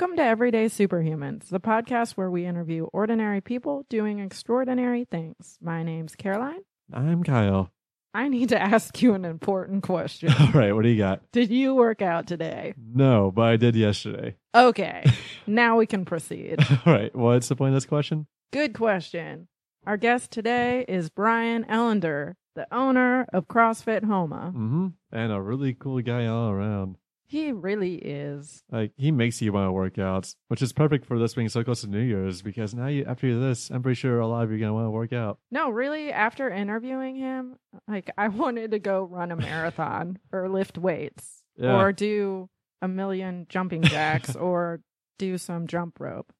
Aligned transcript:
Welcome 0.00 0.16
to 0.16 0.22
Everyday 0.22 0.64
Superhumans, 0.64 1.50
the 1.50 1.60
podcast 1.60 2.12
where 2.12 2.30
we 2.30 2.46
interview 2.46 2.84
ordinary 2.84 3.42
people 3.42 3.84
doing 3.90 4.18
extraordinary 4.18 5.04
things. 5.04 5.58
My 5.60 5.82
name's 5.82 6.16
Caroline. 6.16 6.62
I'm 6.90 7.22
Kyle. 7.22 7.70
I 8.14 8.28
need 8.28 8.48
to 8.48 8.58
ask 8.58 9.02
you 9.02 9.12
an 9.12 9.26
important 9.26 9.82
question. 9.82 10.32
All 10.40 10.52
right, 10.52 10.72
what 10.72 10.84
do 10.84 10.88
you 10.88 10.96
got? 10.96 11.20
Did 11.32 11.50
you 11.50 11.74
work 11.74 12.00
out 12.00 12.26
today? 12.26 12.72
No, 12.78 13.30
but 13.30 13.42
I 13.42 13.56
did 13.58 13.76
yesterday. 13.76 14.36
Okay, 14.54 15.04
now 15.46 15.76
we 15.76 15.84
can 15.84 16.06
proceed. 16.06 16.64
All 16.86 16.94
right, 16.94 17.14
what's 17.14 17.48
the 17.48 17.56
point 17.56 17.74
of 17.74 17.76
this 17.76 17.84
question? 17.84 18.26
Good 18.54 18.72
question. 18.72 19.48
Our 19.86 19.98
guest 19.98 20.30
today 20.30 20.86
is 20.88 21.10
Brian 21.10 21.64
Ellender, 21.64 22.36
the 22.56 22.66
owner 22.74 23.26
of 23.34 23.48
CrossFit 23.48 24.04
Houma. 24.04 24.54
Mm-hmm. 24.56 24.86
And 25.12 25.30
a 25.30 25.42
really 25.42 25.74
cool 25.74 26.00
guy 26.00 26.24
all 26.24 26.48
around. 26.48 26.96
He 27.30 27.52
really 27.52 27.94
is. 27.94 28.64
Like 28.72 28.90
he 28.96 29.12
makes 29.12 29.40
you 29.40 29.52
want 29.52 29.68
to 29.68 29.72
work 29.72 29.98
out, 30.00 30.34
which 30.48 30.62
is 30.62 30.72
perfect 30.72 31.06
for 31.06 31.16
this 31.16 31.32
being 31.34 31.48
so 31.48 31.62
close 31.62 31.82
to 31.82 31.86
New 31.86 32.00
Year's 32.00 32.42
because 32.42 32.74
now 32.74 32.88
you 32.88 33.04
after 33.06 33.38
this, 33.38 33.70
I'm 33.70 33.82
pretty 33.84 33.94
sure 33.94 34.18
a 34.18 34.26
lot 34.26 34.42
of 34.42 34.50
you 34.50 34.56
are 34.56 34.58
gonna 34.58 34.74
want 34.74 34.86
to 34.86 34.90
work 34.90 35.12
out. 35.12 35.38
No, 35.52 35.70
really, 35.70 36.10
after 36.10 36.50
interviewing 36.50 37.14
him, 37.14 37.54
like 37.86 38.10
I 38.18 38.26
wanted 38.28 38.72
to 38.72 38.80
go 38.80 39.04
run 39.04 39.30
a 39.30 39.36
marathon 39.36 40.18
or 40.32 40.48
lift 40.48 40.76
weights 40.76 41.44
Yeah. 41.56 41.76
or 41.76 41.92
do 41.92 42.48
a 42.82 42.88
million 42.88 43.46
jumping 43.48 43.82
jacks 43.82 44.34
or 44.48 44.80
do 45.20 45.38
some 45.38 45.68
jump 45.68 46.00
rope. 46.00 46.32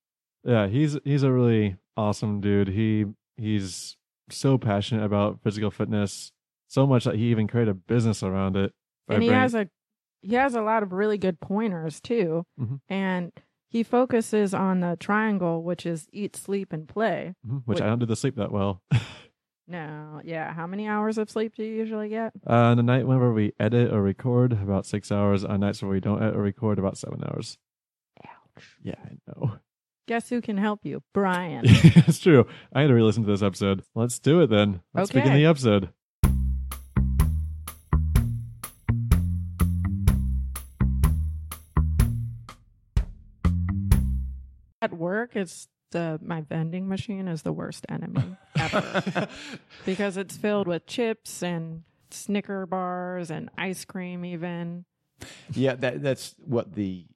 Yeah, 0.42 0.66
he's 0.66 0.98
he's 1.04 1.22
a 1.22 1.30
really 1.30 1.76
awesome 1.96 2.40
dude. 2.40 2.66
He 2.66 3.04
he's 3.36 3.96
so 4.28 4.58
passionate 4.58 5.04
about 5.04 5.38
physical 5.44 5.70
fitness, 5.70 6.32
so 6.66 6.84
much 6.84 7.04
that 7.04 7.14
he 7.14 7.26
even 7.30 7.46
created 7.46 7.70
a 7.70 7.74
business 7.74 8.24
around 8.24 8.56
it. 8.56 8.72
and 9.08 9.22
he 9.22 9.28
has 9.28 9.54
a 9.54 9.68
he 10.22 10.34
has 10.34 10.54
a 10.54 10.62
lot 10.62 10.82
of 10.82 10.92
really 10.92 11.18
good 11.18 11.40
pointers 11.40 12.00
too. 12.00 12.44
Mhm. 12.58 12.80
And 12.88 13.32
he 13.68 13.82
focuses 13.82 14.52
on 14.52 14.80
the 14.80 14.96
triangle, 14.98 15.62
which 15.62 15.86
is 15.86 16.08
eat, 16.12 16.36
sleep, 16.36 16.72
and 16.72 16.88
play. 16.88 17.34
Mhm, 17.46 17.62
which 17.66 17.78
Wait. 17.80 17.84
I 17.84 17.88
don't 17.88 17.98
do 18.00 18.06
the 18.06 18.16
sleep 18.16 18.36
that 18.36 18.52
well. 18.52 18.82
No, 19.68 20.20
yeah. 20.24 20.52
How 20.52 20.66
many 20.66 20.88
hours 20.88 21.16
of 21.16 21.30
sleep 21.30 21.54
do 21.54 21.62
you 21.62 21.72
usually 21.72 22.08
get? 22.08 22.32
Uh, 22.44 22.54
on 22.54 22.76
the 22.76 22.82
night 22.82 23.06
whenever 23.06 23.32
we 23.32 23.52
edit 23.60 23.92
or 23.92 24.02
record, 24.02 24.52
about 24.52 24.84
six 24.84 25.12
hours. 25.12 25.44
On 25.44 25.60
nights 25.60 25.80
where 25.80 25.92
we 25.92 26.00
don't 26.00 26.20
edit 26.20 26.34
or 26.34 26.42
record, 26.42 26.80
about 26.80 26.98
seven 26.98 27.22
hours. 27.24 27.56
Ouch. 28.26 28.76
Yeah, 28.82 28.96
I 29.04 29.18
know. 29.28 29.58
Guess 30.08 30.28
who 30.28 30.40
can 30.40 30.56
help 30.56 30.84
you? 30.84 31.04
Brian. 31.14 31.62
it's 31.66 32.18
true. 32.18 32.48
I 32.72 32.80
had 32.80 32.88
to 32.88 32.94
re-listen 32.94 33.22
to 33.22 33.30
this 33.30 33.42
episode. 33.42 33.84
Let's 33.94 34.18
do 34.18 34.40
it 34.40 34.48
then. 34.48 34.80
Let's 34.92 35.12
begin 35.12 35.34
the 35.34 35.46
episode. 35.46 35.90
At 44.90 44.98
work, 44.98 45.36
it's 45.36 45.68
the 45.92 46.18
my 46.22 46.40
vending 46.40 46.88
machine 46.88 47.28
is 47.28 47.42
the 47.42 47.52
worst 47.52 47.86
enemy 47.88 48.36
ever 48.58 49.28
because 49.86 50.16
it's 50.16 50.36
filled 50.36 50.66
with 50.66 50.86
chips 50.86 51.42
and 51.42 51.82
Snicker 52.10 52.66
bars 52.66 53.30
and 53.30 53.50
ice 53.56 53.84
cream, 53.84 54.24
even. 54.24 54.84
Yeah, 55.52 55.74
that 55.76 56.02
that's 56.02 56.34
what 56.44 56.74
the 56.74 57.06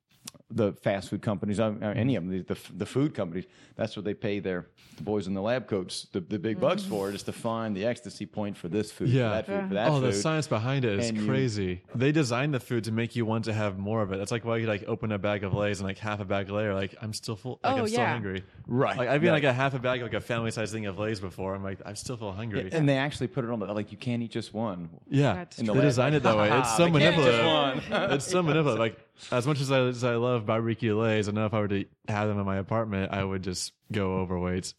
the 0.54 0.72
fast 0.72 1.10
food 1.10 1.20
companies, 1.22 1.58
uh, 1.60 1.74
uh, 1.82 1.86
any 1.96 2.16
of 2.16 2.24
them, 2.24 2.44
the, 2.46 2.54
the 2.54 2.60
the 2.78 2.86
food 2.86 3.14
companies, 3.14 3.44
that's 3.76 3.96
what 3.96 4.04
they 4.04 4.14
pay 4.14 4.38
their 4.38 4.66
the 4.96 5.02
boys 5.02 5.26
in 5.26 5.34
the 5.34 5.42
lab 5.42 5.66
coats 5.66 6.06
the, 6.12 6.20
the 6.20 6.38
big 6.38 6.60
bucks 6.60 6.84
for, 6.84 7.10
is 7.10 7.24
to 7.24 7.32
find 7.32 7.76
the 7.76 7.84
ecstasy 7.84 8.24
point 8.26 8.56
for 8.56 8.68
this 8.68 8.92
food, 8.92 9.08
Yeah. 9.08 9.28
for 9.28 9.34
that 9.34 9.46
food, 9.46 9.68
for 9.68 9.74
that 9.74 9.88
oh, 9.90 10.00
food. 10.00 10.04
the 10.04 10.12
science 10.12 10.46
behind 10.46 10.84
it 10.84 11.00
is 11.00 11.08
And 11.08 11.18
you- 11.18 11.26
crazy. 11.26 11.82
They 11.96 12.12
designed 12.12 12.54
the 12.54 12.60
food 12.60 12.84
to 12.84 12.92
make 12.92 13.16
you 13.16 13.26
want 13.26 13.46
to 13.46 13.52
have 13.52 13.76
more 13.78 14.02
of 14.02 14.12
it. 14.12 14.18
That's 14.18 14.30
like 14.30 14.44
why 14.44 14.58
you 14.58 14.68
like 14.68 14.84
open 14.86 15.10
a 15.10 15.18
bag 15.18 15.42
of 15.42 15.52
Lay's 15.52 15.80
and 15.80 15.88
like 15.88 15.98
half 15.98 16.20
a 16.20 16.24
bag 16.24 16.48
of 16.48 16.54
later, 16.54 16.72
like 16.74 16.94
I'm 17.02 17.12
still 17.12 17.34
full. 17.34 17.58
Like 17.64 17.74
Oh, 17.74 17.78
I'm 17.80 17.88
still 17.88 18.00
yeah. 18.00 18.12
hungry. 18.12 18.44
Right. 18.68 18.96
Like 18.96 19.08
I've 19.08 19.20
been 19.20 19.30
right. 19.32 19.42
like 19.42 19.50
a 19.50 19.52
half 19.52 19.74
a 19.74 19.80
bag, 19.80 20.00
like 20.02 20.14
a 20.14 20.20
family 20.20 20.52
size 20.52 20.70
thing 20.70 20.86
of 20.86 20.96
Lay's 20.98 21.18
before. 21.18 21.56
I'm 21.56 21.64
like 21.64 21.80
I 21.84 21.94
still 21.94 22.16
feel 22.16 22.30
hungry. 22.32 22.68
and 22.72 22.88
they 22.88 22.96
actually 22.96 23.26
put 23.26 23.44
it 23.44 23.50
on 23.50 23.58
the 23.58 23.66
like 23.66 23.90
you 23.90 23.98
can't 23.98 24.22
eat 24.22 24.30
just 24.30 24.54
one. 24.54 24.88
Yeah, 25.08 25.34
That's 25.34 25.56
they 25.56 25.64
designed 25.74 26.14
it 26.14 26.22
that 26.22 26.36
way. 26.36 26.50
It's 26.56 26.76
so 26.76 26.84
They 26.88 27.00
can't 27.00 27.18
eat 27.18 27.22
just 27.24 27.42
manipulative. 27.42 28.12
it's 28.12 28.26
so 28.26 28.42
manipulative. 28.42 28.78
Like 28.84 28.98
as 29.30 29.46
much 29.46 29.60
as 29.60 29.70
I, 29.70 29.80
as 29.80 30.04
I 30.04 30.16
love 30.16 30.46
barbecue 30.46 30.98
lays, 30.98 31.28
I 31.28 31.32
know 31.32 31.46
if 31.46 31.54
I 31.54 31.60
were 31.60 31.68
to 31.68 31.84
have 32.08 32.28
them 32.28 32.38
in 32.38 32.44
my 32.44 32.56
apartment, 32.56 33.12
I 33.12 33.22
would 33.24 33.42
just 33.42 33.72
go 33.92 34.14
overweight. 34.18 34.74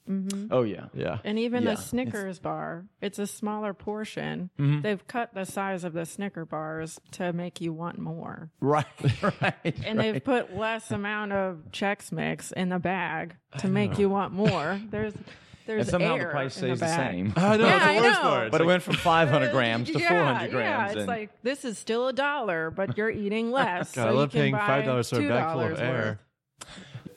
Oh 0.51 0.63
yeah. 0.63 0.88
Yeah, 0.94 1.19
And 1.23 1.40
even 1.40 1.63
Yeah, 1.63 1.68
the 1.68 1.72
it's- 1.73 1.88
Snickers 1.90 2.40
bar, 2.40 2.85
it's 3.01 3.18
a 3.19 3.28
smaller 3.28 3.73
portion. 3.73 4.50
Mm-hmm. 4.59 4.81
They've 4.81 5.07
cut 5.07 5.34
the 5.34 5.46
size 5.46 5.84
of 5.84 5.94
the 5.94 6.06
Snicker 6.06 6.46
bars 6.46 7.00
to 7.13 7.31
make 7.34 7.62
you 7.62 7.72
want 7.73 7.97
more. 8.00 8.50
Right. 8.59 8.85
Right. 9.41 9.75
And 9.85 10.00
they've 10.00 10.23
put 10.23 10.56
less 10.56 10.91
amount 10.91 11.31
of 11.34 11.59
Chex 11.72 12.12
Mix 12.12 12.52
in 12.52 12.69
the 12.69 12.79
bag 12.79 13.35
to 13.59 13.67
make 13.67 13.97
you 14.00 14.09
want 14.09 14.34
more. 14.34 14.79
There's 14.90 15.13
there's 15.66 15.81
and 15.81 15.90
somehow 15.90 16.16
air 16.16 16.26
the 16.26 16.31
price 16.31 16.56
stays 16.56 16.80
the, 16.80 16.86
bag. 16.86 17.12
same. 17.12 17.34
I 17.38 17.58
know 17.58 17.66
Yeah, 17.66 17.76
it's 17.76 17.84
the 17.86 17.90
I 17.92 17.96
worst 18.02 18.22
know. 18.24 18.30
part. 18.30 18.44
It's 18.48 18.52
but 18.52 18.62
it 18.62 18.66
went 18.66 18.84
from 18.84 18.96
500 18.96 19.52
grams 19.52 19.92
to 19.92 20.00
yeah, 20.00 20.09
400 20.09 20.52
grams. 20.52 20.53
Yeah, 20.53 20.86
it's 20.88 20.96
and 20.98 21.08
like 21.08 21.30
this 21.44 21.66
is 21.66 21.78
still 21.78 22.08
a 22.08 22.14
dollar, 22.14 22.72
but 22.72 22.98
you're 22.98 23.09
eating 23.12 23.52
less. 23.59 23.92
God, 23.94 24.02
so 24.03 24.08
I 24.08 24.12
you 24.12 24.18
love 24.18 24.31
can 24.31 24.40
paying 24.42 24.56
five 24.56 24.86
dollars 24.86 25.09
for 25.09 25.22
a 25.22 25.28
bag 25.28 25.52
full 25.53 25.62
of 25.62 25.78
$2 25.78 25.81
air. 25.81 26.20
worth. 26.62 26.68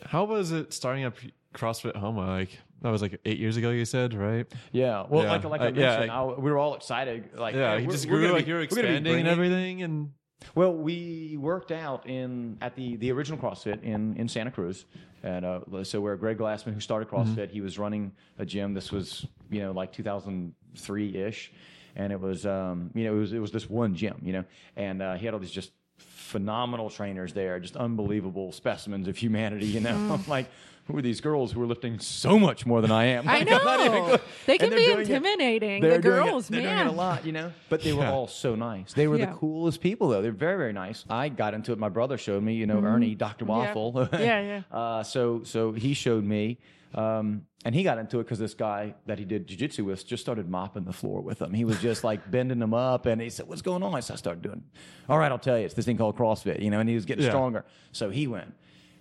How 0.06 0.25
was 0.25 0.53
it 0.53 0.72
starting 0.72 1.04
up 1.04 1.14
CrossFit 1.54 1.97
Houma? 1.97 2.26
Like 2.26 2.59
that 2.82 2.91
was 2.91 3.03
like 3.03 3.20
eight 3.25 3.38
years 3.38 3.56
ago. 3.56 3.70
You 3.70 3.84
said 3.84 4.14
right? 4.14 4.47
yeah. 4.72 5.04
Well, 5.09 5.25
Yeah. 5.25 5.32
like 5.32 5.44
like 5.44 5.60
I 5.60 5.66
Uh, 5.66 5.70
yeah, 5.70 5.86
mentioned, 5.91 6.10
I, 6.12 6.25
we 6.25 6.50
were 6.50 6.59
all 6.59 6.75
excited. 6.75 7.30
Like 7.36 7.54
Yeah, 7.54 7.72
hey, 7.75 7.80
you 7.82 7.86
we're- 7.88 7.92
just 7.92 8.06
we're 8.09 8.19
grew 8.19 8.32
like 8.32 8.44
be- 8.44 8.50
you're 8.50 8.59
we're 8.59 8.62
be 8.62 8.65
expanding 8.66 9.19
and 9.19 9.28
everything, 9.28 9.82
and 9.82 10.10
Well, 10.54 10.72
we 10.72 11.37
worked 11.38 11.72
out 11.72 12.09
in 12.09 12.59
at 12.60 12.75
the 12.75 12.97
the 12.97 13.10
original 13.12 13.38
CrossFit 13.38 13.82
in 13.82 14.16
in 14.16 14.28
Santa 14.28 14.50
Cruz, 14.50 14.84
and 15.22 15.44
uh, 15.44 15.60
so 15.84 16.00
where 16.00 16.16
Greg 16.16 16.38
Glassman, 16.38 16.75
who 16.75 16.81
started 16.81 17.09
CrossFit, 17.09 17.50
he 17.50 17.60
was 17.60 17.78
running 17.78 18.12
a 18.38 18.47
gym. 18.47 18.75
This 18.75 18.93
was 18.93 19.27
you 19.50 19.60
know 19.60 19.72
like 19.72 19.93
2003 19.93 21.16
ish, 21.16 21.53
and 21.97 22.12
it 22.12 22.21
was 22.21 22.47
um, 22.47 22.91
you 22.94 23.04
know 23.04 23.15
it 23.15 23.19
was 23.19 23.32
it 23.32 23.41
was 23.41 23.53
this 23.53 23.69
one 23.69 23.94
gym, 23.94 24.21
you 24.22 24.32
know, 24.32 24.44
and 24.77 25.03
uh, 25.03 25.15
he 25.15 25.25
had 25.27 25.34
all 25.34 25.41
these 25.41 25.50
just 25.50 25.72
phenomenal 25.98 26.91
trainers 26.91 27.32
there, 27.32 27.59
just 27.59 27.77
unbelievable 27.77 28.53
specimens 28.53 29.09
of 29.09 29.16
humanity. 29.16 29.66
You 29.66 29.81
know, 29.81 29.91
I'm 30.12 30.27
like. 30.27 30.48
Who 30.88 30.97
are 30.97 31.03
these 31.03 31.21
girls 31.21 31.53
who 31.53 31.62
are 31.62 31.66
lifting 31.66 31.99
so 31.99 32.38
much 32.38 32.65
more 32.66 32.81
than 32.81 32.91
I 32.91 33.04
am? 33.04 33.28
I 33.28 33.38
Like, 33.41 33.49
I'm 33.53 33.81
even 33.81 33.93
know. 33.93 34.19
They 34.47 34.53
And 34.54 34.60
can 34.60 34.71
they're 34.71 34.78
be 34.78 34.87
doing 34.87 34.99
it- 35.00 35.10
intimidating. 35.10 35.82
they're 35.82 35.97
the 35.99 36.03
doing 36.03 36.16
it- 36.19 36.31
girls, 36.31 36.49
they're 36.49 36.62
man. 36.62 36.76
doing 36.76 36.88
it 36.88 36.91
a 36.91 36.97
lot, 36.97 37.26
you 37.26 37.32
know. 37.32 37.53
But 37.69 37.82
they 37.82 37.93
were 37.93 38.03
Yeah. 38.04 38.12
all 38.12 38.26
so 38.26 38.54
nice. 38.54 38.94
They 38.94 39.06
were 39.06 39.19
Yeah. 39.19 39.27
the 39.27 39.32
coolest 39.32 39.81
people, 39.82 40.09
though. 40.09 40.22
They're 40.22 40.32
very, 40.32 40.56
very 40.56 40.72
nice. 40.72 41.04
I 41.10 41.28
got 41.28 41.53
into 41.54 41.72
it. 41.72 41.78
My 41.78 41.91
brother 41.91 42.16
showed 42.16 42.43
me, 42.43 42.54
you 42.54 42.66
know, 42.66 42.81
Ernie, 42.81 43.15
Doctor 43.15 43.44
Waffle. 43.44 43.93
Mm-hmm. 43.93 44.15
Yeah, 44.15 44.62
yeah. 44.72 44.77
Uh, 44.77 45.03
so, 45.03 45.43
so 45.44 45.72
he 45.72 45.93
showed 45.93 46.25
me, 46.25 46.59
um, 46.94 47.43
and 47.66 47.75
he 47.75 47.82
got 47.82 47.98
into 47.98 48.19
it 48.21 48.25
because 48.25 48.38
this 48.38 48.54
guy 48.54 48.94
that 49.04 49.19
he 49.19 49.27
did 49.27 49.47
jujitsu 49.47 49.84
with 49.84 50.06
just 50.06 50.22
started 50.22 50.48
mopping 50.48 50.84
the 50.84 50.93
floor 50.93 51.21
with 51.21 51.43
him. 51.43 51.53
He 51.53 51.66
was 51.66 51.78
just 51.82 52.03
like 52.03 52.31
bending 52.31 52.60
them 52.60 52.72
up, 52.72 53.04
and 53.04 53.21
he 53.21 53.28
said, 53.28 53.47
"What's 53.47 53.60
going 53.62 53.82
on?" 53.82 53.94
I 53.94 54.00
said, 54.00 54.15
"I 54.15 54.16
started 54.16 54.43
doing." 54.43 54.62
All 55.09 55.19
right, 55.19 55.31
I'll 55.31 55.38
tell 55.38 55.59
you. 55.59 55.66
It's 55.66 55.75
this 55.75 55.84
thing 55.84 55.98
called 55.98 56.16
CrossFit, 56.16 56.62
you 56.62 56.71
know. 56.71 56.81
And 56.81 56.88
he 56.88 56.94
was 56.94 57.04
getting 57.04 57.25
Yeah. 57.25 57.31
stronger, 57.31 57.65
so 57.93 58.09
he 58.10 58.27
went, 58.27 58.54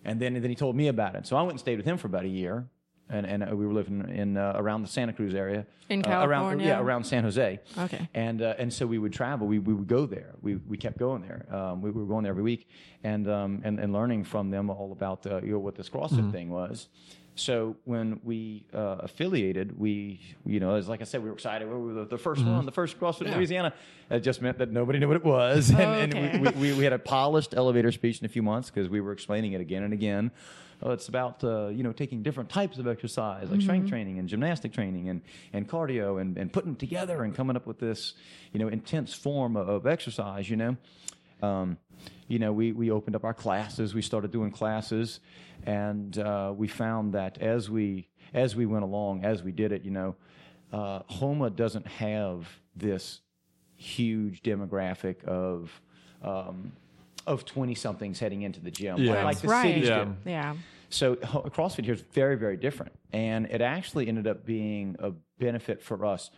and 0.08 0.20
then 0.20 0.36
and 0.36 0.44
then 0.44 0.50
he 0.50 0.56
told 0.56 0.76
me 0.76 0.88
about 0.88 1.16
it. 1.16 1.28
So 1.28 1.36
I 1.36 1.42
went 1.42 1.52
and 1.52 1.60
stayed 1.60 1.78
with 1.78 1.86
him 1.86 1.98
for 1.98 2.08
about 2.08 2.24
a 2.24 2.30
year. 2.30 2.68
And, 3.10 3.26
and 3.26 3.44
uh, 3.44 3.56
we 3.56 3.66
were 3.66 3.74
living 3.74 4.08
in 4.10 4.36
uh, 4.36 4.54
around 4.56 4.82
the 4.82 4.88
Santa 4.90 5.14
Cruz 5.14 5.34
area, 5.34 5.66
In 5.90 6.06
uh, 6.06 6.10
around 6.10 6.28
California? 6.28 6.68
yeah, 6.68 6.80
around 6.80 7.06
San 7.06 7.24
Jose. 7.24 7.60
Okay. 7.78 8.10
And 8.14 8.42
uh, 8.42 8.56
and 8.58 8.72
so 8.74 8.86
we 8.86 8.98
would 8.98 9.14
travel. 9.14 9.48
We, 9.48 9.60
we 9.60 9.74
would 9.74 9.88
go 9.88 10.06
there. 10.06 10.34
We, 10.42 10.56
we 10.56 10.78
kept 10.78 10.98
going 10.98 11.22
there. 11.22 11.46
Um, 11.50 11.82
we, 11.82 11.90
we 11.90 12.02
were 12.02 12.08
going 12.08 12.24
there 12.24 12.32
every 12.32 12.44
week, 12.44 12.68
and 13.04 13.30
um, 13.30 13.62
and, 13.64 13.80
and 13.80 13.94
learning 13.94 14.26
from 14.26 14.50
them 14.50 14.70
all 14.70 14.92
about 14.92 15.26
uh, 15.26 15.42
you 15.42 15.54
know 15.54 15.60
what 15.60 15.76
this 15.76 15.90
CrossFit 15.90 16.32
thing 16.32 16.50
was. 16.50 16.90
So 17.36 17.76
when 17.86 18.20
we 18.24 18.66
uh, 18.74 18.98
affiliated, 19.00 19.80
we 19.80 20.20
you 20.46 20.60
know 20.60 20.76
as 20.76 20.90
like 20.90 21.02
I 21.02 21.06
said, 21.06 21.22
we 21.24 21.30
were 21.30 21.36
excited. 21.36 21.70
We 21.70 21.76
were 21.76 21.94
the, 21.94 22.06
the 22.06 22.18
1st 22.18 22.52
one, 22.52 22.66
the 22.66 22.72
first 22.72 23.00
CrossFit 23.00 23.28
in 23.28 23.36
Louisiana. 23.36 23.74
It 24.10 24.22
just 24.22 24.42
meant 24.42 24.58
that 24.58 24.72
nobody 24.72 25.00
knew 25.00 25.08
what 25.08 25.18
it 25.18 25.24
was, 25.24 25.70
and, 25.72 25.80
and 25.80 26.14
okay. 26.14 26.40
we, 26.40 26.50
we, 26.50 26.72
we, 26.72 26.78
we 26.80 26.84
had 26.84 26.94
a 26.94 27.00
polished 27.00 27.54
elevator 27.54 27.92
speech 27.92 28.20
in 28.20 28.26
a 28.26 28.30
few 28.30 28.42
months 28.42 28.70
because 28.70 28.90
we 28.90 29.02
were 29.02 29.12
explaining 29.12 29.54
it 29.54 29.62
again 29.62 29.84
and 29.84 29.94
again. 29.94 30.32
Oh, 30.82 30.92
it's 30.92 31.08
about 31.08 31.44
uh, 31.44 31.68
you 31.70 31.82
know 31.82 31.92
taking 31.92 32.22
different 32.22 32.50
types 32.50 32.78
of 32.78 32.88
exercise 32.88 33.50
like 33.50 33.62
strength 33.62 33.90
training 33.90 34.20
and 34.20 34.30
gymnastic 34.30 34.74
training 34.74 35.10
and, 35.10 35.22
and 35.52 35.68
cardio 35.68 36.22
and, 36.22 36.38
and 36.38 36.54
putting 36.54 36.72
them 36.72 36.76
together 36.76 37.24
and 37.24 37.34
coming 37.34 37.56
up 37.56 37.66
with 37.66 37.80
this 37.80 38.14
you 38.54 38.60
know 38.60 38.68
intense 38.68 39.14
form 39.14 39.56
of, 39.56 39.68
of 39.68 39.88
exercise. 39.88 40.50
You 40.50 40.58
know, 40.58 40.78
um, 41.42 41.78
you 42.28 42.38
know 42.38 42.54
we, 42.54 42.74
we 42.74 42.92
opened 42.92 43.16
up 43.16 43.24
our 43.24 43.34
classes. 43.34 43.96
We 43.96 44.04
started 44.04 44.32
doing 44.32 44.52
classes, 44.52 45.20
and 45.66 46.16
uh, 46.20 46.54
we 46.56 46.68
found 46.68 47.14
that 47.14 47.40
as 47.40 47.72
we 47.72 48.08
as 48.34 48.56
we 48.56 48.68
went 48.68 48.84
along, 48.84 49.26
as 49.26 49.42
we 49.42 49.52
did 49.52 49.72
it, 49.72 49.84
you 49.84 49.92
know, 49.92 50.16
uh, 50.72 51.00
Houma 51.10 51.50
doesn't 51.50 51.88
have 51.88 52.48
this 52.76 53.22
huge 53.78 54.44
demographic 54.44 55.24
of 55.24 55.82
um, 56.22 56.72
of 57.28 57.46
twenty 57.46 57.76
somethings 57.76 58.20
heading 58.20 58.42
into 58.42 58.60
the 58.60 58.72
gym, 58.72 58.98
Yeah. 58.98 59.24
like 59.24 59.40
the 59.40 59.48
Right. 59.48 59.68
cities 59.76 59.90
Yeah. 59.90 60.06
do. 60.06 60.16
Yeah. 60.26 60.56
So 60.90 61.18
ho- 61.24 61.44
CrossFit 61.44 61.84
here 61.86 61.94
is 61.94 62.02
very, 62.14 62.38
very 62.38 62.56
different, 62.58 62.94
and 63.12 63.46
it 63.48 63.62
actually 63.62 64.08
ended 64.08 64.26
up 64.26 64.46
being 64.46 64.96
a 65.00 65.12
benefit 65.38 65.82
for 65.84 66.06
us 66.06 66.32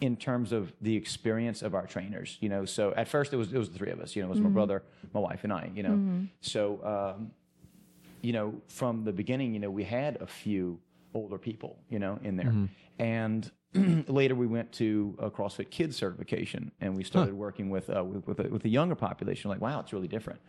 in 0.00 0.16
terms 0.16 0.50
of 0.52 0.72
the 0.80 0.96
experience 0.96 1.62
of 1.62 1.74
our 1.74 1.86
trainers. 1.86 2.38
You 2.40 2.48
know, 2.48 2.64
so 2.64 2.92
at 2.94 3.06
first 3.08 3.32
it 3.32 3.36
was 3.36 3.52
it 3.52 3.58
was 3.58 3.70
the 3.70 3.78
three 3.78 3.90
of 3.90 4.00
us. 4.00 4.16
You 4.16 4.22
know, 4.22 4.28
it 4.28 4.30
was 4.30 4.40
my 4.40 4.48
brother, 4.48 4.82
my 5.12 5.20
wife, 5.20 5.44
and 5.44 5.52
I. 5.52 5.70
You 5.74 5.82
know, 5.82 6.26
so 6.40 6.82
um, 7.16 7.30
you 8.22 8.32
know, 8.32 8.54
from 8.66 9.04
the 9.04 9.12
beginning, 9.12 9.52
you 9.54 9.60
know, 9.60 9.70
we 9.70 9.84
had 9.84 10.16
a 10.20 10.26
few 10.26 10.80
older 11.14 11.38
people, 11.38 11.78
you 11.88 11.98
know, 11.98 12.18
in 12.22 12.36
there, 12.36 12.46
Mm-hmm. 12.46 12.66
and 13.02 13.50
later 14.08 14.34
we 14.34 14.46
went 14.46 14.72
to 14.72 15.16
a 15.18 15.30
CrossFit 15.30 15.70
Kids 15.70 15.96
certification, 15.96 16.72
and 16.80 16.96
we 16.96 17.04
started 17.04 17.34
working 17.34 17.70
with 17.70 17.90
uh, 17.90 18.02
with 18.04 18.26
with 18.26 18.40
a, 18.40 18.48
with 18.48 18.64
a 18.64 18.68
younger 18.68 18.94
population. 18.94 19.50
Like, 19.50 19.60
wow, 19.60 19.80
it's 19.80 19.92
really 19.92 20.08
different. 20.08 20.40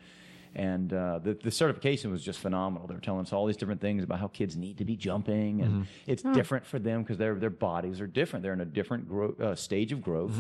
And 0.56 0.92
uh, 0.92 1.20
the, 1.20 1.36
the 1.36 1.52
certification 1.52 2.12
was 2.12 2.24
just 2.24 2.40
phenomenal. 2.40 2.88
They 2.88 2.96
were 2.96 3.02
telling 3.02 3.22
us 3.22 3.32
all 3.34 3.46
these 3.46 3.58
different 3.58 3.82
things 3.82 4.04
about 4.04 4.20
how 4.20 4.28
kids 4.28 4.58
need 4.58 4.78
to 4.80 4.86
be 4.86 4.96
jumping, 4.96 5.62
and 5.62 5.88
it's 6.08 6.24
different 6.34 6.66
for 6.66 6.80
them 6.80 7.04
because 7.04 7.18
their 7.18 7.36
their 7.36 7.50
bodies 7.52 8.02
are 8.02 8.08
different. 8.08 8.42
They're 8.44 8.54
in 8.54 8.62
a 8.62 8.66
different 8.66 9.08
grow, 9.08 9.36
uh, 9.40 9.56
stage 9.56 9.92
of 9.92 10.02
growth. 10.02 10.40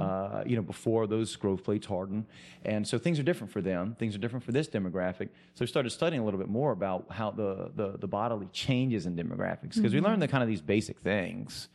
Uh, 0.00 0.42
you 0.46 0.56
know, 0.56 0.62
before 0.62 1.06
those 1.06 1.36
growth 1.36 1.62
plates 1.64 1.86
harden, 1.86 2.26
and 2.64 2.86
so 2.88 2.98
things 2.98 3.18
are 3.18 3.22
different 3.22 3.52
for 3.52 3.60
them. 3.60 3.94
Things 3.98 4.14
are 4.14 4.18
different 4.18 4.44
for 4.44 4.52
this 4.52 4.68
demographic. 4.68 5.28
So 5.54 5.60
we 5.60 5.66
started 5.66 5.90
studying 5.90 6.22
a 6.22 6.24
little 6.24 6.40
bit 6.40 6.48
more 6.48 6.72
about 6.72 7.06
how 7.10 7.30
the 7.30 7.70
the, 7.76 7.98
the 7.98 8.08
bodily 8.08 8.48
changes 8.52 9.06
in 9.06 9.16
demographics 9.16 9.74
because 9.74 9.92
we 9.92 10.00
learned 10.00 10.22
the 10.22 10.28
kind 10.28 10.42
of 10.42 10.48
these 10.48 10.62
basic 10.62 10.98
things 11.00 11.68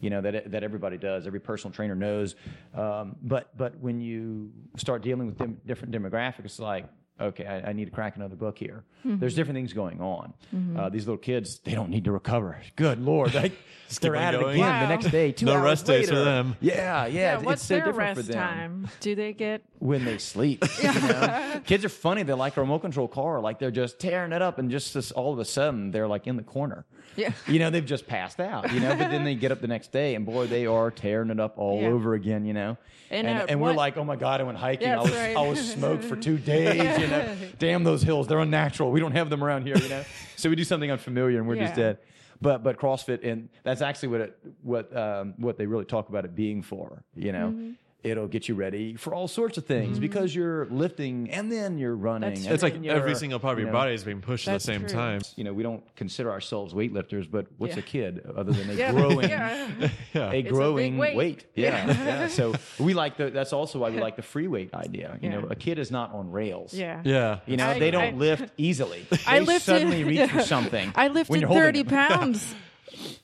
you 0.00 0.10
know 0.10 0.20
that 0.20 0.50
that 0.50 0.62
everybody 0.62 0.98
does 0.98 1.26
every 1.26 1.40
personal 1.40 1.72
trainer 1.72 1.94
knows 1.94 2.34
um, 2.74 3.16
but 3.22 3.56
but 3.56 3.78
when 3.78 4.00
you 4.00 4.50
start 4.76 5.02
dealing 5.02 5.26
with 5.26 5.38
dem- 5.38 5.60
different 5.66 5.94
demographics 5.94 6.44
it's 6.46 6.58
like 6.58 6.86
okay 7.20 7.46
I, 7.46 7.70
I 7.70 7.72
need 7.72 7.84
to 7.86 7.90
crack 7.90 8.16
another 8.16 8.36
book 8.36 8.58
here 8.58 8.84
there's 9.04 9.34
different 9.34 9.56
things 9.56 9.72
going 9.72 10.00
on 10.00 10.32
uh, 10.76 10.88
these 10.88 11.06
little 11.06 11.18
kids 11.18 11.58
they 11.60 11.74
don't 11.74 11.90
need 11.90 12.04
to 12.04 12.12
recover 12.12 12.58
good 12.76 13.00
lord 13.00 13.34
like, 13.34 13.52
they're 14.00 14.12
keep 14.12 14.20
on 14.20 14.24
at 14.26 14.34
it 14.34 14.40
again 14.40 14.58
Wow. 14.60 14.80
the 14.82 14.88
next 14.88 15.10
day 15.10 15.30
two 15.30 15.46
No 15.46 15.52
hours 15.54 15.62
rest 15.64 15.86
days 15.86 16.08
for 16.08 16.16
them. 16.16 16.56
yeah 16.60 16.74
yeah, 16.74 17.06
Yeah, 17.06 17.28
it's- 17.34 17.44
what's 17.44 17.60
it's 17.62 17.68
so 17.68 17.74
their 17.76 17.84
different 17.84 18.16
rest 18.16 18.26
for 18.28 18.32
them 18.32 18.42
time? 18.48 18.88
Do 19.00 19.14
they 19.14 19.32
get? 19.32 19.62
when 19.78 20.04
they 20.06 20.16
sleep. 20.18 20.64
you 20.82 20.92
know? 20.92 21.60
Kids 21.66 21.84
are 21.84 21.90
funny. 21.90 22.22
They're 22.22 22.34
like 22.36 22.56
a 22.56 22.60
remote 22.62 22.78
control 22.78 23.06
car. 23.06 23.38
Like 23.40 23.58
they're 23.58 23.70
just 23.70 23.98
tearing 24.00 24.32
it 24.32 24.40
up, 24.40 24.58
and 24.58 24.70
just 24.70 24.94
this, 24.94 25.12
all 25.12 25.30
of 25.34 25.38
a 25.38 25.44
sudden 25.44 25.90
they're 25.90 26.08
like 26.08 26.26
in 26.26 26.36
the 26.36 26.42
corner. 26.42 26.86
Yeah. 27.16 27.32
You 27.46 27.58
know, 27.58 27.68
they've 27.68 27.84
just 27.84 28.06
passed 28.06 28.40
out. 28.40 28.72
You 28.72 28.80
know, 28.80 28.96
but 28.96 29.10
then 29.10 29.24
they 29.24 29.34
get 29.34 29.52
up 29.52 29.60
the 29.60 29.68
next 29.68 29.92
day, 29.92 30.14
and 30.14 30.24
boy, 30.24 30.46
they 30.46 30.64
are 30.64 30.90
tearing 30.90 31.28
it 31.28 31.38
up 31.38 31.58
all 31.58 31.82
Yeah. 31.82 31.88
over 31.88 32.14
again. 32.14 32.46
You 32.46 32.54
know. 32.54 32.76
And, 33.10 33.26
And, 33.28 33.38
uh, 33.42 33.46
and 33.50 33.60
we're 33.60 33.74
like, 33.74 33.98
oh 33.98 34.04
my 34.04 34.16
god, 34.16 34.40
I 34.40 34.44
went 34.44 34.56
hiking. 34.56 34.88
Yeah, 34.88 34.98
I 34.98 35.02
was 35.02 35.10
that's 35.12 35.36
right. 35.36 35.44
I 35.44 35.48
was 35.48 35.72
smoked 35.72 36.04
for 36.04 36.16
two 36.16 36.38
days. 36.38 36.80
You 37.04 37.10
know, 37.10 37.36
damn 37.58 37.84
those 37.84 38.02
hills, 38.02 38.26
they're 38.26 38.38
unnatural. 38.38 38.90
We 38.90 39.00
don't 39.00 39.12
have 39.12 39.30
them 39.30 39.42
around 39.42 39.66
here. 39.66 39.76
You 39.76 39.88
know, 39.88 40.04
so 40.36 40.48
we 40.48 40.56
do 40.56 40.64
something 40.64 40.90
unfamiliar, 40.90 41.38
and 41.38 41.48
we're 41.48 41.56
just 41.56 41.74
dead. 41.74 41.98
But 42.40 42.62
but 42.62 42.78
CrossFit, 42.78 43.24
and 43.24 43.48
that's 43.62 43.80
actually 43.80 44.08
what 44.08 44.20
it 44.20 44.38
what 44.62 44.96
um, 44.96 45.34
what 45.36 45.56
they 45.56 45.66
really 45.66 45.84
talk 45.84 46.08
about 46.08 46.24
it 46.24 46.34
being 46.34 46.62
for. 46.62 47.02
You 47.14 47.32
know. 47.32 47.48
Mm-hmm. 47.48 47.70
It'll 48.04 48.28
get 48.28 48.48
you 48.48 48.54
ready 48.54 48.96
for 48.96 49.14
all 49.14 49.26
sorts 49.26 49.56
of 49.56 49.64
things 49.64 49.92
mm-hmm. 49.92 50.00
because 50.00 50.34
you're 50.34 50.66
lifting 50.66 51.30
and 51.30 51.50
then 51.50 51.78
you're 51.78 51.96
running. 51.96 52.34
That's 52.34 52.44
and 52.44 52.52
It's 52.54 52.62
like 52.62 52.84
every 52.84 53.14
single 53.14 53.38
part 53.40 53.54
of 53.54 53.58
you 53.60 53.64
your 53.64 53.72
know, 53.72 53.78
body 53.78 53.94
is 53.94 54.04
being 54.04 54.20
pushed 54.20 54.46
at 54.46 54.52
the 54.52 54.60
same 54.60 54.80
true. 54.82 54.90
time. 54.90 55.20
You 55.36 55.44
know, 55.44 55.54
we 55.54 55.62
don't 55.62 55.82
consider 55.96 56.30
ourselves 56.30 56.74
weightlifters, 56.74 57.30
but 57.30 57.46
what's 57.56 57.74
Yeah. 57.74 57.78
a 57.80 57.82
kid 57.82 58.30
other 58.36 58.52
than 58.52 58.68
a 58.70 58.74
Yeah, 58.74 58.92
growing 58.92 59.28
yeah. 59.30 59.68
Yeah. 60.12 60.28
a 60.28 60.30
big 60.30 60.48
growing 60.50 60.98
weight. 60.98 61.16
weight. 61.16 61.46
Yeah, 61.54 61.86
Yeah. 61.86 62.04
yeah. 62.04 62.28
So 62.28 62.54
we 62.78 62.92
like 62.92 63.16
the. 63.16 63.30
That's 63.30 63.54
also 63.54 63.78
why 63.78 63.88
we 63.88 64.00
like 64.00 64.16
the 64.16 64.22
free 64.22 64.48
weight 64.48 64.74
idea. 64.74 65.18
You 65.22 65.30
know, 65.30 65.46
a 65.48 65.54
kid 65.56 65.78
is 65.78 65.90
not 65.90 66.12
on 66.12 66.30
rails. 66.30 66.74
Yeah. 66.74 67.00
Yeah. 67.04 67.38
You 67.46 67.56
know, 67.56 67.68
I- 67.68 67.78
they 67.78 67.90
don't 67.90 68.02
I- 68.14 68.16
lift 68.16 68.52
easily. 68.58 69.06
They 69.08 69.18
I 69.26 69.38
lifted, 69.38 69.64
suddenly 69.64 70.04
reach 70.04 70.30
for 70.30 70.42
something. 70.42 70.92
I 70.94 71.08
lifted 71.08 71.40
30 71.48 71.84
pounds 71.84 72.54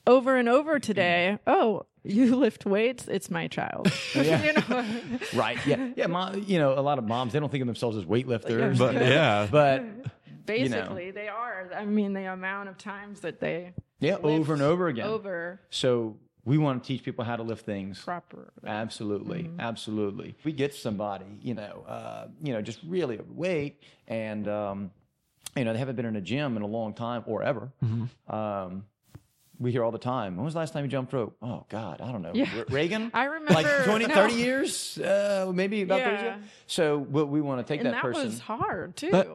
over 0.07 0.35
and 0.35 0.49
over 0.49 0.79
today. 0.79 1.37
Oh, 1.45 1.85
you 2.03 2.35
lift 2.35 2.65
weights? 2.65 3.07
It's 3.07 3.29
my 3.29 3.47
child. 3.47 3.91
Yeah. 4.15 4.43
you 4.43 4.53
know? 4.53 5.19
Right. 5.33 5.57
Yeah. 5.65 5.89
Yeah. 5.95 6.07
Mom, 6.07 6.43
you 6.47 6.59
know, 6.59 6.77
a 6.77 6.81
lot 6.81 6.97
of 6.99 7.05
moms 7.07 7.33
they 7.33 7.39
don't 7.39 7.49
think 7.51 7.61
of 7.61 7.67
themselves 7.67 7.97
as 7.97 8.05
weightlifters. 8.05 8.77
But 8.77 8.95
yeah. 8.95 9.47
But 9.49 9.83
Basically, 10.45 11.11
they 11.11 11.27
are. 11.27 11.69
I 11.75 11.85
mean, 11.85 12.13
the 12.13 12.31
amount 12.31 12.69
of 12.69 12.77
times 12.77 13.21
that 13.21 13.39
they 13.39 13.73
yeah, 13.99 14.13
lift 14.13 14.25
over 14.25 14.53
and 14.53 14.61
over 14.61 14.87
again. 14.87 15.05
over 15.07 15.61
So 15.69 16.17
we 16.43 16.57
want 16.57 16.83
to 16.83 16.87
teach 16.87 17.03
people 17.03 17.23
how 17.23 17.35
to 17.35 17.43
lift 17.43 17.63
things 17.65 18.01
proper. 18.01 18.51
Absolutely, 18.65 19.43
Mm-hmm. 19.43 19.59
absolutely. 19.59 20.35
We 20.43 20.51
get 20.51 20.73
somebody, 20.73 21.25
you 21.41 21.53
know, 21.53 21.85
uh, 21.87 22.27
you 22.43 22.53
know, 22.53 22.61
just 22.61 22.79
really 22.85 23.19
overweight, 23.19 23.81
and 24.07 24.47
um, 24.47 24.91
you 25.55 25.63
know, 25.63 25.73
they 25.73 25.79
haven't 25.79 25.95
been 25.95 26.07
in 26.07 26.15
a 26.15 26.21
gym 26.21 26.57
in 26.57 26.63
a 26.63 26.67
long 26.67 26.93
time 26.95 27.23
or 27.27 27.43
ever. 27.43 27.71
Mm-hmm. 27.85 28.35
Um, 28.35 28.85
we 29.61 29.71
hear 29.71 29.83
all 29.83 29.91
the 29.91 29.97
time. 29.99 30.35
When 30.35 30.43
was 30.43 30.53
the 30.55 30.59
last 30.59 30.73
time 30.73 30.83
you 30.83 30.89
jumped 30.89 31.13
rope? 31.13 31.35
Oh 31.41 31.65
God, 31.69 32.01
I 32.01 32.11
don't 32.11 32.21
know. 32.23 32.31
Yeah. 32.33 32.49
Re- 32.55 32.63
Reagan. 32.69 33.11
I 33.13 33.25
remember- 33.25 33.53
like 33.53 33.67
20, 33.85 34.07
no. 34.07 34.13
30 34.15 34.33
years, 34.33 34.97
uh, 34.97 35.51
maybe 35.53 35.83
about 35.83 36.01
30 36.01 36.11
Yeah. 36.15 36.23
years. 36.35 36.45
So 36.67 36.97
what 36.97 37.29
we 37.29 37.41
want 37.41 37.65
to 37.65 37.71
take 37.71 37.79
And 37.81 37.87
that, 37.87 37.91
that, 37.93 38.01
person. 38.01 38.23
That 38.23 38.29
was 38.29 38.39
hard 38.39 38.95
too. 38.97 39.11
That- 39.11 39.27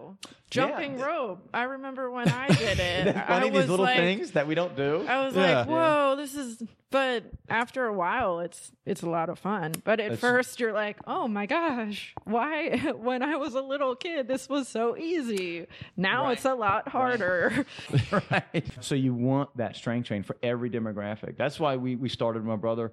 Jumping 0.48 0.96
Yeah. 0.98 1.06
rope. 1.06 1.48
I 1.52 1.64
remember 1.64 2.08
when 2.10 2.28
I 2.28 2.46
did 2.46 2.78
it. 2.78 3.06
Isn't 3.08 3.26
funny? 3.26 3.46
I 3.46 3.50
These 3.50 3.52
was 3.52 3.68
little 3.70 3.84
like, 3.84 3.96
things 3.96 4.30
that 4.32 4.46
we 4.46 4.54
don't 4.54 4.76
do. 4.76 5.04
I 5.08 5.24
was 5.24 5.34
Yeah. 5.34 5.58
like, 5.60 5.68
"Whoa, 5.68 6.14
this 6.16 6.36
is." 6.36 6.62
But 6.96 7.24
after 7.50 7.84
a 7.84 7.92
while, 7.92 8.40
it's 8.40 8.72
it's 8.86 9.02
a 9.02 9.10
lot 9.10 9.28
of 9.28 9.38
fun. 9.38 9.72
But 9.84 10.00
at 10.00 10.12
That's- 10.12 10.18
first, 10.18 10.60
you're 10.60 10.72
like, 10.72 10.96
"Oh 11.06 11.28
my 11.28 11.44
gosh, 11.44 12.14
why?" 12.24 12.78
When 12.96 13.22
I 13.22 13.36
was 13.36 13.54
a 13.54 13.60
little 13.60 13.94
kid, 13.96 14.28
this 14.28 14.48
was 14.48 14.66
so 14.66 14.96
easy. 14.96 15.66
Now 15.94 16.24
Right. 16.24 16.32
it's 16.32 16.46
a 16.46 16.54
lot 16.54 16.88
harder. 16.88 17.66
right. 18.30 18.64
So 18.80 18.94
you 18.94 19.12
want 19.12 19.54
that 19.58 19.76
strength 19.76 20.06
train 20.08 20.22
for 20.22 20.36
every 20.42 20.70
demographic. 20.70 21.36
That's 21.36 21.60
why 21.60 21.76
we, 21.76 21.96
we 21.96 22.08
started 22.08 22.44
my 22.44 22.56
brother. 22.56 22.92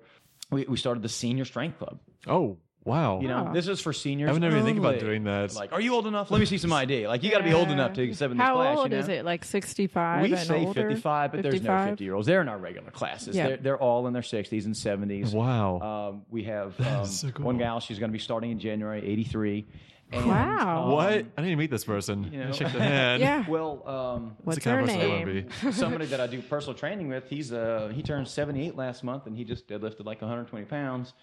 We, 0.52 0.66
we 0.66 0.76
started 0.76 1.02
the 1.02 1.10
senior 1.10 1.46
strength 1.46 1.80
club. 1.80 2.00
Oh, 2.28 2.58
wow. 2.86 3.20
You 3.22 3.28
know, 3.28 3.44
Wow. 3.46 3.54
this 3.54 3.68
is 3.68 3.80
for 3.80 3.94
seniors. 3.94 4.30
I 4.30 4.34
would 4.34 4.42
never 4.42 4.56
even 4.56 4.66
think 4.66 4.78
about 4.80 4.96
only. 4.96 5.00
doing 5.06 5.24
that. 5.26 5.54
Like, 5.56 5.72
are 5.74 5.82
you 5.82 5.94
old 5.94 6.08
enough? 6.08 6.32
Let 6.32 6.40
me 6.40 6.46
see 6.46 6.58
some 6.58 6.72
ID. 6.74 7.08
Like, 7.08 7.24
you 7.24 7.32
got 7.32 7.40
to 7.40 7.44
be 7.44 7.54
old 7.54 7.68
Yeah. 7.68 7.74
enough 7.74 7.94
to 7.94 8.04
accept 8.04 8.32
in 8.32 8.38
this 8.38 8.46
How 8.46 8.56
class. 8.56 8.78
old 8.78 8.92
you 8.92 8.98
is 8.98 9.08
it? 9.10 9.26
Like 9.26 9.44
65 9.46 10.24
We 10.24 10.32
and 10.34 10.40
say 10.42 10.66
older? 10.66 10.90
55, 10.90 11.32
but 11.32 11.42
there's 11.44 11.54
no 11.56 11.60
55? 11.60 11.90
50 11.90 12.04
year 12.04 12.14
olds. 12.16 12.28
They're 12.28 12.42
in 12.42 12.50
our 12.50 12.58
regular 12.58 12.92
classes. 12.92 13.36
Yeah. 13.36 13.48
They're, 13.48 13.58
they're 13.58 13.78
all 13.80 14.08
in 14.08 14.14
their 14.14 14.22
60s 14.22 14.66
and 14.66 14.76
70s. 14.76 15.34
Wow. 15.34 15.80
Um, 15.80 16.22
we 16.30 16.44
have 16.44 16.80
um, 16.82 17.06
so 17.06 17.30
cool. 17.32 17.46
one 17.46 17.58
gal. 17.58 17.80
She's 17.80 18.00
going 18.00 18.10
to 18.12 18.14
be 18.14 18.20
starting 18.20 18.52
in 18.52 18.60
January, 18.60 19.00
83. 19.06 19.66
And, 20.12 20.28
Wow. 20.28 20.84
um, 20.86 20.92
what? 20.92 21.26
I 21.38 21.42
need 21.42 21.50
to 21.50 21.56
meet 21.56 21.72
this 21.72 21.86
person. 21.86 22.30
you 22.32 22.38
know. 22.44 22.52
Shake 22.52 22.72
their 22.72 22.82
hand. 22.84 23.20
Yeah. 23.22 23.46
Well, 23.48 23.82
um, 23.90 24.36
What's 24.44 24.58
It's 24.58 24.64
the 24.66 24.70
kind 24.70 24.78
her 24.78 24.84
of 24.84 25.00
person 25.00 25.02
I 25.12 25.20
wanna 25.20 25.34
name? 25.34 25.50
be. 25.64 25.72
somebody 25.72 26.06
that 26.06 26.20
I 26.20 26.28
do 26.28 26.40
personal 26.44 26.76
training 26.78 27.08
with, 27.08 27.28
he's 27.30 27.52
uh, 27.52 27.92
he 27.96 28.04
turned 28.04 28.28
78 28.28 28.76
last 28.76 29.04
month, 29.04 29.26
and 29.26 29.36
he 29.36 29.44
just 29.44 29.68
deadlifted 29.68 30.06
like 30.06 30.22
120 30.22 30.66
pounds. 30.66 31.14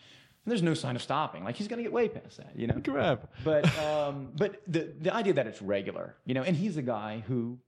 And 0.45 0.51
there's 0.51 0.63
no 0.63 0.75
sign 0.75 0.97
of 0.97 1.03
stopping. 1.03 1.45
Like 1.45 1.57
he's 1.57 1.69
going 1.69 1.79
to 1.79 1.83
get 1.83 1.93
way 1.93 2.09
past 2.09 2.39
that, 2.39 2.53
you 2.57 2.67
know. 2.67 2.81
Crap. 2.83 3.31
But 3.45 3.67
um, 3.85 4.31
but 4.37 4.63
the 4.67 4.93
the 4.99 5.15
idea 5.15 5.35
that 5.35 5.47
it's 5.47 5.61
regular, 5.61 6.17
you 6.25 6.35
know, 6.35 6.43
and 6.43 6.57
he's 6.57 6.77
a 6.77 6.83
guy 6.83 7.23
who 7.27 7.59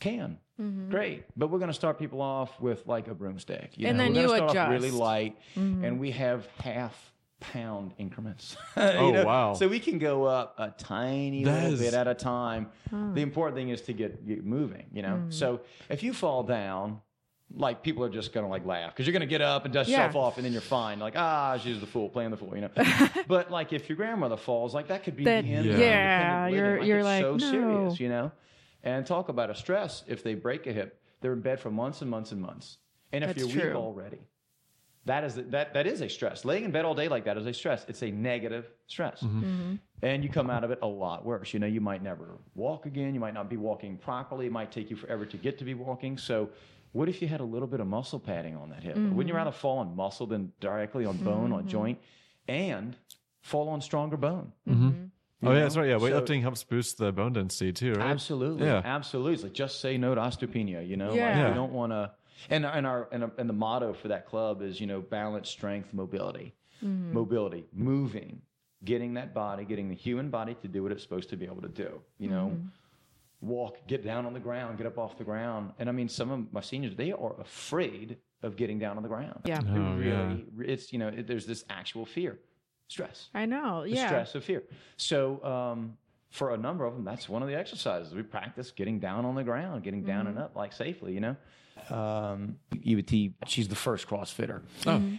can. 0.00 0.38
Mm-hmm. 0.60 0.90
Great, 0.90 1.24
but 1.36 1.48
we're 1.50 1.58
going 1.58 1.68
to 1.70 1.74
start 1.74 1.98
people 1.98 2.22
off 2.22 2.58
with 2.60 2.86
like 2.86 3.08
a 3.08 3.14
broomstick, 3.14 3.72
you 3.76 3.86
And 3.88 3.98
know? 3.98 4.04
then 4.04 4.14
we're 4.14 4.20
you 4.22 4.26
gonna 4.28 4.50
start 4.50 4.56
off 4.56 4.70
really 4.70 4.90
light, 4.90 5.36
Mm-hmm. 5.54 5.84
and 5.84 6.00
we 6.00 6.12
have 6.12 6.46
half 6.60 7.12
pound 7.40 7.92
increments. 7.98 8.56
Oh, 8.78 9.10
know? 9.10 9.24
wow. 9.26 9.52
So 9.52 9.68
we 9.68 9.78
can 9.78 9.98
go 9.98 10.24
up 10.24 10.54
a 10.58 10.70
tiny 10.70 11.44
That 11.44 11.54
little 11.64 11.74
is- 11.74 11.80
bit 11.80 11.92
at 11.94 12.08
a 12.08 12.14
time. 12.14 12.68
The 12.90 13.20
important 13.20 13.56
thing 13.56 13.68
is 13.68 13.82
to 13.82 13.92
get, 13.92 14.26
get 14.26 14.44
moving, 14.46 14.86
you 14.92 15.02
know. 15.02 15.24
Mm. 15.26 15.32
So 15.32 15.60
if 15.90 16.02
you 16.02 16.14
fall 16.14 16.42
down, 16.42 17.02
like 17.54 17.82
people 17.82 18.02
are 18.04 18.08
just 18.10 18.32
gonna 18.32 18.48
like 18.48 18.66
laugh 18.66 18.92
because 18.92 19.06
you're 19.06 19.12
gonna 19.12 19.24
get 19.26 19.40
up 19.40 19.64
and 19.64 19.72
dust 19.72 19.88
Yeah. 19.88 19.98
yourself 20.06 20.16
off, 20.16 20.36
and 20.36 20.44
then 20.44 20.52
you're 20.52 20.60
fine. 20.60 20.98
Like 20.98 21.14
ah, 21.16 21.58
she's 21.62 21.80
the 21.80 21.86
fool, 21.86 22.08
playing 22.08 22.30
the 22.32 22.36
fool, 22.36 22.52
you 22.54 22.62
know. 22.62 22.70
but 23.28 23.50
like 23.50 23.72
if 23.72 23.88
your 23.88 23.96
grandmother 23.96 24.36
falls, 24.36 24.74
like 24.74 24.88
that 24.88 25.04
could 25.04 25.16
be 25.16 25.24
That- 25.24 25.44
the 25.44 25.52
end. 25.52 25.66
Yeah. 25.66 25.76
yeah, 25.78 26.46
you're- 26.48 26.70
living. 26.72 26.86
you're 26.88 27.04
like, 27.04 27.22
so 27.22 27.36
no. 27.36 27.50
serious, 27.50 28.00
you 28.00 28.08
know. 28.08 28.32
And 28.82 29.06
talk 29.06 29.28
about 29.28 29.50
a 29.50 29.54
stress. 29.54 30.04
If 30.06 30.22
they 30.22 30.34
break 30.34 30.66
a 30.66 30.72
hip, 30.72 31.00
they're 31.20 31.32
in 31.32 31.40
bed 31.40 31.58
for 31.60 31.70
months 31.70 32.02
and 32.02 32.10
months 32.10 32.30
and 32.32 32.40
months. 32.40 32.78
And 33.12 33.24
if 33.24 33.34
That's 33.36 33.54
you're 33.54 33.66
weak 33.68 33.74
already, 33.76 34.18
that 35.06 35.22
is 35.24 35.36
that 35.36 35.72
that 35.74 35.86
is 35.86 36.00
a 36.02 36.08
stress. 36.08 36.44
Laying 36.44 36.64
in 36.64 36.70
bed 36.72 36.84
all 36.84 36.94
day 36.94 37.06
like 37.08 37.24
that 37.26 37.36
is 37.36 37.46
a 37.46 37.52
stress. 37.54 37.84
It's 37.88 38.02
a 38.02 38.10
negative 38.10 38.68
stress, 38.88 39.20
Mm-hmm. 39.22 39.76
and 40.02 40.24
you 40.24 40.28
come 40.30 40.50
out 40.50 40.64
of 40.64 40.72
it 40.72 40.80
a 40.82 40.86
lot 40.86 41.24
worse. 41.24 41.54
You 41.54 41.60
know, 41.60 41.66
you 41.68 41.80
might 41.80 42.02
never 42.02 42.38
walk 42.56 42.86
again. 42.86 43.14
You 43.14 43.20
might 43.20 43.34
not 43.34 43.48
be 43.48 43.56
walking 43.56 43.96
properly. 43.98 44.46
It 44.46 44.52
might 44.52 44.72
take 44.72 44.90
you 44.90 44.96
forever 44.96 45.24
to 45.26 45.36
get 45.36 45.58
to 45.58 45.64
be 45.64 45.74
walking. 45.74 46.18
So. 46.18 46.50
What 46.96 47.10
if 47.10 47.20
you 47.20 47.28
had 47.28 47.40
a 47.40 47.44
little 47.44 47.68
bit 47.68 47.80
of 47.80 47.86
muscle 47.86 48.18
padding 48.18 48.56
on 48.56 48.70
that 48.70 48.82
hip? 48.82 48.96
Wouldn't 48.96 49.12
Mm-hmm. 49.12 49.28
you 49.28 49.34
mm. 49.34 49.36
rather 49.36 49.52
fall 49.52 49.78
on 49.78 49.94
muscle 49.94 50.26
than 50.26 50.52
directly 50.60 51.04
on 51.04 51.18
bone, 51.18 51.52
on 51.52 51.60
mm-hmm. 51.60 51.68
joint, 51.68 51.98
and 52.48 52.96
fall 53.42 53.68
on 53.68 53.82
stronger 53.82 54.16
bone? 54.16 54.52
Mm-hmm. 54.66 54.88
Mm-hmm. 54.88 55.46
Oh, 55.46 55.52
yeah, 55.52 55.60
that's 55.60 55.76
right. 55.76 55.90
Yeah, 55.90 55.98
So- 55.98 56.04
weightlifting 56.04 56.40
helps 56.40 56.64
boost 56.64 56.96
the 56.96 57.12
bone 57.12 57.34
density 57.34 57.72
too, 57.72 57.92
right? 57.92 58.10
Absolutely, 58.10 58.66
Yeah. 58.66 58.80
absolutely. 58.82 59.50
Just 59.50 59.80
say 59.80 59.98
no 59.98 60.14
to 60.14 60.20
osteopenia. 60.22 60.88
You 60.88 60.96
know, 60.96 61.10
like 61.10 61.16
Yeah. 61.16 61.48
we 61.50 61.54
don't 61.54 61.72
want 61.72 61.92
to. 61.92 62.12
And 62.48 62.64
and 62.64 62.86
our 62.86 63.08
and, 63.12 63.24
our 63.24 63.32
and 63.36 63.48
the 63.48 63.52
motto 63.54 63.92
for 63.92 64.08
that 64.08 64.24
club 64.26 64.62
is 64.62 64.80
you 64.80 64.86
know 64.86 65.02
balance, 65.02 65.50
strength, 65.50 65.92
mobility, 65.92 66.54
mobility, 66.80 67.66
moving, 67.74 68.40
getting 68.84 69.14
that 69.14 69.34
body, 69.34 69.66
getting 69.66 69.90
the 69.90 69.94
human 69.94 70.30
body 70.30 70.54
to 70.62 70.68
do 70.68 70.82
what 70.82 70.92
it's 70.92 71.02
supposed 71.02 71.28
to 71.30 71.36
be 71.36 71.44
able 71.44 71.62
to 71.62 71.68
do. 71.68 72.00
You 72.18 72.30
know. 72.30 72.58
Walk, 73.40 73.86
get 73.86 74.02
down 74.04 74.24
on 74.26 74.32
the 74.32 74.40
ground, 74.40 74.78
get 74.78 74.86
up 74.86 74.98
off 74.98 75.18
the 75.18 75.24
ground. 75.24 75.72
And 75.78 75.88
I 75.88 75.92
mean, 75.92 76.08
some 76.08 76.30
of 76.30 76.52
my 76.52 76.60
seniors, 76.60 76.96
they 76.96 77.12
are 77.12 77.38
afraid 77.40 78.16
of 78.42 78.56
getting 78.56 78.78
down 78.78 78.96
on 78.96 79.02
the 79.02 79.08
ground. 79.08 79.40
Yeah. 79.44 79.60
They 79.60 79.70
Oh, 79.70 79.98
yeah. 79.98 80.26
really, 80.28 80.44
it's, 80.72 80.92
you 80.92 80.98
know, 80.98 81.08
it, 81.08 81.26
there's 81.26 81.46
this 81.46 81.64
actual 81.68 82.06
fear, 82.06 82.38
stress 82.88 83.28
I 83.34 83.44
know. 83.46 83.82
the 83.82 83.90
Yeah. 83.90 84.06
stress 84.06 84.34
of 84.34 84.44
fear. 84.44 84.62
So, 84.96 85.42
um, 85.44 85.96
for 86.30 86.54
a 86.54 86.56
number 86.56 86.84
of 86.84 86.94
them, 86.94 87.04
that's 87.04 87.28
one 87.28 87.42
of 87.42 87.48
the 87.48 87.56
exercises 87.56 88.14
we 88.14 88.22
practice 88.22 88.70
getting 88.70 88.98
down 88.98 89.24
on 89.24 89.34
the 89.34 89.44
ground, 89.44 89.82
getting 89.84 90.02
down 90.02 90.26
and 90.26 90.38
up 90.38 90.56
like 90.56 90.72
safely, 90.72 91.12
you 91.12 91.20
know. 91.20 91.36
Um, 91.90 92.56
Eva 92.82 93.02
T, 93.02 93.34
she's 93.46 93.68
the 93.68 93.74
first 93.76 94.08
CrossFitter, 94.08 94.62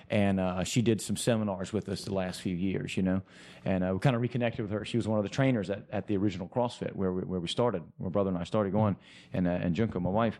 and 0.10 0.40
uh, 0.40 0.64
she 0.64 0.82
did 0.82 1.00
some 1.02 1.16
seminars 1.16 1.72
with 1.72 1.88
us 1.90 2.04
the 2.04 2.14
last 2.14 2.42
few 2.42 2.56
years, 2.56 2.98
you 2.98 3.04
know, 3.04 3.22
and 3.64 3.84
uh, 3.84 3.92
we 3.94 4.00
kind 4.00 4.16
of 4.16 4.22
reconnected 4.22 4.62
with 4.62 4.72
her. 4.72 4.84
She 4.84 4.98
was 4.98 5.08
one 5.08 5.18
of 5.18 5.24
the 5.24 5.30
trainers 5.30 5.70
at, 5.70 5.84
at 5.92 6.08
the 6.08 6.18
original 6.18 6.48
CrossFit 6.48 6.94
where 6.96 7.14
we, 7.14 7.22
where 7.22 7.40
we 7.40 7.48
started, 7.48 7.84
where 7.98 8.10
brother 8.10 8.30
and 8.30 8.38
I 8.38 8.44
started 8.44 8.74
going, 8.74 8.96
and 9.34 9.48
uh, 9.48 9.52
and 9.52 9.76
Junko, 9.76 10.00
my 10.00 10.10
wife, 10.10 10.40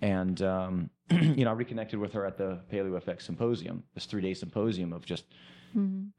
and 0.00 0.40
um, 0.42 0.90
you 1.10 1.44
know, 1.44 1.50
I 1.50 1.54
reconnected 1.54 1.98
with 1.98 2.12
her 2.14 2.24
at 2.24 2.36
the 2.36 2.60
Paleo 2.72 3.00
FX 3.02 3.22
Symposium, 3.22 3.82
this 3.94 4.06
three 4.06 4.22
day 4.22 4.34
symposium 4.34 4.92
of 4.92 5.04
just 5.04 5.24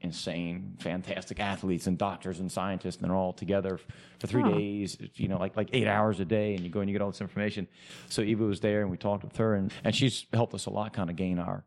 insane, 0.01 0.75
fantastic 0.79 1.39
athletes 1.39 1.87
and 1.87 1.97
doctors 1.97 2.39
and 2.39 2.51
scientists, 2.51 2.97
and 2.97 3.05
they're 3.05 3.15
all 3.15 3.33
together 3.33 3.79
for 4.19 4.27
three 4.27 4.43
days, 4.43 4.97
you 5.15 5.27
know, 5.27 5.37
like 5.37 5.57
like 5.57 5.69
eight 5.73 5.87
hours 5.87 6.19
a 6.19 6.25
day, 6.25 6.53
and 6.53 6.63
you 6.63 6.69
go 6.69 6.79
and 6.81 6.89
you 6.89 6.93
get 6.93 7.01
all 7.01 7.09
this 7.09 7.21
information. 7.21 7.67
So 8.09 8.21
Eva 8.21 8.43
was 8.43 8.59
there, 8.59 8.81
and 8.81 8.91
we 8.91 8.97
talked 8.97 9.23
with 9.23 9.33
her, 9.37 9.55
and, 9.55 9.71
and 9.83 9.95
she's 9.95 10.25
helped 10.33 10.53
us 10.53 10.65
a 10.65 10.69
lot, 10.69 10.93
kind 10.93 11.09
of 11.09 11.15
gain 11.15 11.39
our, 11.39 11.63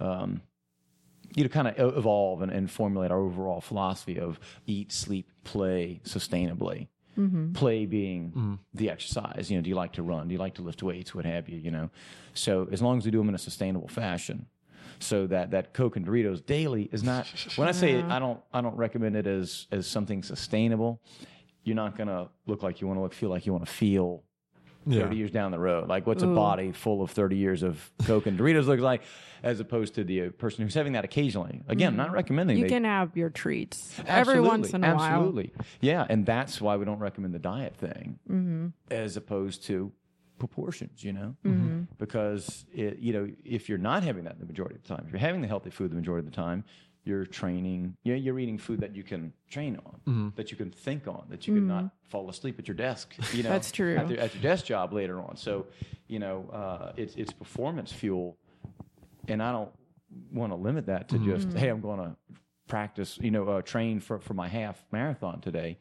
um, 0.00 0.40
you 1.34 1.42
know, 1.42 1.48
kind 1.48 1.68
of 1.68 1.96
evolve 1.96 2.42
and, 2.42 2.52
and 2.52 2.70
formulate 2.70 3.10
our 3.10 3.18
overall 3.18 3.60
philosophy 3.60 4.18
of 4.18 4.38
eat, 4.66 4.92
sleep, 4.92 5.28
play 5.44 6.00
sustainably. 6.04 6.88
Play 7.52 7.86
being 7.86 8.58
the 8.74 8.90
exercise. 8.90 9.48
You 9.48 9.58
know, 9.58 9.62
do 9.62 9.68
you 9.70 9.76
like 9.76 9.92
to 9.92 10.02
run? 10.02 10.26
Do 10.26 10.32
you 10.32 10.38
like 10.40 10.54
to 10.54 10.62
lift 10.62 10.82
weights? 10.82 11.14
What 11.14 11.24
have 11.24 11.48
you? 11.48 11.58
You 11.58 11.70
know, 11.70 11.90
so 12.34 12.66
as 12.72 12.82
long 12.82 12.98
as 12.98 13.04
we 13.04 13.12
do 13.12 13.18
them 13.18 13.28
in 13.28 13.36
a 13.36 13.38
sustainable 13.38 13.86
fashion, 13.86 14.46
so 14.98 15.26
that 15.28 15.52
that 15.52 15.74
Coke 15.74 15.94
and 15.96 16.04
Doritos 16.04 16.44
daily 16.44 16.88
is 16.90 17.04
not. 17.04 17.26
When 17.56 17.68
I 17.68 17.72
say 17.72 17.92
it, 17.92 18.04
I 18.06 18.18
don't 18.18 18.40
I 18.52 18.60
don't 18.60 18.76
recommend 18.76 19.14
it 19.14 19.28
as 19.28 19.68
as 19.70 19.86
something 19.86 20.24
sustainable. 20.24 21.00
You're 21.62 21.76
not 21.76 21.96
gonna 21.96 22.30
look 22.46 22.64
like 22.64 22.80
you 22.80 22.88
want 22.88 22.98
to 22.98 23.02
look, 23.02 23.14
feel 23.14 23.30
like 23.30 23.46
you 23.46 23.52
want 23.52 23.64
to 23.64 23.72
feel. 23.72 24.24
Yeah. 24.86 25.02
30 25.04 25.16
years 25.16 25.30
down 25.30 25.50
the 25.50 25.58
road. 25.58 25.88
Like, 25.88 26.06
what's 26.06 26.22
a 26.22 26.28
Ooh. 26.28 26.34
body 26.34 26.72
full 26.72 27.02
of 27.02 27.10
30 27.10 27.36
years 27.36 27.62
of 27.62 27.90
Coke 28.04 28.26
and 28.26 28.38
Doritos 28.38 28.66
look 28.66 28.80
like, 28.80 29.02
as 29.42 29.60
opposed 29.60 29.94
to 29.96 30.04
the 30.04 30.22
uh, 30.22 30.30
person 30.30 30.62
who's 30.64 30.74
having 30.74 30.92
that 30.94 31.04
occasionally? 31.04 31.62
Again, 31.68 31.96
not 31.96 32.12
recommending 32.12 32.56
You 32.58 32.64
they- 32.64 32.68
can 32.70 32.84
have 32.84 33.16
your 33.16 33.30
treats 33.30 33.98
every 34.06 34.40
once 34.40 34.72
in 34.74 34.84
a 34.84 34.94
while. 34.94 35.04
Absolutely. 35.20 35.52
Yeah, 35.80 36.06
and 36.08 36.24
that's 36.26 36.60
why 36.60 36.76
we 36.76 36.84
don't 36.84 36.98
recommend 36.98 37.34
the 37.34 37.38
diet 37.38 37.76
thing 37.76 38.18
Mm-hmm. 38.30 38.66
as 38.90 39.16
opposed 39.16 39.64
to 39.66 39.92
proportions, 40.38 41.02
you 41.04 41.12
know? 41.12 41.36
Because, 41.98 42.66
it, 42.74 42.98
you 42.98 43.12
know, 43.12 43.28
if 43.44 43.68
you're 43.68 43.78
not 43.78 44.02
having 44.02 44.24
that 44.24 44.38
the 44.40 44.46
majority 44.46 44.74
of 44.76 44.82
the 44.82 44.88
time, 44.88 45.04
if 45.06 45.12
you're 45.12 45.20
having 45.20 45.40
the 45.40 45.48
healthy 45.48 45.70
food 45.70 45.90
the 45.90 45.96
majority 45.96 46.26
of 46.26 46.30
the 46.32 46.36
time, 46.36 46.64
you're 47.04 47.26
training, 47.26 47.96
you 48.02 48.12
know, 48.12 48.18
you're 48.18 48.38
eating 48.38 48.58
food 48.58 48.80
that 48.80 48.96
you 48.96 49.02
can 49.02 49.32
train 49.48 49.78
on, 49.84 50.32
that 50.36 50.50
you 50.50 50.56
can 50.56 50.70
think 50.70 51.06
on, 51.06 51.26
that 51.28 51.46
you 51.46 51.54
can 51.54 51.66
not 51.66 51.90
fall 52.08 52.28
asleep 52.30 52.58
at 52.58 52.66
your 52.66 52.74
desk, 52.74 53.14
you 53.32 53.42
know? 53.42 53.48
Mm-hmm. 53.48 53.52
That's 53.52 53.70
true. 53.72 53.96
At, 53.96 54.08
the, 54.08 54.18
at 54.18 54.34
your 54.34 54.42
desk 54.42 54.64
job 54.64 54.92
later 54.92 55.20
on. 55.20 55.36
So, 55.36 55.66
you 56.08 56.18
know, 56.18 56.48
uh, 56.52 56.92
it's, 56.96 57.14
it's 57.14 57.32
performance 57.32 57.92
fuel 57.92 58.36
and 59.28 59.42
I 59.42 59.52
don't 59.52 59.70
want 60.32 60.52
to 60.52 60.56
limit 60.56 60.86
that 60.86 61.08
to 61.10 61.18
just 61.18 61.48
Mm-hmm. 61.48 61.58
hey, 61.58 61.68
I'm 61.68 61.80
going 61.80 61.98
to 61.98 62.16
practice, 62.68 63.18
you 63.20 63.30
know, 63.30 63.48
uh, 63.48 63.62
train 63.62 64.00
for 64.00 64.18
for 64.20 64.34
my 64.34 64.48
half 64.48 64.82
marathon 64.92 65.40
today. 65.40 65.78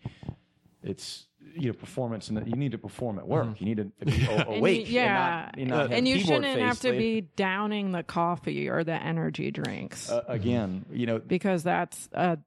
It's 0.82 1.28
you 1.56 1.68
know 1.68 1.74
performance, 1.74 2.30
and 2.30 2.46
you 2.48 2.56
need 2.56 2.72
to 2.72 2.78
perform 2.78 3.20
at 3.20 3.28
work. 3.28 3.60
You 3.60 3.66
need 3.66 3.78
to 3.78 3.84
be 4.06 4.26
a- 4.26 4.30
And 4.32 4.50
you- 4.50 4.56
awake. 4.58 4.90
yeah, 4.90 5.50
and, 5.54 5.58
not, 5.58 5.60
and, 5.60 5.70
not 5.70 5.80
have 5.82 5.92
and 5.92 6.08
you 6.08 6.20
shouldn't 6.20 6.60
have 6.60 6.80
to 6.82 6.90
later. 6.90 7.00
be 7.00 7.22
downing 7.36 7.92
the 7.92 8.04
coffee 8.04 8.70
or 8.70 8.84
the 8.84 8.94
energy 8.94 9.52
drinks 9.52 10.10
Uh, 10.10 10.24
again. 10.28 10.86
You 10.92 11.06
know, 11.06 11.20
because 11.20 11.64
that's 11.64 12.10
a 12.14 12.38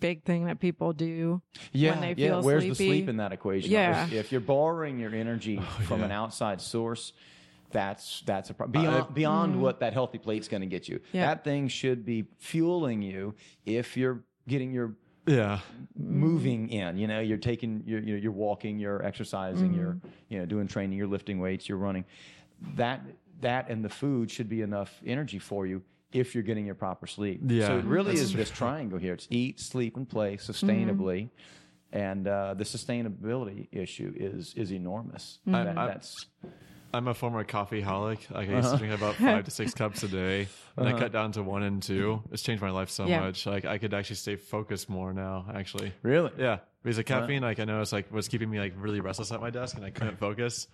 big 0.00 0.24
thing 0.24 0.46
that 0.46 0.60
people 0.60 0.92
do. 0.92 1.40
yeah, 1.72 1.98
they 1.98 2.14
feel 2.14 2.38
yeah. 2.38 2.40
Where's 2.40 2.64
the 2.64 2.74
sleep 2.74 3.08
in 3.08 3.16
that 3.18 3.32
equation? 3.32 3.70
Yeah. 3.70 4.06
If, 4.10 4.30
you're 4.32 4.40
borrowing 4.42 4.98
your 4.98 5.14
energy 5.14 5.58
Oh, 5.60 5.82
from 5.84 6.02
an 6.02 6.10
outside 6.12 6.60
source. 6.60 7.12
That's 7.70 8.22
that's 8.24 8.50
a 8.50 8.54
problem 8.54 8.82
beyond 8.82 9.14
beyond 9.14 9.60
what 9.60 9.80
that 9.80 9.94
healthy 9.94 10.18
plate's 10.18 10.46
going 10.46 10.60
to 10.60 10.66
get 10.68 10.88
you. 10.88 10.98
Mm-hmm. 10.98 11.16
Yeah. 11.16 11.26
That 11.26 11.42
thing 11.42 11.66
should 11.66 12.04
be 12.04 12.26
fueling 12.38 13.02
you 13.02 13.34
if 13.66 13.96
you're 13.96 14.22
getting 14.46 14.70
your 14.72 14.94
Yeah. 15.26 15.60
moving 15.96 16.68
in. 16.68 16.98
You 16.98 17.06
know, 17.06 17.20
you're 17.20 17.38
taking, 17.38 17.82
you're, 17.86 18.00
you're, 18.00 18.18
you're 18.18 18.32
walking, 18.32 18.78
you're 18.78 19.02
exercising, 19.04 19.72
you're, 19.74 19.92
mm-hmm. 19.92 20.08
you 20.28 20.38
know, 20.38 20.46
doing 20.46 20.66
training, 20.68 20.98
you're 20.98 21.06
lifting 21.06 21.40
weights, 21.40 21.68
you're 21.68 21.78
running. 21.78 22.04
That 22.76 23.00
that 23.40 23.68
and 23.68 23.84
the 23.84 23.88
food 23.88 24.30
should 24.30 24.48
be 24.48 24.62
enough 24.62 25.00
energy 25.04 25.38
for 25.38 25.66
you 25.66 25.82
if 26.12 26.34
you're 26.34 26.44
getting 26.44 26.66
your 26.66 26.76
proper 26.76 27.06
sleep. 27.06 27.40
Yeah, 27.44 27.66
So 27.66 27.78
it 27.78 27.84
really 27.84 28.14
that's 28.14 28.20
is 28.20 28.32
this 28.32 28.50
triangle 28.50 28.98
here. 28.98 29.14
It's 29.14 29.26
eat, 29.30 29.60
sleep, 29.60 29.96
and 29.96 30.08
play 30.08 30.36
sustainably. 30.36 31.24
Mm-hmm. 31.24 31.98
And 31.98 32.26
uh, 32.26 32.54
the 32.54 32.64
sustainability 32.64 33.68
issue 33.72 34.12
is 34.16 34.54
is 34.56 34.72
enormous. 34.72 35.38
Mm-hmm. 35.46 35.52
That- 35.52 35.78
I- 35.78 35.86
that's 35.86 36.26
I'm 36.94 37.08
a 37.08 37.14
former 37.14 37.44
coffee 37.44 37.82
holic. 37.82 38.30
Like 38.30 38.48
I 38.48 38.52
used 38.54 38.66
Uh-huh. 38.66 38.72
to 38.72 38.78
drink 38.78 38.94
about 38.94 39.14
five 39.16 39.44
to 39.44 39.50
six 39.50 39.74
cups 39.74 40.02
a 40.02 40.08
day, 40.08 40.46
and 40.76 40.88
I 40.88 40.92
cut 40.98 41.12
down 41.12 41.32
to 41.32 41.42
one 41.42 41.62
and 41.62 41.82
two. 41.82 42.22
It's 42.30 42.42
changed 42.42 42.62
my 42.62 42.70
life 42.70 42.88
so 42.90 43.06
Yeah. 43.08 43.20
much. 43.20 43.46
Like 43.46 43.64
I 43.64 43.78
could 43.78 43.92
actually 43.92 44.16
stay 44.16 44.36
focused 44.36 44.88
more 44.88 45.12
now. 45.12 45.46
Actually, 45.52 45.92
really 46.02 46.30
yeah, 46.38 46.58
because 46.82 46.96
the 46.96 47.04
caffeine, 47.04 47.42
like 47.42 47.58
I 47.60 47.64
noticed, 47.64 47.92
like 47.92 48.12
was 48.12 48.28
keeping 48.28 48.48
me 48.48 48.58
like 48.60 48.74
really 48.76 49.00
restless 49.00 49.32
at 49.32 49.40
my 49.40 49.50
desk, 49.50 49.76
and 49.76 49.84
I 49.84 49.90
couldn't 49.90 50.18
focus. 50.28 50.68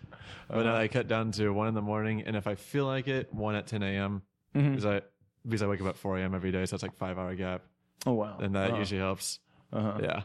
But 0.49 0.59
Uh-huh. 0.59 0.63
now 0.65 0.77
I 0.77 0.89
cut 0.89 1.09
down 1.09 1.33
to 1.33 1.49
one 1.51 1.69
in 1.69 1.75
the 1.75 1.83
morning, 1.83 2.23
and 2.27 2.37
if 2.37 2.47
I 2.47 2.55
feel 2.55 2.85
like 2.87 3.09
it, 3.09 3.33
one 3.33 3.55
at 3.55 3.67
10 3.67 3.83
a.m. 3.83 4.23
Mm-hmm. 4.55 4.71
Because 4.71 4.87
I 4.87 5.01
because 5.47 5.63
I 5.63 5.67
wake 5.69 5.81
up 5.81 5.87
at 5.87 5.97
4 5.97 6.19
a.m. 6.19 6.35
every 6.35 6.53
day, 6.53 6.67
so 6.67 6.75
it's 6.75 6.83
like 6.83 6.97
five 6.97 7.17
hour 7.19 7.35
gap, 7.35 7.63
Oh 8.05 8.13
wow. 8.13 8.37
and 8.41 8.55
that 8.55 8.71
Uh-huh. 8.71 8.79
usually 8.79 9.01
helps. 9.01 9.39
Uh-huh. 9.73 9.99
Yeah, 10.03 10.23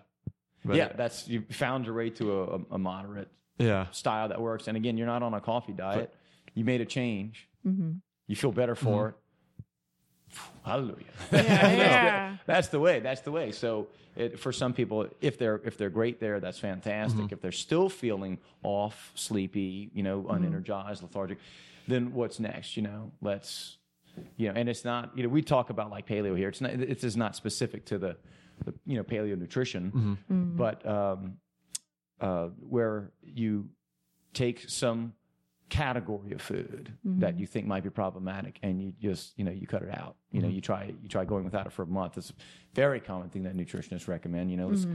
but, 0.65 0.75
yeah, 0.75 0.89
that's 0.93 1.27
you 1.27 1.43
found 1.51 1.85
your 1.85 1.95
way 1.95 2.09
to 2.11 2.33
a, 2.33 2.43
a, 2.55 2.59
a 2.71 2.77
moderate 2.77 3.29
yeah, 3.57 3.87
style 3.91 4.29
that 4.29 4.41
works. 4.41 4.67
And 4.67 4.77
again, 4.77 4.97
you're 4.97 5.07
not 5.07 5.23
on 5.23 5.33
a 5.33 5.41
coffee 5.41 5.73
diet. 5.73 6.13
You 6.53 6.63
made 6.63 6.81
a 6.81 6.85
change. 6.85 7.47
Mm-hmm. 7.65 7.93
You 8.27 8.35
feel 8.35 8.51
better 8.51 8.75
for 8.75 9.09
mm-hmm. 9.09 9.09
it. 9.09 9.15
Hallelujah. 10.65 11.05
Yeah, 11.31 11.41
that's, 11.41 11.77
yeah. 11.77 12.29
The, 12.31 12.39
that's 12.45 12.67
the 12.69 12.79
way. 12.79 12.99
That's 12.99 13.21
the 13.21 13.31
way. 13.31 13.51
So 13.51 13.87
it, 14.15 14.39
for 14.39 14.51
some 14.51 14.73
people, 14.73 15.07
if 15.21 15.37
they're 15.37 15.61
if 15.63 15.77
they're 15.77 15.89
great 15.89 16.19
there, 16.19 16.39
that's 16.39 16.59
fantastic. 16.59 17.25
Mm-hmm. 17.25 17.33
If 17.33 17.41
they're 17.41 17.51
still 17.51 17.89
feeling 17.89 18.39
off, 18.63 19.11
sleepy, 19.15 19.91
you 19.93 20.03
know, 20.03 20.23
mm-hmm. 20.23 20.43
unenergized, 20.43 21.01
lethargic, 21.01 21.37
then 21.87 22.13
what's 22.13 22.39
next? 22.39 22.77
You 22.77 22.83
know, 22.83 23.11
let's 23.21 23.77
you 24.37 24.47
know, 24.47 24.59
and 24.59 24.69
it's 24.69 24.85
not 24.85 25.11
you 25.15 25.23
know 25.23 25.29
we 25.29 25.41
talk 25.41 25.69
about 25.69 25.91
like 25.91 26.07
paleo 26.07 26.37
here. 26.37 26.49
It's 26.49 26.61
not 26.61 26.71
it's 26.71 27.01
just 27.01 27.17
not 27.17 27.35
specific 27.35 27.85
to 27.85 27.97
the, 27.97 28.17
the 28.63 28.73
you 28.85 28.97
know 28.97 29.03
paleo 29.03 29.37
nutrition, 29.37 30.17
but 30.29 30.85
um, 30.87 31.37
uh, 32.21 32.47
where 32.69 33.11
you 33.23 33.69
take 34.33 34.65
some 34.69 35.13
category 35.69 36.31
of 36.31 36.41
food 36.41 36.93
that 37.03 37.39
you 37.39 37.47
think 37.47 37.65
might 37.65 37.83
be 37.83 37.89
problematic 37.89 38.59
and 38.61 38.79
you 38.81 38.93
just 39.01 39.33
you 39.37 39.43
know 39.43 39.51
you 39.51 39.65
cut 39.65 39.81
it 39.81 39.89
out. 39.91 40.15
You 40.31 40.41
know 40.41 40.47
you 40.47 40.61
try 40.61 40.93
you 41.01 41.09
try 41.09 41.25
going 41.25 41.43
without 41.43 41.65
it 41.65 41.71
for 41.73 41.81
a 41.83 41.87
month. 41.87 42.17
It's 42.17 42.29
a 42.29 42.33
very 42.75 42.99
common 42.99 43.29
thing 43.29 43.43
that 43.43 43.55
nutritionists 43.57 44.07
recommend. 44.07 44.51
You 44.51 44.57
know 44.57 44.67
let's- 44.67 44.85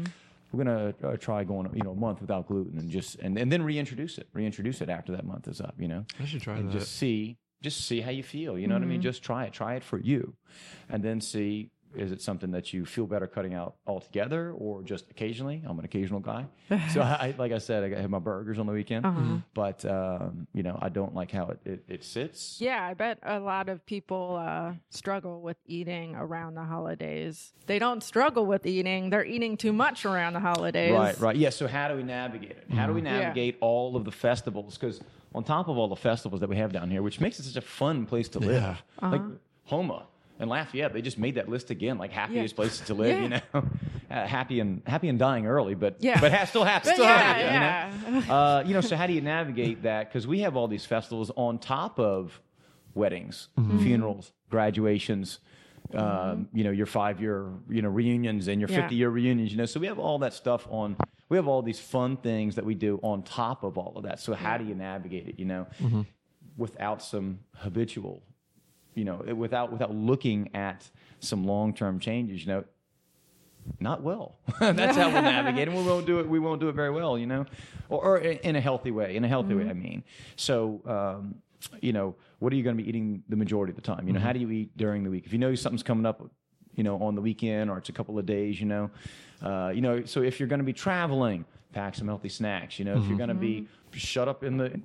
we're 0.52 0.64
gonna 0.64 0.94
uh, 1.04 1.16
try 1.16 1.44
going 1.44 1.68
you 1.74 1.82
know 1.82 1.92
a 1.92 1.96
month 1.96 2.20
without 2.20 2.46
gluten 2.48 2.78
and 2.78 2.90
just 2.90 3.16
and, 3.20 3.36
and 3.38 3.50
then 3.52 3.62
reintroduce 3.62 4.18
it. 4.18 4.28
Reintroduce 4.32 4.80
it 4.80 4.88
after 4.88 5.12
that 5.12 5.24
month 5.24 5.48
is 5.48 5.60
up 5.60 5.74
you 5.78 5.88
know? 5.88 6.04
I 6.20 6.24
should 6.24 6.42
try 6.42 6.56
and 6.56 6.68
that. 6.70 6.78
just 6.78 6.96
see 6.96 7.36
just 7.62 7.86
see 7.86 8.00
how 8.00 8.10
you 8.10 8.22
feel. 8.22 8.58
You 8.58 8.66
know 8.68 8.74
what 8.74 8.82
i 8.82 8.86
mean? 8.86 9.02
Just 9.02 9.22
try 9.22 9.44
it. 9.44 9.52
Try 9.52 9.74
it 9.74 9.84
for 9.84 9.98
you. 9.98 10.34
And 10.88 11.02
then 11.02 11.20
see 11.20 11.70
is 11.94 12.12
it 12.12 12.22
something 12.22 12.50
that 12.52 12.72
you 12.72 12.84
feel 12.86 13.06
better 13.06 13.26
cutting 13.26 13.52
out 13.54 13.74
altogether 13.86 14.52
or 14.52 14.82
just 14.82 15.10
occasionally 15.10 15.62
i'm 15.66 15.78
an 15.78 15.84
occasional 15.84 16.20
guy 16.20 16.44
so 16.92 17.00
I, 17.00 17.34
like 17.38 17.52
i 17.52 17.58
said 17.58 17.82
i 17.92 18.00
have 18.00 18.10
my 18.10 18.18
burgers 18.20 18.58
on 18.58 18.66
the 18.66 18.72
weekend 18.72 19.04
Uh-huh. 19.06 19.38
but 19.54 19.84
um, 19.84 20.46
you 20.54 20.62
know 20.62 20.78
i 20.80 20.88
don't 20.88 21.14
like 21.14 21.30
how 21.30 21.48
it, 21.48 21.58
it, 21.64 21.84
it 21.88 22.04
sits 22.04 22.60
Yeah, 22.60 22.80
I 22.90 22.94
bet 22.94 23.18
a 23.22 23.40
lot 23.40 23.68
of 23.68 23.84
people 23.86 24.36
uh, 24.40 24.72
struggle 24.90 25.40
with 25.40 25.56
eating 25.66 26.14
around 26.14 26.54
the 26.54 26.64
holidays. 26.64 27.52
They 27.66 27.78
don't 27.78 28.02
struggle 28.02 28.44
with 28.46 28.66
eating; 28.66 29.10
they're 29.10 29.24
eating 29.24 29.56
too 29.56 29.72
much 29.72 30.04
around 30.04 30.32
the 30.34 30.40
holidays. 30.40 30.92
Right, 30.92 31.18
right. 31.20 31.36
Yeah. 31.36 31.50
So 31.50 31.66
how 31.68 31.88
do 31.88 31.94
we 31.96 32.02
navigate 32.02 32.50
it? 32.50 32.64
How 32.70 32.86
do 32.86 32.92
we 32.92 33.02
Yeah. 33.02 33.18
navigate 33.20 33.56
all 33.60 33.96
of 33.96 34.04
the 34.04 34.12
festivals? 34.12 34.76
Because 34.78 35.00
on 35.34 35.44
top 35.44 35.68
of 35.68 35.78
all 35.78 35.88
the 35.88 35.96
festivals 36.10 36.40
that 36.40 36.48
we 36.50 36.56
have 36.56 36.72
down 36.72 36.90
here, 36.90 37.02
which 37.02 37.20
makes 37.20 37.38
it 37.38 37.44
such 37.44 37.56
a 37.56 37.66
fun 37.66 38.06
place 38.06 38.28
to 38.30 38.38
live, 38.40 38.62
Yeah. 38.62 39.10
like 39.10 39.22
Houma 39.70 40.06
and 40.40 40.50
Lafayette, 40.50 40.92
they 40.92 41.02
just 41.02 41.18
made 41.18 41.36
that 41.36 41.48
list 41.48 41.70
again, 41.70 41.98
like 41.98 42.10
happiest 42.10 42.54
Yeah. 42.54 42.56
places 42.56 42.80
to 42.86 42.94
live. 42.94 43.20
You 43.20 43.28
know, 43.28 43.40
uh, 44.10 44.26
happy 44.26 44.58
and 44.60 44.82
happy 44.86 45.08
and 45.08 45.18
dying 45.18 45.46
early, 45.46 45.74
but 45.76 45.96
Yeah. 46.00 46.20
but 46.20 46.32
ha- 46.32 46.44
still 46.46 46.64
happy. 46.64 46.88
Still 46.88 47.04
yeah, 47.04 47.18
happy, 47.90 48.10
you 48.14 48.20
know? 48.28 48.34
uh, 48.34 48.64
you 48.66 48.74
know, 48.74 48.80
so 48.80 48.96
how 48.96 49.06
do 49.06 49.12
you 49.12 49.20
navigate 49.20 49.82
that? 49.82 50.08
Because 50.08 50.26
we 50.26 50.40
have 50.40 50.56
all 50.56 50.66
these 50.66 50.84
festivals 50.86 51.30
on 51.36 51.58
top 51.58 52.00
of 52.00 52.40
weddings, 52.94 53.48
funerals, 53.80 54.32
graduations, 54.50 55.38
um, 55.94 56.48
you 56.52 56.64
know, 56.64 56.70
your 56.70 56.86
five 56.86 57.20
year, 57.20 57.50
you 57.68 57.82
know, 57.82 57.88
reunions 57.88 58.48
and 58.48 58.60
your 58.60 58.70
Yeah. 58.70 58.82
50 58.82 58.94
year 58.96 59.10
reunions, 59.10 59.52
you 59.52 59.58
know. 59.58 59.66
So 59.66 59.78
we 59.78 59.86
have 59.86 59.98
all 59.98 60.18
that 60.20 60.32
stuff 60.34 60.66
on, 60.70 60.96
we 61.28 61.36
have 61.36 61.46
all 61.48 61.62
these 61.62 61.78
fun 61.80 62.16
things 62.16 62.54
that 62.56 62.64
we 62.64 62.74
do 62.74 62.98
on 63.02 63.22
top 63.22 63.62
of 63.62 63.76
all 63.78 63.92
of 63.96 64.02
that. 64.04 64.18
So 64.20 64.34
how 64.34 64.56
do 64.58 64.64
you 64.64 64.74
navigate 64.74 65.28
it, 65.28 65.38
you 65.38 65.44
know, 65.44 65.66
without 66.56 67.02
some 67.02 67.40
habitual, 67.56 68.22
you 68.94 69.04
know, 69.04 69.16
without, 69.36 69.70
without 69.72 69.94
looking 69.94 70.50
at 70.54 70.88
some 71.20 71.44
long 71.44 71.72
term 71.74 71.98
changes, 72.00 72.42
you 72.42 72.48
know, 72.48 72.64
not 73.78 74.02
well. 74.02 74.38
That's 74.60 74.96
how 74.96 75.10
we'll 75.12 75.22
navigate, 75.22 75.68
and 75.68 75.76
we 75.76 75.82
won't 75.84 76.06
do 76.06 76.18
it. 76.20 76.28
We 76.28 76.38
won't 76.38 76.60
do 76.60 76.68
it 76.68 76.74
very 76.74 76.90
well, 76.90 77.18
you 77.18 77.26
know, 77.26 77.46
or, 77.88 78.02
or 78.02 78.18
in 78.18 78.56
a 78.56 78.60
healthy 78.60 78.90
way. 78.90 79.16
In 79.16 79.24
a 79.24 79.28
healthy 79.28 79.54
way, 79.54 79.68
I 79.68 79.74
mean. 79.74 80.02
So, 80.36 80.80
um, 80.86 81.36
you 81.80 81.92
know, 81.92 82.14
what 82.38 82.52
are 82.52 82.56
you 82.56 82.62
going 82.62 82.76
to 82.76 82.82
be 82.82 82.88
eating 82.88 83.22
the 83.28 83.36
majority 83.36 83.70
of 83.70 83.76
the 83.76 83.82
time? 83.82 84.06
You 84.06 84.14
know, 84.14 84.20
how 84.20 84.32
do 84.32 84.40
you 84.40 84.50
eat 84.50 84.76
during 84.76 85.04
the 85.04 85.10
week? 85.10 85.26
If 85.26 85.32
you 85.32 85.38
know 85.38 85.54
something's 85.54 85.82
coming 85.82 86.06
up, 86.06 86.22
you 86.74 86.82
know, 86.82 86.96
on 87.02 87.14
the 87.14 87.20
weekend 87.20 87.70
or 87.70 87.78
it's 87.78 87.90
a 87.90 87.92
couple 87.92 88.18
of 88.18 88.24
days, 88.26 88.58
you 88.58 88.66
know, 88.66 88.90
uh, 89.42 89.70
you 89.74 89.82
know. 89.82 90.04
So 90.04 90.22
if 90.22 90.40
you're 90.40 90.48
going 90.48 90.60
to 90.60 90.64
be 90.64 90.72
traveling, 90.72 91.44
pack 91.72 91.94
some 91.94 92.08
healthy 92.08 92.30
snacks. 92.30 92.78
You 92.78 92.86
know, 92.86 92.96
if 92.96 93.06
you're 93.08 93.18
going 93.18 93.28
to 93.28 93.34
be 93.34 93.68
shut 93.92 94.26
up 94.26 94.42
in 94.42 94.56
the 94.56 94.80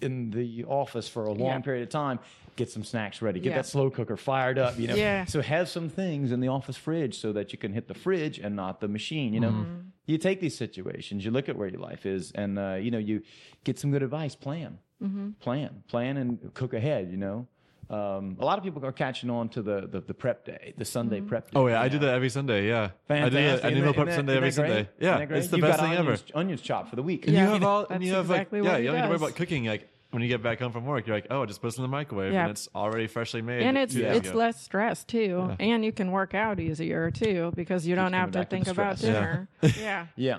in 0.00 0.30
the 0.30 0.64
office 0.64 1.08
for 1.08 1.26
a 1.26 1.32
long 1.32 1.38
Yeah. 1.38 1.58
period 1.60 1.82
of 1.84 1.88
time, 1.90 2.18
get 2.56 2.70
some 2.70 2.84
snacks 2.84 3.20
ready. 3.22 3.40
Get 3.40 3.50
Yeah. 3.50 3.56
that 3.56 3.66
slow 3.66 3.90
cooker 3.90 4.16
fired 4.16 4.58
up. 4.58 4.78
You 4.78 4.88
know, 4.88 4.94
Yeah. 4.94 5.24
so 5.24 5.40
have 5.42 5.68
some 5.68 5.88
things 5.88 6.32
in 6.32 6.40
the 6.40 6.48
office 6.48 6.76
fridge 6.76 7.18
so 7.18 7.32
that 7.32 7.52
you 7.52 7.58
can 7.58 7.72
hit 7.72 7.88
the 7.88 7.94
fridge 7.94 8.38
and 8.38 8.54
not 8.56 8.80
the 8.80 8.88
machine. 8.88 9.32
You 9.34 9.40
know, 9.40 9.50
Mm-hmm. 9.50 9.74
you 10.06 10.18
take 10.18 10.40
these 10.40 10.56
situations, 10.56 11.24
you 11.24 11.30
look 11.30 11.48
at 11.48 11.56
where 11.56 11.68
your 11.68 11.80
life 11.80 12.06
is, 12.06 12.32
and 12.32 12.58
uh, 12.58 12.74
you 12.74 12.90
know 12.90 12.98
you 12.98 13.22
get 13.64 13.78
some 13.78 13.90
good 13.90 14.02
advice. 14.02 14.34
Plan, 14.34 14.78
Mm-hmm. 15.02 15.30
plan, 15.40 15.82
plan, 15.88 16.16
and 16.16 16.54
cook 16.54 16.72
ahead. 16.74 17.10
You 17.10 17.16
know. 17.18 17.46
Um, 17.90 18.38
a 18.40 18.44
lot 18.46 18.56
of 18.56 18.64
people 18.64 18.82
are 18.86 18.92
catching 18.92 19.28
on 19.28 19.50
to 19.50 19.60
the, 19.60 19.86
the, 19.86 20.00
the 20.00 20.14
prep 20.14 20.46
day, 20.46 20.72
the 20.78 20.86
Sunday 20.86 21.18
Mm-hmm. 21.18 21.28
prep 21.28 21.50
day. 21.50 21.58
Oh 21.60 21.66
yeah, 21.66 21.82
I 21.82 21.88
do 21.88 21.98
that 21.98 22.14
every 22.14 22.30
Sunday. 22.30 22.66
Yeah, 22.66 22.90
Fantastic. 23.08 23.24
I 23.24 23.28
do 23.28 23.34
that. 23.60 23.64
I 23.64 23.68
do 23.68 23.74
meal 23.76 23.84
that- 23.84 23.94
prep 23.94 24.08
isn't 24.08 24.18
Sunday 24.20 24.36
every 24.36 24.48
isn't 24.48 24.64
Sunday. 24.66 24.88
Yeah, 24.98 25.08
Isn't 25.10 25.18
that 25.20 25.28
great? 25.28 25.38
it's 25.40 25.48
the 25.48 25.56
You've 25.58 25.66
best 25.66 25.78
got 25.80 25.88
thing 25.90 25.98
onions, 25.98 26.24
ever. 26.30 26.38
Onions 26.38 26.60
chopped 26.62 26.88
for 26.88 26.96
the 26.96 27.02
week. 27.02 27.26
And 27.26 27.34
Yeah. 27.36 27.44
you 27.44 27.50
have 27.52 27.62
all, 27.62 27.80
and 27.80 27.88
That's 27.90 28.04
you 28.04 28.14
have 28.14 28.24
exactly 28.30 28.62
like, 28.62 28.70
yeah, 28.72 28.76
you 28.78 28.84
don't 28.86 28.94
need 28.96 29.02
to 29.02 29.08
worry 29.08 29.16
about 29.16 29.34
cooking. 29.36 29.66
Like 29.66 29.86
when 30.14 30.22
you 30.22 30.28
get 30.28 30.42
back 30.42 30.60
home 30.60 30.72
from 30.72 30.86
work, 30.86 31.06
you're 31.06 31.16
like, 31.16 31.26
oh, 31.30 31.44
just 31.44 31.60
put 31.60 31.68
this 31.68 31.76
in 31.76 31.82
the 31.82 31.88
microwave, 31.88 32.32
Yeah. 32.32 32.42
and 32.42 32.50
it's 32.52 32.68
already 32.74 33.06
freshly 33.08 33.42
made. 33.42 33.62
and 33.64 33.76
it's 33.76 33.92
two 33.94 34.02
days 34.02 34.16
it's 34.18 34.32
less 34.32 34.62
stress 34.62 35.04
too, 35.04 35.54
and 35.58 35.84
you 35.84 35.92
can 35.92 36.12
work 36.12 36.34
out 36.34 36.60
easier 36.60 37.10
too 37.10 37.52
because 37.56 37.86
you 37.86 37.94
don't 37.96 38.12
have 38.12 38.30
to 38.30 38.38
back 38.38 38.48
to 38.50 38.56
think 38.56 38.68
about 38.68 38.98
stress. 38.98 39.12
dinner. 39.12 39.48
Yeah. 39.78 40.06
Yeah. 40.16 40.38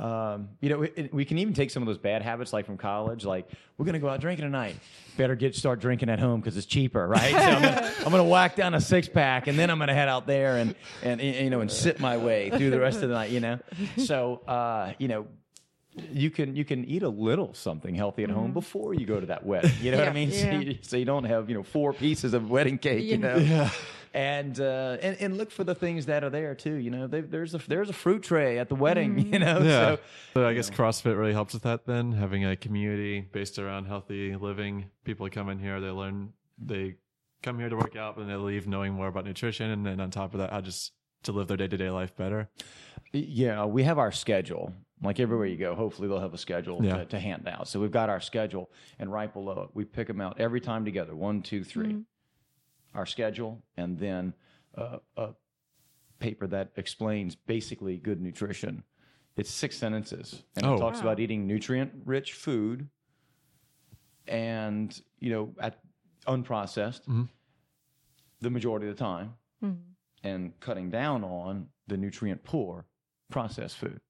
Um, 0.00 0.48
you 0.60 0.70
know, 0.70 0.78
we, 0.78 1.10
we 1.12 1.24
can 1.26 1.38
even 1.38 1.52
take 1.54 1.70
some 1.70 1.82
of 1.82 1.86
those 1.86 1.98
bad 1.98 2.22
habits, 2.22 2.52
like 2.52 2.64
from 2.66 2.78
college, 2.78 3.24
like 3.24 3.46
we're 3.76 3.84
going 3.84 3.92
to 3.92 3.98
go 4.00 4.08
out 4.08 4.20
drinking 4.20 4.44
tonight. 4.46 4.74
Better 5.18 5.36
get 5.36 5.54
start 5.54 5.78
drinking 5.80 6.08
at 6.08 6.18
home 6.18 6.40
because 6.40 6.56
it's 6.56 6.66
cheaper, 6.66 7.06
right? 7.06 7.30
So 7.30 7.36
I'm 7.38 7.62
gonna, 7.62 7.92
I'm 8.06 8.10
gonna 8.10 8.24
whack 8.24 8.56
down 8.56 8.72
a 8.72 8.80
six 8.80 9.06
pack, 9.08 9.46
and 9.46 9.58
then 9.58 9.68
I'm 9.68 9.78
gonna 9.78 9.92
head 9.94 10.08
out 10.08 10.26
there 10.26 10.56
and 10.56 10.74
and 11.02 11.20
you 11.20 11.50
know 11.50 11.60
and 11.60 11.70
sit 11.70 12.00
my 12.00 12.16
way 12.16 12.48
through 12.48 12.70
the 12.70 12.80
rest 12.80 13.02
of 13.02 13.10
the 13.10 13.14
night. 13.14 13.30
You 13.30 13.40
know, 13.40 13.58
so 13.98 14.36
uh, 14.48 14.94
you 14.98 15.08
know. 15.08 15.26
You 15.94 16.30
can 16.30 16.56
you 16.56 16.64
can 16.64 16.84
eat 16.86 17.02
a 17.02 17.08
little 17.08 17.52
something 17.52 17.94
healthy 17.94 18.24
at 18.24 18.30
home 18.30 18.52
before 18.52 18.94
you 18.94 19.04
go 19.04 19.20
to 19.20 19.26
that 19.26 19.44
wedding. 19.44 19.72
You 19.80 19.90
know 19.90 19.98
what 19.98 20.08
I 20.08 20.10
Yeah. 20.10 20.14
mean? 20.14 20.30
So, 20.32 20.50
you, 20.70 20.78
so 20.80 20.96
you 20.96 21.04
don't 21.04 21.24
have 21.24 21.48
you 21.50 21.54
know 21.54 21.62
four 21.62 21.92
pieces 21.92 22.32
of 22.32 22.50
wedding 22.50 22.78
cake. 22.78 23.04
You 23.04 23.10
Yeah. 23.10 23.16
know, 23.18 23.36
Yeah. 23.36 23.70
and 24.14 24.58
uh, 24.58 24.96
and 25.02 25.16
and 25.20 25.36
look 25.36 25.50
for 25.50 25.64
the 25.64 25.74
things 25.74 26.06
that 26.06 26.24
are 26.24 26.30
there 26.30 26.54
too. 26.54 26.74
You 26.74 26.90
know, 26.90 27.06
they, 27.08 27.20
there's 27.20 27.54
a 27.54 27.58
there's 27.68 27.90
a 27.90 27.92
fruit 27.92 28.22
tray 28.22 28.58
at 28.58 28.68
the 28.70 28.74
wedding. 28.74 29.18
You 29.32 29.38
know, 29.38 29.58
Yeah. 29.60 29.96
so 29.96 29.98
So, 30.34 30.48
I 30.48 30.54
guess 30.54 30.70
CrossFit 30.70 31.18
really 31.18 31.34
helps 31.34 31.52
with 31.52 31.64
that. 31.64 31.84
Then 31.84 32.12
having 32.12 32.44
a 32.46 32.56
community 32.56 33.20
based 33.20 33.58
around 33.58 33.84
healthy 33.84 34.34
living, 34.34 34.86
people 35.04 35.28
come 35.28 35.50
in 35.50 35.58
here, 35.58 35.78
they 35.78 35.90
learn, 35.90 36.32
they 36.58 36.96
come 37.42 37.58
here 37.58 37.68
to 37.68 37.76
work 37.76 37.96
out, 37.96 38.16
but 38.16 38.22
then 38.22 38.28
they 38.30 38.36
leave 38.36 38.66
knowing 38.66 38.94
more 38.94 39.08
about 39.08 39.26
nutrition, 39.26 39.68
and 39.70 39.84
then 39.84 40.00
on 40.00 40.10
top 40.10 40.32
of 40.32 40.38
that, 40.40 40.50
how 40.52 40.62
just 40.62 40.92
to 41.24 41.32
live 41.32 41.48
their 41.48 41.56
day 41.58 41.68
to 41.68 41.76
day 41.76 41.90
life 41.90 42.16
better. 42.16 42.48
Yeah, 43.12 43.66
we 43.66 43.82
have 43.82 43.98
our 43.98 44.10
schedule. 44.12 44.72
Like 45.02 45.18
everywhere 45.18 45.46
you 45.46 45.56
go, 45.56 45.74
hopefully 45.74 46.06
they'll 46.08 46.20
have 46.20 46.34
a 46.34 46.38
schedule 46.38 46.84
Yeah. 46.84 46.98
to, 46.98 47.04
to 47.06 47.18
hand 47.18 47.48
out. 47.48 47.66
So 47.68 47.80
we've 47.80 47.90
got 47.90 48.08
our 48.08 48.20
schedule, 48.20 48.70
and 48.98 49.10
right 49.12 49.32
below 49.32 49.62
it, 49.62 49.70
we 49.74 49.84
pick 49.84 50.06
them 50.06 50.20
out 50.20 50.38
every 50.40 50.60
time 50.60 50.84
together. 50.84 51.14
One, 51.16 51.42
two, 51.42 51.64
three. 51.64 52.04
Our 52.94 53.06
schedule, 53.06 53.62
and 53.76 53.98
then 53.98 54.34
uh, 54.76 54.98
a 55.16 55.30
paper 56.18 56.46
that 56.48 56.72
explains 56.76 57.34
basically 57.34 57.96
good 57.96 58.20
nutrition. 58.20 58.84
It's 59.36 59.50
six 59.50 59.76
sentences, 59.78 60.44
and 60.56 60.66
Oh. 60.66 60.74
it 60.74 60.78
talks 60.78 60.98
Wow. 60.98 61.06
about 61.06 61.20
eating 61.20 61.46
nutrient-rich 61.46 62.34
food, 62.34 62.88
and 64.28 65.00
you 65.18 65.30
know, 65.30 65.54
at 65.60 65.78
unprocessed, 66.26 67.02
the 68.40 68.50
majority 68.50 68.88
of 68.88 68.96
the 68.96 69.02
time, 69.02 69.34
and 70.22 70.58
cutting 70.60 70.90
down 70.90 71.24
on 71.24 71.68
the 71.88 71.96
nutrient 71.96 72.44
poor 72.44 72.86
processed 73.30 73.76
food. 73.78 74.00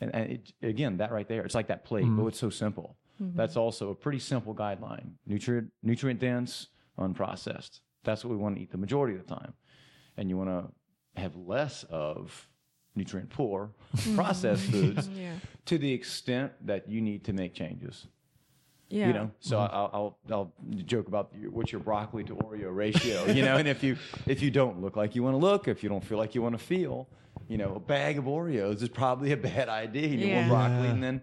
And, 0.00 0.14
and 0.14 0.32
it, 0.32 0.52
again, 0.62 0.98
that 0.98 1.12
right 1.12 1.26
there, 1.26 1.44
it's 1.44 1.54
like 1.54 1.68
that 1.68 1.84
plate. 1.84 2.04
Oh, 2.04 2.08
mm-hmm. 2.08 2.28
it's 2.28 2.38
so 2.38 2.50
simple. 2.50 2.96
Mm-hmm. 3.22 3.36
That's 3.36 3.56
also 3.56 3.90
a 3.90 3.94
pretty 3.94 4.18
simple 4.18 4.54
guideline. 4.54 5.12
Nutrient 5.26 5.70
nutrient 5.82 6.20
dense, 6.20 6.68
unprocessed. 6.98 7.80
That's 8.04 8.24
what 8.24 8.30
we 8.30 8.36
want 8.36 8.56
to 8.56 8.62
eat 8.62 8.70
the 8.70 8.78
majority 8.78 9.16
of 9.16 9.26
the 9.26 9.34
time. 9.34 9.54
And 10.16 10.28
you 10.28 10.36
want 10.36 10.50
to 10.50 11.20
have 11.20 11.34
less 11.36 11.84
of 11.84 12.48
nutrient 12.94 13.30
poor 13.30 13.70
mm-hmm. 13.96 14.16
processed 14.16 14.62
foods 14.70 15.08
Yeah. 15.08 15.32
to 15.66 15.78
the 15.78 15.92
extent 15.92 16.52
that 16.66 16.88
you 16.88 17.00
need 17.00 17.24
to 17.24 17.32
make 17.32 17.54
changes. 17.54 18.06
Yeah. 18.88 19.08
You 19.08 19.12
know, 19.14 19.30
so 19.40 19.58
I'll, 19.58 19.90
I'll 19.92 20.18
I'll 20.30 20.52
joke 20.84 21.08
about 21.08 21.32
your, 21.36 21.50
what's 21.50 21.72
your 21.72 21.80
broccoli 21.80 22.22
to 22.24 22.36
Oreo 22.36 22.72
ratio. 22.72 23.24
You 23.26 23.42
know, 23.42 23.56
and 23.56 23.66
if 23.66 23.82
you 23.82 23.96
if 24.26 24.40
you 24.42 24.50
don't 24.52 24.80
look 24.80 24.96
like 24.96 25.16
you 25.16 25.24
want 25.24 25.34
to 25.34 25.38
look, 25.38 25.66
if 25.66 25.82
you 25.82 25.88
don't 25.88 26.04
feel 26.04 26.18
like 26.18 26.36
you 26.36 26.42
want 26.42 26.56
to 26.56 26.64
feel, 26.64 27.08
you 27.48 27.58
know, 27.58 27.74
a 27.76 27.80
bag 27.80 28.18
of 28.18 28.24
Oreos 28.24 28.82
is 28.82 28.88
probably 28.88 29.32
a 29.32 29.36
bad 29.36 29.68
idea. 29.68 30.08
You 30.08 30.26
Yeah. 30.26 30.46
more 30.48 30.56
broccoli 30.58 30.88
and 30.88 31.02
then 31.02 31.22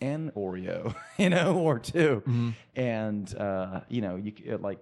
an 0.00 0.32
Oreo, 0.36 0.94
you 1.18 1.30
know, 1.30 1.58
or 1.58 1.78
2 1.78 2.52
and 2.74 3.34
uh, 3.36 3.80
you 3.88 4.00
know, 4.00 4.16
you 4.16 4.32
like 4.60 4.80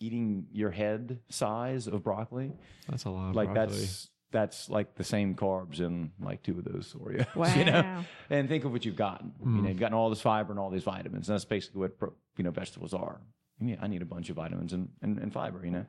eating 0.00 0.46
your 0.52 0.70
head 0.70 1.20
size 1.28 1.86
of 1.86 2.02
broccoli, 2.02 2.52
That's 2.88 3.04
a 3.04 3.10
lot. 3.10 3.30
Of 3.30 3.36
like 3.36 3.52
broccoli. 3.52 3.76
that's 3.78 4.08
that's 4.30 4.70
like 4.70 4.94
the 4.94 5.04
same 5.04 5.34
carbs 5.34 5.80
in 5.80 6.10
like 6.18 6.42
two 6.42 6.58
of 6.58 6.64
those 6.64 6.94
Oreos. 6.94 7.26
You 7.56 7.64
know, 7.66 7.82
Wow. 7.82 8.04
and 8.30 8.48
think 8.48 8.64
of 8.64 8.72
what 8.72 8.84
you've 8.86 8.96
gotten. 8.96 9.32
You 9.44 9.62
know, 9.62 9.68
you've 9.68 9.78
gotten 9.78 9.94
all 9.94 10.08
this 10.08 10.22
fiber 10.22 10.50
and 10.52 10.58
all 10.58 10.70
these 10.70 10.84
vitamins. 10.84 11.28
And 11.28 11.34
that's 11.34 11.44
basically 11.44 11.80
what 11.82 11.98
pro- 11.98 12.14
you 12.38 12.44
know 12.44 12.50
vegetables 12.50 12.94
are. 12.94 13.20
I 13.70 13.78
I 13.84 13.86
need 13.88 14.02
a 14.02 14.06
bunch 14.14 14.30
of 14.30 14.36
vitamins 14.36 14.72
and, 14.72 14.88
and, 15.02 15.18
and 15.18 15.32
fiber. 15.32 15.60
You 15.64 15.70
know, 15.70 15.86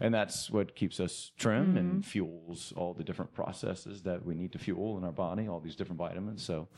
and 0.00 0.12
that's 0.12 0.50
what 0.50 0.74
keeps 0.74 1.00
us 1.00 1.32
trim 1.38 1.76
and 1.76 2.04
fuels 2.04 2.72
all 2.76 2.92
the 2.94 3.04
different 3.04 3.32
processes 3.34 4.02
that 4.02 4.24
we 4.24 4.34
need 4.34 4.52
to 4.52 4.58
fuel 4.58 4.98
in 4.98 5.04
our 5.04 5.12
body. 5.12 5.48
All 5.48 5.60
these 5.60 5.76
different 5.76 5.98
vitamins. 5.98 6.42
So, 6.42 6.68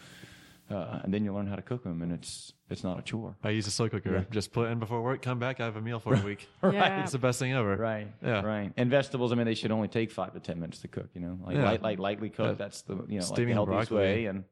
uh, 0.71 1.01
and 1.05 1.15
then 1.15 1.25
you 1.25 1.33
learn 1.33 1.47
how 1.47 1.57
to 1.57 1.63
cook 1.63 1.83
them, 1.85 2.03
and 2.03 2.13
it's 2.13 2.53
it's 2.69 2.83
not 2.83 2.99
a 2.99 3.03
chore. 3.03 3.37
I 3.45 3.51
use 3.51 3.67
a 3.67 3.71
slow 3.71 3.89
cooker. 3.89 4.27
Just 4.31 4.53
put 4.53 4.69
in 4.71 4.79
before 4.81 5.01
work, 5.03 5.23
come 5.23 5.39
back, 5.39 5.61
I 5.61 5.65
have 5.65 5.77
a 5.77 5.81
meal 5.81 6.01
for 6.01 6.15
a 6.15 6.21
week. 6.21 6.49
Yeah. 6.63 7.03
It's 7.03 7.13
the 7.13 7.19
best 7.19 7.39
thing 7.39 7.53
ever. 7.53 7.77
Right. 7.77 8.09
Yeah. 8.23 8.43
Right. 8.43 8.73
And 8.77 8.91
vegetables, 8.91 9.31
I 9.33 9.37
mean, 9.37 9.47
they 9.47 9.55
should 9.55 9.71
only 9.71 9.89
take 9.89 10.11
five 10.11 10.33
to 10.35 10.41
ten 10.41 10.59
minutes 10.59 10.81
to 10.81 10.89
cook. 10.89 11.09
You 11.15 11.21
know, 11.21 11.39
like 11.47 11.57
Yeah. 11.57 11.65
light, 11.65 11.83
light, 11.83 11.99
lightly 12.01 12.29
cooked. 12.31 12.49
Yeah. 12.59 12.65
That's 12.65 12.83
the 12.83 12.95
you 13.09 13.21
know 13.21 13.27
like 13.27 13.37
the 13.37 13.53
healthiest 13.53 13.89
broccoli. 13.91 13.97
way. 13.97 14.27
And 14.27 14.45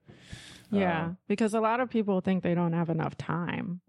Yeah, 0.70 1.06
Uh, 1.06 1.10
because 1.28 1.54
a 1.54 1.60
lot 1.60 1.80
of 1.80 1.90
people 1.90 2.20
think 2.20 2.42
they 2.42 2.54
don't 2.54 2.72
have 2.72 2.88
enough 2.90 3.16
time 3.16 3.80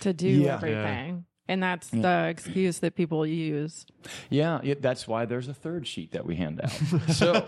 to 0.00 0.12
do 0.12 0.28
Yeah. 0.28 0.54
everything. 0.54 1.24
And 1.50 1.62
that's 1.62 1.88
the 1.88 2.26
excuse 2.28 2.80
that 2.80 2.94
people 2.94 3.24
use. 3.26 3.86
Yeah, 4.28 4.60
it, 4.62 4.82
that's 4.82 5.08
why 5.08 5.24
there's 5.24 5.48
a 5.48 5.54
third 5.54 5.86
sheet 5.86 6.12
that 6.12 6.26
we 6.26 6.36
hand 6.36 6.60
out. 6.62 6.70
so 7.14 7.46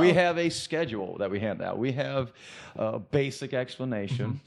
we 0.00 0.12
have 0.12 0.38
a 0.38 0.50
schedule 0.50 1.18
that 1.18 1.32
we 1.32 1.40
hand 1.40 1.60
out. 1.60 1.76
We 1.76 1.90
have 1.92 2.32
a 2.76 3.00
basic 3.00 3.52
explanation, 3.52 4.40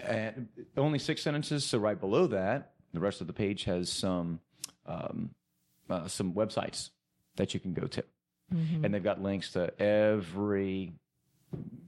and 0.00 0.48
only 0.78 0.98
six 0.98 1.20
sentences. 1.20 1.62
So 1.66 1.76
right 1.76 2.00
below 2.00 2.26
that, 2.28 2.72
the 2.94 3.00
rest 3.00 3.20
of 3.20 3.26
the 3.26 3.34
page 3.34 3.64
has 3.64 3.92
some 3.92 4.40
um, 4.86 5.34
uh, 5.90 6.08
some 6.08 6.32
websites 6.32 6.88
that 7.36 7.52
you 7.52 7.60
can 7.60 7.74
go 7.74 7.86
to, 7.86 8.02
and 8.50 8.94
they've 8.94 9.04
got 9.04 9.22
links 9.22 9.52
to 9.52 9.78
every 9.78 10.94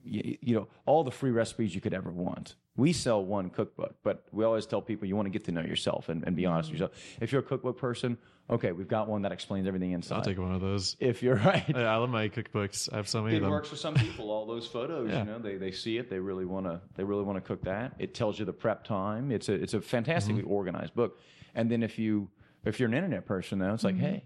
you, 0.05 0.38
you 0.40 0.55
know 0.55 0.68
all 0.87 1.05
the 1.05 1.11
free 1.11 1.31
recipes 1.31 1.75
you 1.75 1.81
could 1.81 1.94
ever 1.94 2.11
want. 2.11 2.55
We 2.77 2.92
sell 2.94 3.23
one 3.23 3.51
cookbook, 3.51 3.96
but 4.03 4.25
we 4.33 4.44
always 4.44 4.64
tell 4.64 4.81
people 4.81 5.07
you 5.07 5.14
want 5.14 5.27
to 5.27 5.31
get 5.31 5.44
to 5.44 5.53
know 5.53 5.61
yourself 5.61 6.09
and, 6.09 6.25
and 6.27 6.35
be 6.35 6.46
honest 6.46 6.70
with 6.70 6.81
yourself. 6.81 6.99
If 7.20 7.31
you're 7.31 7.40
a 7.42 7.44
cookbook 7.44 7.77
person, 7.77 8.16
okay, 8.49 8.73
we've 8.73 8.88
got 8.88 9.07
one 9.07 9.20
that 9.23 9.33
explains 9.33 9.66
everything 9.66 9.90
inside. 9.92 10.16
I'll 10.16 10.23
take 10.23 10.38
one 10.38 10.55
of 10.55 10.62
those. 10.62 10.96
if 10.99 11.23
you're 11.23 11.35
right, 11.44 11.64
Yeah, 11.68 11.92
I 11.92 11.96
love 11.96 12.09
my 12.09 12.29
cookbooks. 12.31 12.90
I 12.90 12.96
have 12.96 13.09
so 13.09 13.23
many 13.23 13.37
of 13.37 13.42
it 13.42 13.44
them. 13.44 13.51
works 13.51 13.68
for 13.68 13.77
some 13.77 13.94
people. 13.94 14.31
All 14.31 14.46
those 14.46 14.66
photos, 14.66 15.11
Yeah. 15.11 15.18
you 15.20 15.25
know, 15.27 15.38
they, 15.38 15.57
they 15.57 15.73
see 15.73 15.99
it. 15.99 16.09
They 16.09 16.20
really 16.20 16.46
want 16.46 16.66
to. 16.66 16.81
They 16.94 17.05
really 17.05 17.25
want 17.25 17.37
to 17.37 17.42
cook 17.42 17.62
that. 17.64 17.92
It 17.99 18.14
tells 18.14 18.38
you 18.38 18.46
the 18.46 18.53
prep 18.53 18.85
time. 18.85 19.31
It's 19.31 19.49
a 19.51 19.55
it's 19.55 19.75
a 19.75 19.81
fantastically 19.81 20.42
Mm-hmm. 20.42 20.53
organized 20.53 20.94
book. 20.94 21.18
And 21.55 21.70
then 21.70 21.83
if 21.83 21.99
you 21.99 22.31
if 22.64 22.81
you're 22.81 22.88
an 22.88 22.94
internet 22.94 23.27
person, 23.27 23.59
though, 23.59 23.75
it's 23.75 23.85
like, 23.85 23.96
Mm-hmm. 23.96 24.05
hey, 24.05 24.25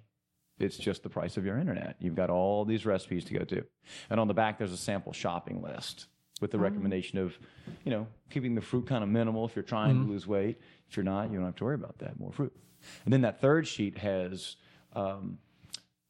it's 0.58 0.76
just 0.76 1.02
the 1.02 1.08
price 1.08 1.36
of 1.36 1.44
your 1.44 1.58
internet. 1.58 1.96
You've 2.00 2.14
got 2.14 2.30
all 2.30 2.64
these 2.64 2.86
recipes 2.86 3.24
to 3.26 3.34
go 3.34 3.44
to, 3.44 3.64
and 4.10 4.20
on 4.20 4.28
the 4.28 4.34
back 4.34 4.58
there's 4.58 4.72
a 4.72 4.76
sample 4.76 5.12
shopping 5.12 5.62
list 5.62 6.06
with 6.40 6.50
the 6.50 6.58
recommendation 6.58 7.18
of, 7.18 7.38
you 7.84 7.90
know, 7.90 8.06
keeping 8.30 8.54
the 8.54 8.60
fruit 8.60 8.86
kind 8.86 9.02
of 9.04 9.08
minimal 9.10 9.44
if 9.46 9.54
you're 9.56 9.62
trying 9.62 9.94
Mm-hmm. 9.96 10.06
to 10.06 10.12
lose 10.12 10.26
weight. 10.26 10.60
If 10.88 10.96
you're 10.96 11.04
not, 11.04 11.30
you 11.30 11.36
don't 11.36 11.46
have 11.46 11.56
to 11.56 11.64
worry 11.64 11.74
about 11.76 11.98
that. 11.98 12.18
More 12.18 12.32
fruit. 12.32 12.52
And 13.04 13.12
then 13.12 13.22
that 13.22 13.40
third 13.40 13.66
sheet 13.66 13.98
has. 13.98 14.56
Um, 14.94 15.38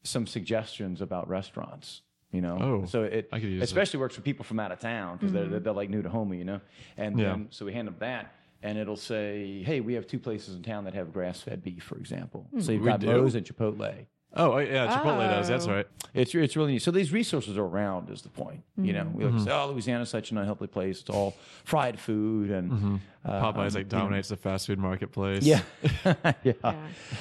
some 0.03 0.27
suggestions 0.27 1.01
about 1.01 1.27
restaurants. 1.29 2.01
You 2.31 2.41
know, 2.41 2.57
Oh, 2.61 2.85
so 2.85 3.03
it 3.03 3.27
I 3.31 3.39
could 3.39 3.49
use 3.49 3.61
it. 3.61 3.63
especially 3.63 3.99
works 4.01 4.13
for 4.15 4.21
people 4.21 4.43
from 4.45 4.59
out 4.59 4.71
of 4.71 4.79
town 4.79 5.17
because 5.17 5.31
they're, 5.33 5.59
they're 5.59 5.73
like 5.73 5.89
new 5.89 6.01
to 6.03 6.09
Houma, 6.09 6.35
you 6.35 6.43
know. 6.43 6.61
And 6.97 7.17
Yeah. 7.17 7.29
then, 7.29 7.47
so 7.49 7.65
we 7.65 7.73
hand 7.73 7.87
them 7.87 7.95
that, 7.99 8.35
and 8.61 8.77
it'll 8.77 8.97
say, 8.97 9.63
"Hey, 9.63 9.79
we 9.79 9.93
have 9.93 10.05
two 10.05 10.19
places 10.19 10.55
in 10.55 10.61
town 10.61 10.83
that 10.83 10.93
have 10.93 11.13
grass-fed 11.13 11.63
beef, 11.63 11.83
for 11.83 11.97
example. 11.97 12.45
So 12.59 12.71
you've 12.73 12.83
got? 12.85 13.01
Moe's 13.03 13.33
and 13.35 13.45
Chipotle. 13.45 14.05
Oh, 14.35 14.53
oh, 14.53 14.57
yeah, 14.59 14.87
Chipotle 14.87 15.29
does. 15.29 15.47
That's 15.47 15.67
Oh. 15.67 15.73
right. 15.75 15.87
It's 16.13 16.33
it's 16.35 16.55
really 16.55 16.73
neat. 16.73 16.81
So 16.81 16.91
these 16.91 17.11
resources 17.11 17.57
are 17.57 17.63
around 17.65 18.09
is 18.09 18.21
the 18.21 18.29
point. 18.29 18.61
You 18.77 18.93
know, 18.93 19.09
we 19.13 19.25
like 19.25 19.33
to 19.35 19.39
say, 19.43 19.51
oh, 19.51 19.71
Louisiana's 19.71 20.09
such 20.09 20.31
an 20.31 20.37
unhealthy 20.37 20.67
place. 20.67 21.01
It's 21.01 21.09
all 21.09 21.35
fried 21.65 21.99
food 21.99 22.51
and 22.51 22.99
uh, 23.25 23.41
Popeyes 23.41 23.75
like 23.75 23.89
dominates 23.89 24.29
the 24.29 24.37
fast 24.37 24.67
food 24.67 24.79
marketplace. 24.79 25.43
yeah. 25.43 25.61
yeah. 26.05 26.33
Yeah. 26.43 26.75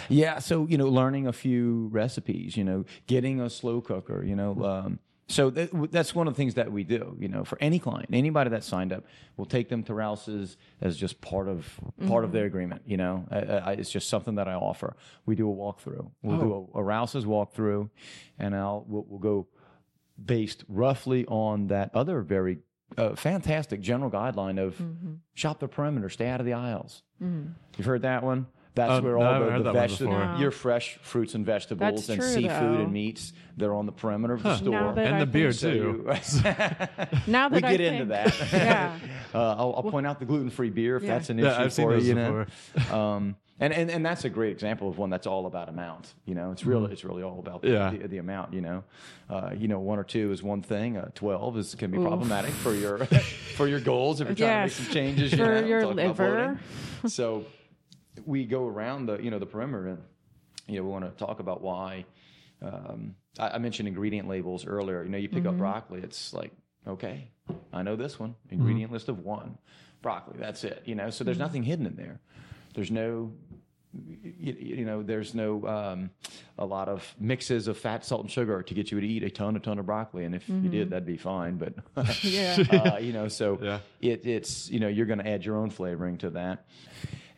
Yeah. 0.09 0.38
So, 0.38 0.66
you 0.68 0.79
know, 0.79 0.88
learning 0.88 1.27
a 1.27 1.33
few 1.33 1.88
recipes, 1.92 2.57
you 2.57 2.62
know, 2.64 2.85
getting 3.07 3.40
a 3.40 3.50
slow 3.50 3.81
cooker, 3.81 4.22
you 4.24 4.37
know, 4.37 4.64
um, 4.64 4.98
so 5.26 5.48
that, 5.50 5.90
that's 5.90 6.14
one 6.14 6.28
of 6.28 6.34
the 6.34 6.37
things 6.37 6.54
that 6.54 6.70
we 6.70 6.84
do, 6.84 7.16
you 7.18 7.28
know, 7.28 7.44
for 7.44 7.56
any 7.60 7.78
client, 7.78 8.10
anybody 8.12 8.50
that 8.50 8.62
signed 8.62 8.92
up, 8.92 9.04
we'll 9.37 9.46
take 9.46 9.68
them 9.68 9.82
to 9.84 9.94
Rouse's 9.94 10.56
as 10.82 10.96
just 10.96 11.20
part 11.20 11.48
of 11.48 11.80
part 12.06 12.24
of 12.24 12.28
mm-hmm. 12.28 12.37
their 12.37 12.46
agreement. 12.46 12.82
You 12.84 12.98
know, 12.98 13.24
I, 13.30 13.38
I, 13.38 13.72
it's 13.72 13.90
just 13.90 14.08
something 14.08 14.34
that 14.34 14.48
I 14.48 14.54
offer. 14.54 14.96
We 15.24 15.34
do 15.34 15.50
a 15.50 15.54
walkthrough. 15.54 16.10
We'll 16.22 16.38
do 16.38 16.52
oh. 16.52 16.70
a, 16.74 16.78
a 16.80 16.82
Rouse's 16.82 17.24
walkthrough, 17.24 17.88
and 18.38 18.54
I'll 18.54 18.84
we'll, 18.87 19.06
we'll 19.08 19.20
go 19.20 19.46
based 20.22 20.64
roughly 20.68 21.24
on 21.26 21.68
that 21.68 21.90
other 21.94 22.20
very 22.20 22.58
uh, 22.98 23.14
fantastic 23.14 23.80
general 23.80 24.10
guideline 24.10 24.62
of 24.62 24.74
mm-hmm. 24.74 25.14
shop 25.32 25.58
the 25.58 25.68
perimeter, 25.68 26.08
stay 26.08 26.28
out 26.28 26.40
of 26.40 26.46
the 26.46 26.52
aisles. 26.52 27.02
Mm-hmm. 27.22 27.52
You've 27.76 27.87
heard 27.87 28.02
that 28.02 28.22
one. 28.22 28.46
That's 28.76 28.90
Oh, 28.90 29.02
where 29.02 29.12
no, 29.18 29.24
all 29.24 29.32
haven't 29.34 29.58
the, 29.58 29.62
the 29.64 29.72
vegetables. 29.72 30.14
No. 30.16 30.37
your 30.40 30.50
fresh 30.50 30.98
fruits 31.02 31.34
and 31.37 31.46
vegetables 31.46 32.06
That's 32.06 32.08
and 32.08 32.20
true, 32.20 32.28
seafood 32.28 32.48
though. 32.50 32.82
and 32.82 32.92
meats, 32.92 33.32
they're 33.56 33.72
on 33.72 33.87
the 33.87 33.92
perimeter 33.92 34.34
of 34.34 34.42
the 34.42 34.48
Now 34.48 34.56
store. 34.56 34.98
And 34.98 35.14
I 35.14 35.18
the 35.20 35.26
beer, 35.26 35.52
think- 35.52 35.60
So 35.60 35.70
too. 35.70 36.04
you- 37.14 37.18
Now 37.32 37.48
we 37.48 37.60
that 37.60 37.64
I 37.66 37.76
get 37.76 37.80
into 37.80 37.98
think- 38.06 38.08
that. 38.08 38.52
Yeah. 38.52 38.98
uh, 39.34 39.38
I'll, 39.56 39.74
I'll 39.76 39.90
point 39.90 40.06
out 40.08 40.18
the 40.18 40.24
gluten-free 40.24 40.70
beer 40.70 40.96
if 40.96 41.04
Yeah. 41.04 41.10
that's 41.18 41.30
an 41.30 41.38
Yeah, 41.38 41.52
issue 41.52 41.62
I've 41.62 41.72
seen 41.72 41.84
for 41.87 41.92
those 41.92 42.02
you. 42.08 42.08
You 42.10 42.14
know, 42.16 42.46
um, 42.90 43.37
and, 43.60 43.72
and 43.72 43.88
and 43.88 44.04
that's 44.04 44.24
a 44.24 44.28
great 44.28 44.50
example 44.50 44.88
of 44.88 44.98
one 44.98 45.10
that's 45.10 45.28
all 45.28 45.46
about 45.46 45.68
amount. 45.68 46.12
You 46.24 46.34
know, 46.34 46.50
it's 46.50 46.66
really 46.66 46.92
it's 46.92 47.04
really 47.04 47.22
all 47.22 47.38
about 47.38 47.62
the, 47.62 47.68
Yeah. 47.70 47.90
the, 47.90 48.08
the 48.08 48.18
amount. 48.18 48.52
You 48.52 48.60
know, 48.62 48.84
uh, 49.30 49.50
you 49.56 49.68
know, 49.68 49.78
one 49.78 50.00
or 50.00 50.02
two 50.04 50.32
is 50.32 50.42
one 50.42 50.60
thing. 50.62 50.96
Uh, 50.96 51.10
Twelve 51.14 51.56
is 51.56 51.76
can 51.76 51.92
be 51.92 51.98
problematic 51.98 52.50
for 52.50 52.74
your 52.74 53.06
for 53.54 53.68
your 53.68 53.78
goals 53.78 54.20
if 54.20 54.26
you're 54.26 54.34
trying 54.34 54.48
Yes. 54.64 54.74
to 54.74 54.80
make 54.82 54.87
some 54.88 54.92
changes. 54.94 55.30
You 55.32 55.38
For 55.38 55.60
know, 55.62 55.66
your 55.68 55.82
talk 55.82 55.92
about 55.92 56.06
liver. 56.18 56.60
So 57.06 57.44
we 58.24 58.44
go 58.44 58.66
around 58.66 59.07
the 59.07 59.18
you 59.22 59.31
know 59.31 59.38
the 59.38 59.46
perimeter 59.46 59.87
and 59.88 59.98
you 60.66 60.77
know 60.79 60.83
we 60.85 60.90
want 60.90 61.05
to 61.05 61.11
talk 61.24 61.40
about 61.40 61.61
why 61.62 62.05
um, 62.62 63.14
I, 63.38 63.50
I 63.50 63.59
mentioned 63.59 63.88
ingredient 63.88 64.29
labels 64.29 64.66
earlier. 64.66 65.03
You 65.03 65.11
know 65.11 65.18
you 65.18 65.29
pick 65.29 65.40
Mm-hmm. 65.40 65.48
up 65.48 65.59
broccoli 65.59 66.00
it's 66.00 66.33
like 66.33 66.53
okay 66.87 67.29
i 67.72 67.83
know 67.83 67.96
this 67.96 68.18
one. 68.18 68.35
Ingredient 68.50 68.92
list 68.92 69.09
of 69.09 69.18
one. 69.20 69.59
Broccoli 70.03 70.37
that's 70.38 70.64
it 70.64 70.83
you 70.87 70.94
know? 70.94 71.11
So 71.11 71.18
Mm-hmm. 71.18 71.24
there's 71.27 71.38
nothing 71.38 71.62
hidden 71.62 71.87
in 71.87 71.96
there. 71.96 72.20
There's 72.74 72.90
no 72.90 73.33
you, 73.92 74.53
you 74.59 74.85
know 74.85 75.03
there's 75.05 75.35
no 75.37 75.64
um, 75.68 76.11
a 76.59 76.66
lot 76.66 76.88
of 76.88 77.14
mixes 77.20 77.68
of 77.68 77.79
fat 77.79 78.05
salt 78.05 78.22
and 78.22 78.31
sugar 78.31 78.61
to 78.62 78.74
get 78.74 78.90
you 78.90 79.00
to 79.00 79.07
eat 79.07 79.22
a 79.22 79.31
ton 79.31 79.55
a 79.57 79.61
ton 79.61 79.79
of 79.79 79.87
broccoli. 79.87 80.24
And 80.24 80.35
if 80.35 80.48
you 80.48 80.68
did 80.68 80.90
that'd 80.90 81.07
be 81.07 81.16
fine 81.16 81.57
but 81.59 81.74
Yeah. 82.24 82.57
uh, 82.94 82.98
you 82.98 83.12
know 83.12 83.29
so 83.29 83.59
Yeah. 83.62 83.79
it, 84.00 84.27
it's 84.27 84.68
you 84.70 84.81
know 84.81 84.88
you're 84.88 85.07
going 85.07 85.20
to 85.20 85.29
add 85.29 85.44
your 85.44 85.57
own 85.59 85.70
flavoring 85.70 86.18
to 86.18 86.31
that 86.31 86.66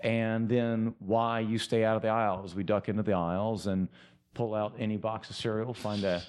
and 0.06 0.48
then 0.48 0.94
why 1.00 1.40
you 1.40 1.58
stay 1.58 1.84
out 1.84 1.96
of 1.96 2.02
the 2.02 2.08
aisles. 2.08 2.54
We 2.54 2.62
duck 2.62 2.88
into 2.88 3.02
the 3.02 3.12
aisles 3.14 3.66
and 3.66 3.88
pull 4.34 4.54
out 4.54 4.74
any 4.78 4.96
box 4.96 5.28
of 5.30 5.36
cereal 5.36 5.74
find 5.74 6.02
the 6.02 6.22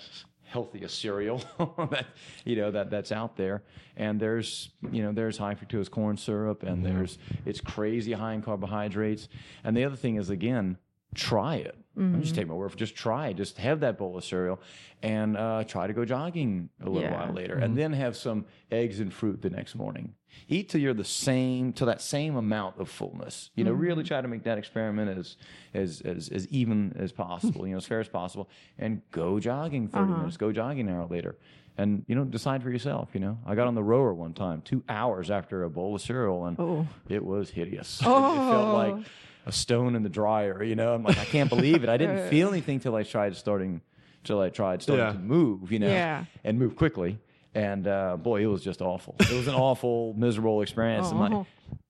healthiest 0.44 0.98
cereal 1.02 1.42
that 1.92 2.06
you 2.46 2.56
know 2.56 2.72
that 2.72 2.90
that's 2.90 3.12
out 3.12 3.36
there. 3.38 3.63
And 3.96 4.20
there's 4.20 4.70
you 4.92 5.04
know 5.04 5.12
there's 5.12 5.38
high 5.38 5.56
fructose 5.56 5.90
corn 5.92 6.18
syrup 6.18 6.63
and 6.63 6.84
there's 6.86 7.18
it's 7.46 7.62
crazy 7.62 8.13
high 8.13 8.34
in 8.34 8.42
carbohydrates. 8.42 9.28
And 9.63 9.76
the 9.78 9.84
other 9.84 9.96
thing 9.96 10.16
is 10.16 10.30
again 10.30 10.78
try 11.16 11.56
it. 11.56 11.78
Don't 11.98 12.22
just 12.22 12.36
take 12.36 12.48
my 12.48 12.54
word 12.54 12.70
for 12.70 12.76
it. 12.76 12.80
just 12.80 12.96
try. 12.96 13.30
It 13.30 13.38
just 13.38 13.58
have 13.58 13.80
that 13.80 13.98
bowl 13.98 14.16
of 14.18 14.24
cereal 14.24 14.60
and 15.02 15.36
uh, 15.36 15.63
try 15.63 15.88
to 15.88 15.94
go 15.94 16.06
jogging 16.06 16.70
a 16.80 16.88
little 16.90 17.10
Yeah. 17.10 17.26
while 17.26 17.34
later. 17.34 17.56
And 17.58 17.76
then 17.76 17.92
have 17.94 18.16
some 18.16 18.46
eggs 18.72 19.00
and 19.00 19.12
fruit 19.12 19.42
the 19.42 19.50
next 19.50 19.74
morning 19.76 20.13
eat 20.48 20.70
till 20.70 20.82
you're 20.82 20.94
the 20.94 21.04
same 21.04 21.74
to 21.74 21.86
that 21.86 22.02
same 22.02 22.36
amount 22.36 22.80
of 22.80 22.90
fullness. 22.90 23.50
You 23.56 23.63
know 23.63 23.72
really 23.72 24.04
mm-hmm. 24.04 24.08
try 24.08 24.22
to 24.22 24.28
make 24.28 24.44
that 24.44 24.58
experiment 24.58 25.18
as 25.18 25.38
as 25.74 26.02
as, 26.02 26.30
as 26.30 26.48
even 26.50 26.96
as 26.98 27.12
possible 27.12 27.66
you 27.68 27.74
know 27.74 27.78
as 27.78 27.86
fair 27.86 28.00
as 28.00 28.08
possible 28.08 28.50
and 28.78 29.02
go 29.12 29.40
jogging 29.40 29.88
30 29.88 30.04
uh-huh. 30.04 30.18
minutes 30.18 30.38
go 30.38 30.52
jogging 30.52 30.88
an 30.90 30.96
hour 30.96 31.06
later. 31.08 31.38
And 31.80 32.04
you 32.08 32.16
know 32.16 32.24
decide 32.24 32.63
for 32.63 32.72
yourself 32.72 33.10
you 33.13 33.20
know. 33.20 33.38
I 33.46 33.56
got 33.56 33.68
on 33.68 33.76
the 33.76 33.84
rower 33.84 34.13
one 34.13 34.34
time 34.34 34.62
two 34.62 34.84
hours 34.90 35.30
after 35.30 35.63
a 35.63 35.70
bowl 35.70 35.96
of 35.96 36.02
cereal 36.02 36.46
and 36.46 36.60
Oh. 36.60 36.88
it 37.08 37.24
was 37.24 37.50
hideous. 37.50 38.02
It, 38.02 38.06
it 38.06 38.08
felt 38.08 38.16
oh. 38.16 38.74
like 38.74 38.94
Oh. 38.96 39.04
a 39.46 39.52
stone 39.52 39.96
in 39.96 40.04
the 40.04 40.10
dryer 40.10 40.63
you 40.63 40.76
know. 40.76 40.94
I'm 40.94 41.04
like 41.04 41.18
i 41.18 41.26
can't 41.26 41.50
believe 41.50 41.84
it. 41.84 41.90
I 41.90 41.98
didn't 41.98 42.30
feel 42.32 42.50
anything 42.50 42.80
till 42.80 42.96
i 42.96 43.04
tried 43.04 43.36
starting 43.36 43.82
till 44.24 44.42
i 44.42 44.50
tried 44.50 44.82
starting 44.82 45.06
Yeah. 45.06 45.13
to 45.13 45.20
move 45.20 45.72
you 45.72 45.80
know 45.80 45.88
Yeah. 45.88 46.26
and 46.44 46.58
move 46.60 46.76
quickly 46.76 47.20
and 47.56 47.88
uh, 47.88 48.18
boy, 48.18 48.42
it 48.44 48.48
was 48.48 48.64
just 48.64 48.82
awful. 48.82 49.16
It 49.20 49.32
was 49.32 49.48
an 49.48 49.56
awful, 49.68 50.14
miserable 50.18 50.62
experience. 50.62 51.10
And 51.12 51.20
like, 51.20 51.32
Oh. 51.32 51.46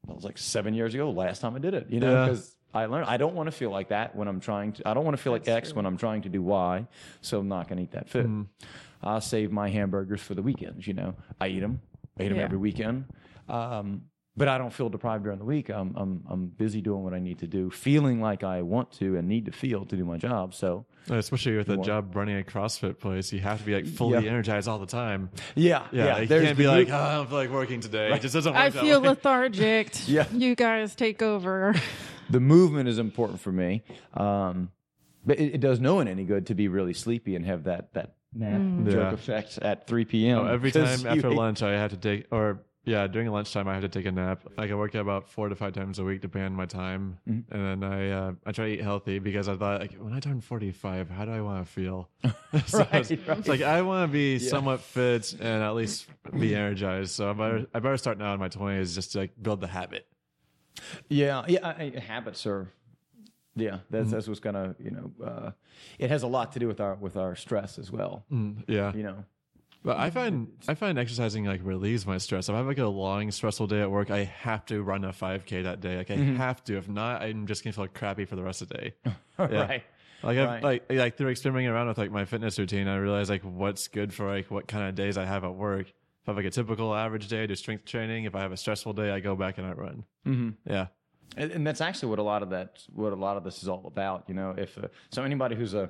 that 0.07 0.15
was 0.15 0.23
like 0.23 0.37
seven 0.37 0.73
years 0.73 0.93
ago, 0.93 1.09
last 1.11 1.39
time 1.41 1.55
I 1.55 1.59
did 1.59 1.73
it, 1.73 1.87
you 1.89 1.99
know, 1.99 2.11
Yeah. 2.13 2.25
because 2.25 2.55
I 2.73 2.85
learned 2.85 3.07
I 3.09 3.17
don't 3.17 3.33
want 3.35 3.47
to 3.47 3.51
feel 3.51 3.71
like 3.71 3.89
that 3.89 4.15
when 4.15 4.27
I'm 4.27 4.39
trying 4.39 4.73
to, 4.73 4.87
I 4.87 4.93
don't 4.93 5.03
want 5.05 5.17
to 5.17 5.21
feel 5.23 5.33
like 5.33 5.47
X 5.47 5.73
when 5.73 5.85
I'm 5.85 5.97
trying 5.97 6.21
to 6.23 6.29
do 6.29 6.41
Y. 6.41 6.85
So 7.21 7.39
I'm 7.39 7.47
not 7.47 7.67
going 7.67 7.77
to 7.77 7.83
eat 7.83 7.91
that 7.91 8.09
food. 8.09 8.25
Mm-hmm. 8.27 8.43
I 9.07 9.19
save 9.19 9.51
my 9.51 9.69
hamburgers 9.69 10.21
for 10.21 10.33
the 10.35 10.41
weekends, 10.41 10.87
you 10.87 10.93
know, 10.93 11.15
I 11.39 11.47
eat 11.49 11.59
them, 11.61 11.81
I 12.19 12.23
eat 12.23 12.29
them 12.29 12.37
Yeah. 12.37 12.43
every 12.43 12.57
weekend. 12.57 13.05
Um, 13.49 14.03
but 14.37 14.47
I 14.47 14.57
don't 14.59 14.71
feel 14.71 14.87
deprived 14.87 15.23
during 15.23 15.39
the 15.39 15.45
week. 15.45 15.69
I'm, 15.69 15.93
I'm, 15.97 16.23
I'm 16.29 16.45
busy 16.47 16.79
doing 16.79 17.03
what 17.03 17.13
I 17.13 17.19
need 17.19 17.39
to 17.39 17.47
do, 17.47 17.69
feeling 17.71 18.21
like 18.21 18.43
I 18.43 18.61
want 18.61 18.91
to 18.93 19.17
and 19.17 19.27
need 19.27 19.45
to 19.45 19.51
feel 19.51 19.83
to 19.85 19.95
do 19.97 20.05
my 20.05 20.17
job. 20.17 20.53
So, 20.53 20.85
Especially 21.09 21.57
with 21.57 21.69
a 21.69 21.77
job 21.77 22.15
running 22.15 22.37
a 22.39 22.43
CrossFit 22.43 22.99
place, 22.99 23.33
you 23.33 23.39
have 23.39 23.59
to 23.59 23.65
be 23.65 23.73
like 23.73 23.87
fully 23.87 24.23
Yeah. 24.25 24.29
energized 24.29 24.67
all 24.67 24.77
the 24.79 24.85
time. 24.85 25.31
yeah, 25.55 25.87
Yeah, 25.91 26.05
yeah. 26.05 26.19
you 26.19 26.27
can't 26.27 26.57
be 26.57 26.67
like, 26.67 26.87
new- 26.87 26.93
oh, 26.93 26.97
I 26.97 27.15
don't 27.15 27.27
feel 27.29 27.37
like 27.37 27.49
working 27.49 27.79
today. 27.81 28.13
It 28.13 28.21
just 28.21 28.33
doesn't 28.35 28.53
work 28.53 28.61
I 28.61 28.69
that 28.69 28.81
feel 28.83 29.01
way. 29.01 29.07
lethargic. 29.09 30.07
Yeah. 30.07 30.25
You 30.31 30.53
guys 30.55 30.93
take 30.95 31.21
over. 31.21 31.73
the 32.29 32.39
movement 32.39 32.87
is 32.89 32.99
important 32.99 33.39
for 33.41 33.51
me. 33.51 33.83
Um, 34.13 34.69
but 35.25 35.39
it, 35.39 35.55
it 35.55 35.61
does 35.61 35.79
no 35.79 35.95
one 35.95 36.07
any 36.07 36.23
good 36.25 36.47
to 36.47 36.55
be 36.55 36.67
really 36.67 36.93
sleepy 36.93 37.35
and 37.35 37.45
have 37.45 37.63
that 37.65 37.93
that 37.93 38.15
nap 38.33 38.61
jerk 38.85 38.93
Yeah. 38.95 39.13
effect 39.13 39.57
at 39.61 39.87
3 39.87 40.05
p.m. 40.05 40.39
Oh, 40.39 40.45
every 40.45 40.71
'cause 40.73 41.01
time 41.03 41.15
you- 41.15 41.17
after 41.23 41.31
lunch, 41.33 41.63
I 41.63 41.71
have 41.71 41.91
to 41.91 41.97
take, 41.97 42.25
or 42.31 42.59
yeah, 42.87 43.05
during 43.05 43.27
lunchtime, 43.29 43.67
I 43.67 43.73
have 43.73 43.81
to 43.83 43.89
take 43.89 44.05
a 44.05 44.11
nap. 44.11 44.43
Like 44.57 44.71
I 44.71 44.75
work 44.75 44.95
out 44.95 45.01
about 45.01 45.27
four 45.27 45.49
to 45.49 45.55
five 45.55 45.73
times 45.73 45.99
a 45.99 46.03
week, 46.05 46.21
depending 46.21 46.51
on 46.53 46.55
my 46.55 46.65
time, 46.65 47.17
Mm-hmm. 47.29 47.53
and 47.53 47.83
then 47.83 47.91
I 47.91 48.09
uh, 48.11 48.31
I 48.45 48.51
try 48.53 48.65
to 48.67 48.71
eat 48.75 48.81
healthy 48.81 49.19
because 49.19 49.49
I 49.49 49.55
thought 49.57 49.81
like 49.81 49.93
when 49.95 50.13
I 50.13 50.19
turn 50.21 50.39
forty 50.41 50.71
five, 50.71 51.09
how 51.09 51.25
do 51.25 51.31
I 51.31 51.41
want 51.41 51.65
to 51.65 51.71
feel? 51.71 52.09
so 52.65 52.79
Right, 52.79 52.93
it's, 52.93 53.11
it's 53.11 53.47
like 53.47 53.61
I 53.61 53.81
want 53.81 54.09
to 54.09 54.13
be 54.13 54.39
somewhat 54.39 54.79
fit 54.81 55.33
and 55.33 55.61
at 55.63 55.71
least 55.75 56.07
be 56.39 56.55
energized. 56.55 57.11
So 57.11 57.29
I 57.29 57.33
better 57.33 57.67
I 57.73 57.79
better 57.79 57.97
start 57.97 58.17
now 58.17 58.33
in 58.33 58.39
my 58.39 58.47
twenties 58.49 58.95
just 58.95 59.11
to 59.11 59.17
like 59.19 59.31
build 59.41 59.59
the 59.61 59.67
habit. 59.67 60.07
Yeah, 61.09 61.43
yeah. 61.47 61.59
I, 61.63 61.91
I- 61.95 61.99
habits 61.99 62.45
are. 62.45 62.69
Yeah, 63.55 63.71
Mm-hmm. 63.71 63.83
that's 63.89 64.11
that's 64.11 64.27
what's 64.27 64.39
gonna 64.39 64.75
you 64.79 64.91
know. 64.91 65.11
Uh, 65.25 65.51
it 65.97 66.09
has 66.11 66.21
a 66.23 66.27
lot 66.27 66.51
to 66.53 66.59
do 66.59 66.67
with 66.67 66.79
our 66.79 66.93
with 66.95 67.17
our 67.17 67.35
stress 67.35 67.79
as 67.79 67.91
well. 67.91 68.23
Mm, 68.31 68.63
yeah, 68.67 68.93
You 68.93 69.03
know. 69.03 69.25
But 69.87 69.97
I 69.99 70.09
find 70.09 70.49
I 70.67 70.73
find 70.75 70.99
exercising 70.99 71.45
like 71.45 71.61
relieves 71.63 72.05
my 72.05 72.17
stress. 72.17 72.49
If 72.49 72.55
I 72.55 72.57
have 72.57 72.67
like 72.67 72.77
a 72.77 72.85
long 72.87 73.31
stressful 73.31 73.67
day 73.67 73.79
at 73.81 73.89
work, 73.89 74.11
I 74.11 74.25
have 74.25 74.65
to 74.65 74.83
run 74.83 75.05
a 75.05 75.13
5K 75.13 75.63
that 75.63 75.79
day. 75.79 75.95
Like 75.95 76.11
I 76.11 76.15
Mm-hmm. 76.17 76.35
have 76.35 76.61
to. 76.65 76.77
If 76.77 76.89
not, 76.89 77.21
I'm 77.21 77.47
just 77.47 77.63
gonna 77.63 77.71
feel 77.71 77.85
like 77.85 77.93
crappy 77.93 78.25
for 78.25 78.35
the 78.35 78.43
rest 78.43 78.61
of 78.61 78.67
the 78.67 78.73
day. 78.77 78.93
right. 79.37 79.83
Like 80.23 80.37
Right. 80.37 80.61
like 80.61 80.83
like 80.91 81.15
through 81.15 81.29
experimenting 81.29 81.69
around 81.69 81.87
with 81.87 81.97
like 81.97 82.11
my 82.11 82.25
fitness 82.25 82.59
routine, 82.59 82.89
I 82.89 82.97
realized 82.97 83.29
like 83.29 83.43
what's 83.43 83.87
good 83.87 84.13
for 84.13 84.27
like 84.27 84.51
what 84.51 84.67
kind 84.67 84.89
of 84.89 84.93
days 84.95 85.17
I 85.17 85.23
have 85.23 85.45
at 85.45 85.55
work. 85.55 85.87
If 85.87 85.93
I 86.27 86.31
have 86.31 86.35
like 86.35 86.45
a 86.47 86.49
typical 86.51 86.93
average 86.93 87.29
day, 87.29 87.43
I 87.43 87.45
do 87.45 87.55
strength 87.55 87.85
training. 87.85 88.25
If 88.25 88.35
I 88.35 88.41
have 88.41 88.51
a 88.51 88.57
stressful 88.57 88.91
day, 88.91 89.11
I 89.11 89.21
go 89.21 89.37
back 89.37 89.57
and 89.57 89.65
I 89.65 89.71
run. 89.71 90.03
Mm-hmm. 90.25 90.49
Yeah. 90.69 90.87
And, 91.37 91.51
and 91.51 91.65
that's 91.65 91.79
actually 91.79 92.09
what 92.09 92.19
a 92.19 92.23
lot 92.23 92.43
of 92.43 92.49
that, 92.49 92.83
what 92.93 93.13
a 93.13 93.15
lot 93.15 93.37
of 93.37 93.45
this 93.45 93.61
is 93.63 93.69
all 93.69 93.83
about. 93.87 94.25
You 94.27 94.33
know, 94.35 94.53
if 94.57 94.77
uh, 94.77 94.87
so, 95.11 95.23
anybody 95.23 95.55
who's 95.55 95.73
a, 95.75 95.89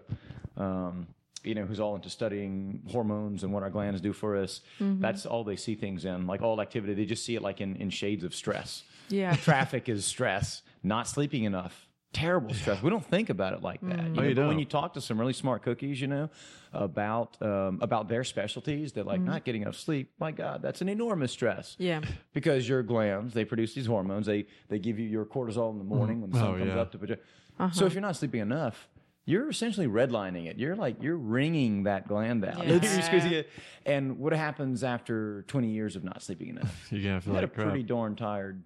um, 0.55 1.07
you 1.47 1.55
know, 1.55 1.65
who's 1.65 1.79
all 1.79 1.95
into 1.95 2.09
studying 2.09 2.81
hormones 2.91 3.43
and 3.43 3.53
what 3.53 3.63
our 3.63 3.69
glands 3.69 4.01
do 4.01 4.13
for 4.13 4.35
us, 4.35 4.61
mm-hmm. 4.79 5.01
that's 5.01 5.25
all 5.25 5.43
they 5.43 5.55
see 5.55 5.75
things 5.75 6.05
in. 6.05 6.27
Like 6.27 6.41
all 6.41 6.61
activity, 6.61 6.93
they 6.93 7.05
just 7.05 7.25
see 7.25 7.35
it 7.35 7.41
like 7.41 7.61
in, 7.61 7.75
in 7.77 7.89
shades 7.89 8.23
of 8.23 8.35
stress. 8.35 8.83
Yeah. 9.09 9.35
Traffic 9.47 9.89
is 9.89 10.05
stress. 10.05 10.61
Not 10.83 11.07
sleeping 11.07 11.43
enough, 11.45 11.87
terrible 12.13 12.53
stress. 12.53 12.81
We 12.81 12.89
don't 12.89 13.05
think 13.05 13.29
about 13.29 13.53
it 13.53 13.61
like 13.61 13.81
that. 13.81 13.97
Mm-hmm. 13.97 14.15
You 14.15 14.21
know, 14.21 14.27
you 14.27 14.35
but 14.35 14.41
when 14.41 14.51
don't. 14.51 14.59
you 14.59 14.65
talk 14.65 14.93
to 14.93 15.01
some 15.01 15.19
really 15.19 15.33
smart 15.33 15.63
cookies, 15.63 15.99
you 15.99 16.07
know, 16.07 16.29
about 16.73 17.41
um, 17.41 17.79
about 17.81 18.07
their 18.07 18.23
specialties, 18.23 18.91
they're 18.93 19.03
like 19.03 19.19
mm-hmm. 19.19 19.29
not 19.29 19.45
getting 19.45 19.63
enough 19.63 19.75
sleep. 19.75 20.11
My 20.19 20.31
God, 20.31 20.61
that's 20.61 20.81
an 20.81 20.89
enormous 20.89 21.31
stress 21.31 21.75
Yeah. 21.79 22.01
because 22.33 22.67
your 22.67 22.83
glands 22.83 23.33
they 23.33 23.45
produce 23.45 23.73
these 23.73 23.85
hormones 23.87 24.25
they 24.25 24.45
they 24.67 24.79
give 24.79 24.99
you 24.99 25.07
your 25.07 25.25
cortisol 25.25 25.71
in 25.71 25.77
the 25.77 25.83
morning 25.83 26.21
when 26.21 26.29
the 26.29 26.37
sun 26.37 26.55
Oh, 26.55 26.57
comes 26.57 26.67
yeah. 26.67 26.81
up 26.81 26.91
to 26.91 26.97
put 26.97 27.09
you 27.09 27.17
uh-huh. 27.59 27.71
so 27.71 27.85
if 27.85 27.93
you're 27.93 28.01
not 28.01 28.15
sleeping 28.15 28.41
enough 28.41 28.87
you're 29.29 29.49
essentially 29.49 29.87
redlining 29.87 30.47
it 30.47 30.57
you're 30.57 30.75
like 30.75 31.03
you're 31.03 31.17
wringing 31.17 31.83
that 31.83 32.07
gland 32.07 32.43
out 32.45 32.65
Yeah. 32.65 32.79
You're 32.81 33.01
squeezing 33.03 33.33
it. 33.33 33.49
and 33.85 34.17
what 34.17 34.33
happens 34.33 34.83
after 34.83 35.43
20 35.47 35.69
years 35.69 35.95
of 35.95 36.03
not 36.03 36.23
sleeping 36.23 36.47
enough 36.49 36.87
You're 36.91 37.03
gonna 37.03 37.21
feel 37.21 37.33
you 37.33 37.37
got 37.41 37.43
a 37.43 37.47
crap. 37.49 37.67
pretty 37.67 37.83
darn 37.83 38.15
tired 38.15 38.63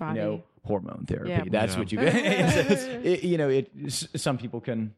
you 0.00 0.12
know 0.14 0.42
hormone 0.64 1.04
therapy 1.08 1.30
Yeah. 1.30 1.44
that's 1.50 1.72
Yeah. 1.72 1.78
what 1.78 1.92
you 1.92 2.00
it's- 2.00 2.56
it's- 2.70 2.84
it- 3.04 3.24
you 3.24 3.38
know 3.38 3.48
it 3.48 3.70
some 4.14 4.38
people 4.38 4.60
can 4.60 4.94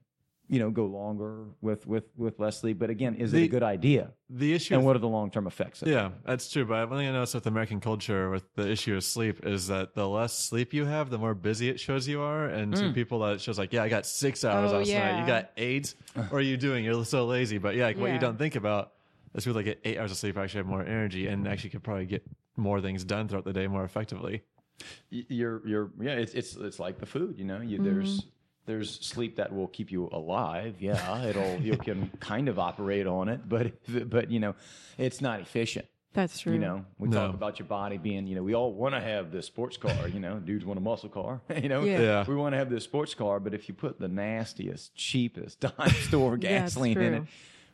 you 0.48 0.58
know, 0.60 0.70
go 0.70 0.86
longer 0.86 1.44
with 1.60 1.86
with 1.86 2.04
with 2.16 2.38
less 2.38 2.60
sleep. 2.60 2.78
But 2.78 2.88
again, 2.90 3.14
is 3.16 3.34
it 3.34 3.42
a 3.42 3.48
good 3.48 3.62
idea? 3.62 4.12
The 4.30 4.54
issue 4.54 4.74
And 4.74 4.82
with- 4.82 4.86
what 4.86 4.96
are 4.96 5.00
the 5.00 5.08
long 5.08 5.30
term 5.30 5.46
effects? 5.46 5.82
Of 5.82 5.88
it? 5.88 5.92
Yeah, 5.92 6.10
that's 6.24 6.50
true. 6.50 6.64
But 6.64 6.88
one 6.88 6.98
thing 6.98 7.08
I 7.08 7.12
noticed 7.12 7.34
with 7.34 7.46
American 7.46 7.80
culture, 7.80 8.30
with 8.30 8.44
the 8.54 8.70
issue 8.70 8.94
of 8.96 9.02
sleep, 9.04 9.44
is 9.44 9.66
that 9.68 9.94
the 9.94 10.08
less 10.08 10.32
sleep 10.38 10.72
you 10.72 10.84
have, 10.84 11.10
the 11.10 11.18
more 11.18 11.34
busy 11.34 11.68
it 11.68 11.80
shows 11.80 12.06
you 12.06 12.20
are. 12.20 12.46
And 12.46 12.74
Hmm. 12.74 12.80
to 12.88 12.92
people 12.92 13.18
that 13.20 13.34
it 13.34 13.40
shows 13.40 13.58
like, 13.58 13.72
yeah, 13.72 13.82
I 13.82 13.88
got 13.88 14.06
six 14.06 14.44
hours 14.44 14.72
Oh, 14.72 14.78
last 14.78 14.90
night. 14.92 15.20
You 15.20 15.26
got 15.26 15.50
eight. 15.56 15.94
what 16.14 16.32
are 16.32 16.40
you 16.40 16.56
doing? 16.56 16.84
You're 16.84 17.04
so 17.04 17.26
lazy. 17.26 17.58
But 17.58 17.74
yeah, 17.74 17.86
like, 17.86 17.98
what 17.98 18.12
you 18.12 18.18
don't 18.18 18.38
think 18.38 18.54
about 18.56 18.92
is 19.34 19.44
people 19.44 19.58
that 19.58 19.64
get 19.64 19.80
eight 19.84 19.98
hours 19.98 20.10
of 20.12 20.16
sleep 20.16 20.36
actually 20.38 20.58
have 20.58 20.66
more 20.66 20.82
energy 20.84 21.26
and 21.26 21.46
actually 21.48 21.70
could 21.70 21.82
probably 21.82 22.06
get 22.06 22.22
more 22.56 22.80
things 22.80 23.04
done 23.04 23.28
throughout 23.28 23.44
the 23.44 23.52
day 23.52 23.66
more 23.66 23.84
effectively. 23.84 24.42
Y- 25.10 25.24
you're 25.28 25.66
you're 25.66 25.90
yeah 26.00 26.12
it's 26.12 26.34
it's 26.34 26.54
it's 26.56 26.78
like 26.78 26.98
the 26.98 27.06
food 27.06 27.38
you 27.38 27.44
know 27.44 27.60
you, 27.62 27.78
Mm-hmm. 27.78 27.84
there's 27.84 28.26
there's 28.66 28.90
sleep 29.00 29.36
that 29.36 29.52
will 29.54 29.68
keep 29.68 29.90
you 29.90 30.08
alive 30.12 30.76
yeah 30.80 31.22
it'll 31.24 31.56
you 31.60 31.76
can 31.88 32.10
kind 32.20 32.48
of 32.48 32.58
operate 32.58 33.06
on 33.06 33.28
it 33.28 33.48
but 33.48 33.72
but 34.10 34.30
you 34.30 34.40
know 34.40 34.54
it's 34.98 35.20
not 35.20 35.40
efficient 35.40 35.86
That's 36.12 36.38
true. 36.40 36.52
you 36.54 36.58
know 36.58 36.84
we 36.98 37.08
No. 37.08 37.16
talk 37.26 37.34
about 37.34 37.58
your 37.58 37.68
body 37.68 37.96
being 37.98 38.26
you 38.26 38.34
know 38.36 38.42
we 38.42 38.54
all 38.54 38.72
want 38.72 38.94
to 38.94 39.00
have 39.00 39.30
this 39.32 39.46
sports 39.46 39.76
car 39.76 40.08
you 40.08 40.20
know 40.20 40.38
dudes 40.38 40.64
want 40.64 40.78
a 40.78 40.82
muscle 40.82 41.08
car 41.08 41.40
you 41.62 41.68
know 41.68 41.82
Yeah. 41.84 42.00
Yeah. 42.00 42.24
we 42.26 42.34
want 42.34 42.52
to 42.54 42.58
have 42.58 42.70
this 42.70 42.84
sports 42.84 43.14
car 43.14 43.40
but 43.40 43.54
if 43.54 43.68
you 43.68 43.74
put 43.74 43.98
the 43.98 44.08
nastiest 44.08 44.94
cheapest 44.94 45.60
dime 45.60 45.90
store 46.08 46.38
Yeah, 46.40 46.60
gasoline 46.60 46.98
in 47.00 47.14
it 47.14 47.22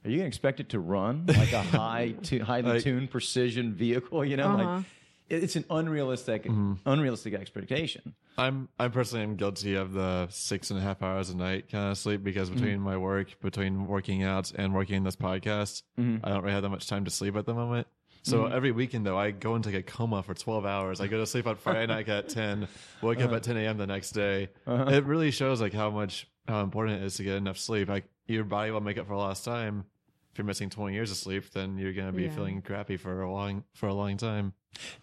are 0.04 0.10
you 0.10 0.16
gonna 0.18 0.26
expect 0.28 0.58
it 0.60 0.68
to 0.70 0.80
run 0.80 1.26
like 1.26 1.52
a 1.52 1.62
high 1.62 2.14
tu- 2.22 2.42
highly 2.42 2.70
Like- 2.72 2.82
tuned 2.82 3.10
precision 3.10 3.72
vehicle 3.74 4.24
you 4.24 4.36
know 4.36 4.48
Uh-huh. 4.48 4.64
like 4.76 4.80
it- 4.84 4.86
it's 5.28 5.56
an 5.56 5.64
unrealistic 5.70 6.44
Mm-hmm. 6.44 6.74
unrealistic 6.86 7.34
expectation 7.34 8.14
I'm 8.38 8.68
I 8.78 8.88
personally 8.88 9.24
am 9.24 9.36
guilty 9.36 9.74
of 9.74 9.92
the 9.92 10.28
six 10.30 10.70
and 10.70 10.78
a 10.78 10.82
half 10.82 11.02
hours 11.02 11.30
a 11.30 11.36
night 11.36 11.70
kind 11.70 11.90
of 11.90 11.98
sleep 11.98 12.22
because 12.22 12.48
mm-hmm. 12.48 12.58
between 12.58 12.80
my 12.80 12.96
work, 12.96 13.40
between 13.40 13.86
working 13.86 14.22
out 14.22 14.52
and 14.52 14.74
working 14.74 14.96
in 14.96 15.04
this 15.04 15.16
podcast, 15.16 15.82
mm-hmm. 15.98 16.24
I 16.24 16.30
don't 16.30 16.42
really 16.42 16.54
have 16.54 16.62
that 16.62 16.70
much 16.70 16.86
time 16.86 17.04
to 17.04 17.10
sleep 17.10 17.36
at 17.36 17.46
the 17.46 17.54
moment. 17.54 17.86
So 18.22 18.44
mm-hmm. 18.44 18.54
every 18.54 18.72
weekend 18.72 19.04
though, 19.04 19.18
I 19.18 19.32
go 19.32 19.54
into 19.56 19.68
like 19.68 19.78
a 19.78 19.82
coma 19.82 20.22
for 20.22 20.34
12 20.34 20.64
hours. 20.64 21.00
I 21.00 21.08
go 21.08 21.18
to 21.18 21.26
sleep 21.26 21.46
on 21.46 21.56
Friday 21.62 21.86
night 21.86 22.08
at 22.08 22.28
10, 22.28 22.68
wake 23.02 23.18
up 23.18 23.26
uh-huh. 23.26 23.36
at 23.36 23.42
10 23.42 23.56
a.m. 23.58 23.78
the 23.78 23.86
next 23.86 24.12
day. 24.12 24.48
Uh-huh. 24.66 24.90
It 24.90 25.04
really 25.04 25.30
shows 25.30 25.60
like 25.60 25.72
how 25.72 25.90
much 25.90 26.28
how 26.48 26.62
important 26.62 27.02
it 27.02 27.04
is 27.04 27.16
to 27.16 27.24
get 27.24 27.36
enough 27.36 27.58
sleep. 27.58 27.88
Like 27.88 28.04
your 28.26 28.44
body 28.44 28.70
will 28.70 28.80
make 28.80 28.98
up 28.98 29.08
for 29.08 29.16
lost 29.16 29.44
time. 29.44 29.84
If 30.32 30.38
you're 30.38 30.46
missing 30.46 30.70
20 30.70 30.94
years 30.94 31.10
of 31.10 31.18
sleep, 31.18 31.50
then 31.52 31.76
you're 31.76 31.92
gonna 31.92 32.12
be 32.12 32.22
Yeah. 32.24 32.30
feeling 32.34 32.62
crappy 32.62 32.96
for 32.96 33.20
a 33.22 33.30
long 33.30 33.64
for 33.74 33.86
a 33.88 33.94
long 33.94 34.16
time. 34.16 34.54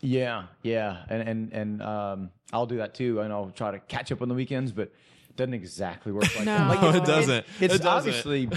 Yeah, 0.02 0.46
yeah, 0.64 1.04
and 1.08 1.22
and 1.30 1.54
and 1.54 1.82
um, 1.84 2.30
I'll 2.52 2.66
do 2.66 2.78
that 2.78 2.96
too, 2.96 3.20
and 3.22 3.32
I'll 3.32 3.52
try 3.52 3.70
to 3.72 3.78
catch 3.80 4.12
up 4.12 4.22
on 4.24 4.28
the 4.30 4.34
weekends, 4.34 4.72
but 4.72 4.92
it 5.30 5.36
doesn't 5.36 5.54
exactly 5.54 6.12
work 6.12 6.24
like 6.36 6.46
that. 6.46 6.62
No. 6.62 6.68
Like 6.68 6.82
No, 6.82 6.90
it 7.02 7.06
doesn't. 7.06 7.46
It's, 7.60 7.76
It 7.76 7.82
doesn't. 7.84 7.88
obviously 7.88 8.50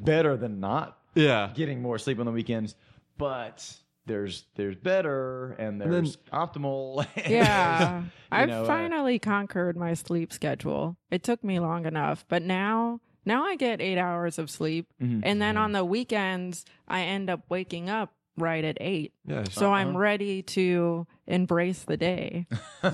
better 0.00 0.36
than 0.36 0.60
not 0.60 0.98
Yeah. 1.16 1.50
getting 1.52 1.82
more 1.82 1.98
sleep 1.98 2.20
on 2.20 2.26
the 2.26 2.32
weekends, 2.32 2.76
but 3.18 3.76
there's 4.06 4.44
there's 4.54 4.76
better 4.76 5.52
and 5.58 5.80
there's 5.80 6.16
optimal. 6.32 7.04
and 7.16 7.26
Yeah. 7.32 7.90
there's, 7.90 8.04
you 8.04 8.10
I've 8.30 8.48
know, 8.48 8.62
uh, 8.62 8.66
finally 8.68 9.18
conquered 9.18 9.76
my 9.76 9.94
sleep 9.94 10.32
schedule. 10.32 10.96
It 11.10 11.24
took 11.24 11.42
me 11.42 11.58
long 11.58 11.86
enough, 11.86 12.24
but 12.28 12.42
now 12.44 13.00
now 13.24 13.44
I 13.44 13.56
get 13.56 13.80
8 13.80 13.98
hours 13.98 14.38
of 14.38 14.50
sleep 14.50 14.86
Mhm. 15.02 15.20
and 15.24 15.40
then 15.42 15.56
on 15.56 15.72
the 15.72 15.84
weekends 15.84 16.64
I 16.88 17.02
end 17.02 17.28
up 17.30 17.40
waking 17.48 17.88
up 17.90 18.14
right 18.36 18.64
at 18.64 18.78
8. 18.80 19.12
Yeah. 19.26 19.44
So 19.50 19.72
I'm 19.72 19.94
ready 19.96 20.42
to 20.42 21.06
embrace 21.26 21.82
the 21.84 21.96
day. 21.96 22.46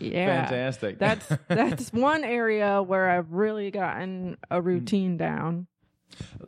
Yeah. 0.00 0.46
fantastic. 0.46 0.98
That's 0.98 1.26
that's 1.48 1.92
one 1.92 2.24
area 2.24 2.82
where 2.82 3.08
I've 3.10 3.32
really 3.32 3.70
gotten 3.70 4.36
a 4.50 4.60
routine 4.60 5.16
down. 5.16 5.66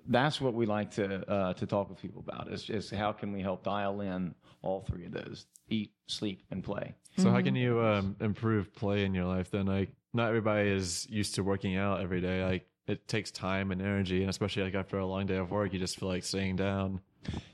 that's 0.09 0.41
what 0.41 0.55
we 0.55 0.67
like 0.67 0.91
to 0.93 1.29
uh, 1.31 1.53
to 1.55 1.67
talk 1.67 1.89
with 1.89 2.01
people 2.01 2.23
about 2.27 2.53
is, 2.53 2.69
is 2.71 2.91
how 2.91 3.13
can 3.13 3.33
we 3.33 3.41
help 3.41 3.65
dial 3.65 4.01
in 4.01 4.35
all 4.63 4.81
three 4.83 5.07
of 5.07 5.13
those 5.13 5.47
eat 5.69 5.93
sleep 6.07 6.43
and 6.51 6.63
play 6.63 6.95
So 7.19 7.31
how 7.31 7.41
can 7.43 7.57
you 7.57 7.81
um, 7.81 8.17
improve 8.21 8.73
play 8.75 9.05
in 9.05 9.15
your 9.15 9.25
life 9.25 9.51
then? 9.51 9.67
Like 9.67 9.91
not 10.13 10.29
everybody 10.29 10.69
is 10.71 11.07
used 11.11 11.35
to 11.37 11.43
working 11.43 11.77
out 11.77 12.01
every 12.01 12.21
day. 12.21 12.45
Like 12.45 12.67
it 12.87 13.07
takes 13.09 13.31
time 13.31 13.71
and 13.73 13.81
energy, 13.83 14.21
and 14.21 14.31
especially 14.31 14.63
like 14.65 14.75
after 14.75 14.99
a 14.99 15.07
long 15.07 15.27
day 15.27 15.37
of 15.37 15.51
work, 15.51 15.73
you 15.73 15.79
just 15.79 15.99
feel 15.99 16.09
like 16.09 16.25
sitting 16.25 16.57
down. 16.57 17.01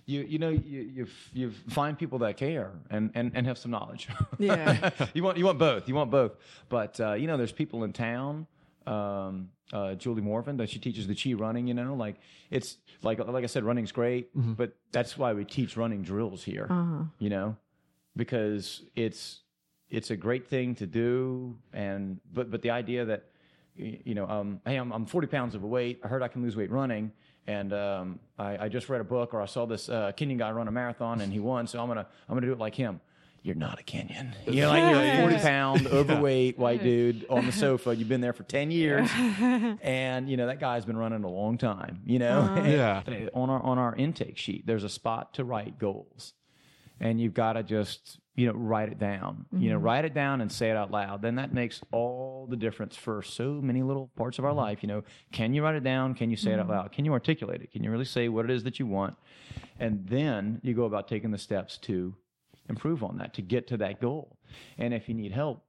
you 0.04 0.20
you 0.20 0.38
know 0.38 0.50
you 0.50 0.80
you 0.96 1.06
you 1.32 1.50
find 1.70 1.98
people 1.98 2.18
that 2.18 2.36
care 2.36 2.72
and 2.90 3.10
and, 3.14 3.32
and 3.34 3.46
have 3.46 3.56
some 3.56 3.70
knowledge 3.70 4.06
Yeah. 4.38 4.90
you 5.14 5.22
want 5.22 5.38
you 5.38 5.46
want 5.46 5.58
both 5.58 5.88
you 5.88 5.94
want 5.94 6.10
both 6.10 6.32
but 6.68 7.00
uh, 7.00 7.14
you 7.14 7.26
know 7.26 7.38
there's 7.38 7.52
people 7.62 7.82
in 7.84 7.92
town 7.94 8.46
um, 8.86 9.48
uh, 9.72 9.94
Julie 9.94 10.20
Morvan 10.20 10.58
that 10.58 10.68
she 10.68 10.78
teaches 10.78 11.06
the 11.06 11.14
chi 11.14 11.32
running 11.32 11.66
you 11.66 11.72
know 11.72 11.94
like 11.94 12.16
it's 12.50 12.76
like 13.02 13.18
like 13.36 13.44
I 13.44 13.46
said 13.46 13.64
running's 13.64 13.92
great 13.92 14.28
but 14.34 14.76
that's 14.90 15.16
why 15.16 15.32
we 15.32 15.46
teach 15.46 15.74
running 15.78 16.02
drills 16.02 16.44
here 16.44 16.66
Uh-huh. 16.68 17.04
you 17.18 17.30
know 17.30 17.56
because 18.16 18.82
it's 18.94 19.40
it's 19.88 20.10
a 20.10 20.16
great 20.16 20.46
thing 20.48 20.74
to 20.76 20.86
do 20.86 21.56
and 21.72 22.20
but 22.32 22.50
but 22.50 22.60
the 22.62 22.70
idea 22.70 23.04
that 23.06 23.22
y- 23.22 23.28
you 23.76 24.14
know 24.14 24.28
um, 24.28 24.60
hey 24.66 24.76
I'm, 24.76 24.92
I'm 24.92 25.06
40 25.06 25.26
pounds 25.28 25.54
overweight. 25.54 26.00
I 26.04 26.08
heard 26.08 26.22
i 26.22 26.28
can 26.28 26.42
lose 26.42 26.56
weight 26.56 26.70
running 26.70 27.12
and 27.46 27.72
um, 27.72 28.20
I, 28.38 28.66
I 28.66 28.68
just 28.68 28.88
read 28.88 29.00
a 29.00 29.04
book 29.04 29.34
or 29.34 29.40
i 29.40 29.46
saw 29.46 29.66
this 29.66 29.88
uh, 29.88 30.12
kenyan 30.16 30.38
guy 30.38 30.50
run 30.52 30.68
a 30.68 30.70
marathon 30.72 31.20
and 31.20 31.32
he 31.32 31.40
won 31.40 31.66
so 31.66 31.80
i'm 31.80 31.88
gonna 31.88 32.06
i'm 32.28 32.36
gonna 32.36 32.46
do 32.46 32.52
it 32.52 32.58
like 32.58 32.74
him. 32.74 33.00
You're 33.44 33.56
not 33.56 33.80
a 33.80 33.82
kenyan. 33.82 34.34
You're 34.46 34.68
like 34.68 34.88
you're 34.88 35.02
a 35.02 35.20
40 35.30 35.36
pound 35.42 35.86
overweight 35.88 36.56
white 36.60 36.80
dude 36.80 37.26
on 37.28 37.44
the 37.44 37.50
sofa. 37.50 37.92
You've 37.92 38.08
been 38.08 38.20
there 38.20 38.32
for 38.32 38.44
10 38.44 38.70
years 38.70 39.10
and 39.82 40.30
you 40.30 40.36
know 40.36 40.46
that 40.46 40.60
guy's 40.60 40.84
been 40.84 40.96
running 40.96 41.24
a 41.24 41.28
long 41.28 41.58
time 41.58 42.02
you 42.06 42.20
know? 42.20 42.62
Yeah. 42.64 43.02
on 43.34 43.50
our 43.50 43.60
on 43.60 43.78
our 43.78 43.96
intake 43.96 44.38
sheet 44.38 44.64
there's 44.64 44.84
a 44.84 44.88
spot 44.88 45.34
to 45.34 45.44
write 45.44 45.76
goals 45.80 46.34
and 47.00 47.20
you've 47.20 47.34
got 47.34 47.54
to 47.54 47.64
just 47.64 48.20
you 48.34 48.46
know 48.46 48.54
write 48.54 48.88
it 48.88 48.98
down 48.98 49.44
you 49.52 49.68
know 49.68 49.76
mm-hmm. 49.76 49.84
write 49.84 50.04
it 50.04 50.14
down 50.14 50.40
and 50.40 50.50
say 50.50 50.70
it 50.70 50.76
out 50.76 50.90
loud. 50.90 51.20
Then 51.22 51.36
that 51.36 51.52
makes 51.52 51.80
all 51.92 52.46
the 52.48 52.56
difference 52.56 52.96
for 52.96 53.22
so 53.22 53.60
many 53.60 53.82
little 53.82 54.10
parts 54.16 54.38
of 54.38 54.44
our 54.44 54.50
mm-hmm. 54.50 54.60
life 54.60 54.82
you 54.82 54.88
know. 54.88 55.02
Can 55.32 55.54
you 55.54 55.62
write 55.62 55.74
it 55.74 55.84
down? 55.84 56.14
Can 56.14 56.30
you 56.30 56.36
say 56.36 56.52
it 56.52 56.58
out 56.58 56.66
mm-hmm. 56.66 56.72
loud? 56.72 56.92
Can 56.92 57.04
you 57.04 57.12
articulate 57.12 57.62
it? 57.62 57.70
Can 57.72 57.84
you 57.84 57.90
really 57.90 58.04
say 58.04 58.28
what 58.28 58.44
it 58.44 58.50
is 58.50 58.64
that 58.64 58.78
you 58.78 58.86
want? 58.86 59.16
And 59.78 60.06
then 60.06 60.60
you 60.62 60.74
go 60.74 60.84
about 60.84 61.08
taking 61.08 61.30
the 61.30 61.38
steps 61.38 61.76
to 61.78 62.14
improve 62.68 63.02
on 63.04 63.18
that 63.18 63.34
to 63.34 63.42
get 63.42 63.66
to 63.68 63.76
that 63.78 64.00
goal. 64.00 64.38
And 64.78 64.94
if 64.94 65.08
you 65.08 65.14
need 65.14 65.32
help 65.32 65.64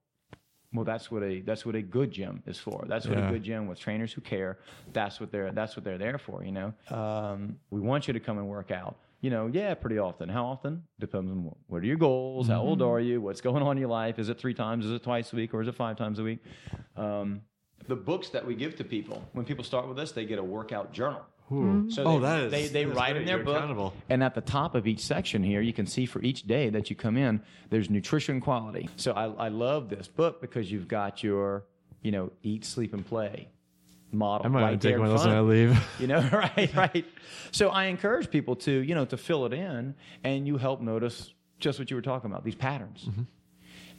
well 0.73 0.85
that's 0.85 1.11
what 1.11 1.23
a 1.23 1.41
that's 1.41 1.65
what 1.65 1.75
a 1.75 1.81
good 1.81 2.11
gym 2.11 2.41
is 2.45 2.57
for. 2.57 2.85
That's 2.87 3.07
what 3.07 3.17
Yeah. 3.17 3.29
a 3.29 3.31
good 3.31 3.43
gym 3.43 3.67
with 3.67 3.79
trainers 3.79 4.11
who 4.13 4.21
care. 4.21 4.59
That's 4.91 5.19
what 5.19 5.31
they're 5.31 5.51
that's 5.51 5.75
what 5.75 5.83
they're 5.83 5.97
there 5.97 6.17
for 6.17 6.43
you 6.43 6.51
know. 6.51 6.73
Uh, 6.89 7.11
um, 7.13 7.59
we 7.69 7.79
want 7.79 8.07
you 8.07 8.13
to 8.13 8.19
come 8.19 8.37
and 8.37 8.47
work 8.47 8.71
out 8.71 8.97
you 9.23 9.29
know 9.31 9.49
yeah 9.51 9.73
pretty 9.73 9.97
often. 9.97 10.29
How 10.29 10.45
often? 10.45 10.83
Depends 10.99 11.31
on 11.31 11.45
what, 11.45 11.55
what 11.67 11.81
are 11.81 11.85
your 11.85 11.95
goals? 11.97 12.47
How 12.47 12.61
old 12.61 12.81
are 12.83 12.99
you? 12.99 13.19
What's 13.21 13.41
going 13.41 13.63
on 13.63 13.77
in 13.77 13.81
your 13.81 13.89
life? 13.89 14.19
Is 14.19 14.29
it 14.29 14.37
three 14.37 14.53
times? 14.53 14.85
Is 14.85 14.91
it 14.91 15.01
twice 15.03 15.33
a 15.33 15.35
week? 15.35 15.53
Or 15.55 15.61
is 15.61 15.67
it 15.67 15.75
five 15.75 15.97
times 15.97 16.19
a 16.19 16.23
week? 16.23 16.39
Um, 16.95 17.41
the 17.87 17.95
books 17.95 18.29
that 18.29 18.45
we 18.45 18.53
give 18.55 18.75
to 18.77 18.83
people 18.83 19.27
when 19.33 19.45
people 19.45 19.63
start 19.63 19.87
with 19.87 19.97
us 19.99 20.11
they 20.11 20.25
get 20.25 20.39
a 20.39 20.43
workout 20.43 20.93
journal. 20.93 21.21
So 21.49 22.03
Oh, 22.05 22.19
that 22.21 22.39
is- 22.45 22.51
they, 22.51 22.67
they 22.67 22.85
write 22.85 23.15
in 23.15 23.25
their 23.25 23.35
You're 23.37 23.45
book 23.45 23.57
accountable. 23.57 23.93
and 24.09 24.23
at 24.23 24.33
the 24.33 24.41
top 24.41 24.73
of 24.73 24.87
each 24.87 25.01
section 25.01 25.43
here, 25.43 25.61
you 25.61 25.73
can 25.73 25.85
see 25.85 26.05
for 26.07 26.19
each 26.21 26.43
day 26.47 26.69
that 26.71 26.89
you 26.89 26.95
come 26.95 27.15
in, 27.15 27.41
there's 27.69 27.89
nutrition 27.91 28.41
quality. 28.41 28.89
So 28.95 29.11
I, 29.11 29.25
I 29.45 29.47
love 29.49 29.89
this 29.89 30.07
book 30.07 30.41
because 30.41 30.71
you've 30.71 30.87
got 30.87 31.21
your, 31.21 31.65
you 32.01 32.11
know, 32.11 32.31
eat, 32.41 32.65
sleep, 32.65 32.91
and 32.93 33.05
play 33.05 33.49
model 34.13 34.45
I 34.45 34.49
might 34.49 34.61
right 34.63 34.81
take 34.81 34.97
one 34.97 35.07
of 35.07 35.11
those 35.17 35.25
when 35.25 35.35
I 35.35 35.41
leave. 35.41 35.87
You 35.99 36.07
know, 36.07 36.19
right, 36.31 36.71
right. 36.75 37.05
So 37.51 37.69
I 37.69 37.85
encourage 37.85 38.29
people 38.29 38.55
to, 38.57 38.71
you 38.71 38.95
know, 38.95 39.05
to 39.05 39.17
fill 39.17 39.45
it 39.45 39.53
in, 39.53 39.95
and 40.23 40.47
you 40.47 40.57
help 40.57 40.81
notice 40.81 41.33
just 41.59 41.79
what 41.79 41.89
you 41.89 41.95
were 41.95 42.01
talking 42.01 42.29
about, 42.31 42.43
these 42.43 42.55
patterns. 42.55 43.05
Mm-hmm. 43.09 43.21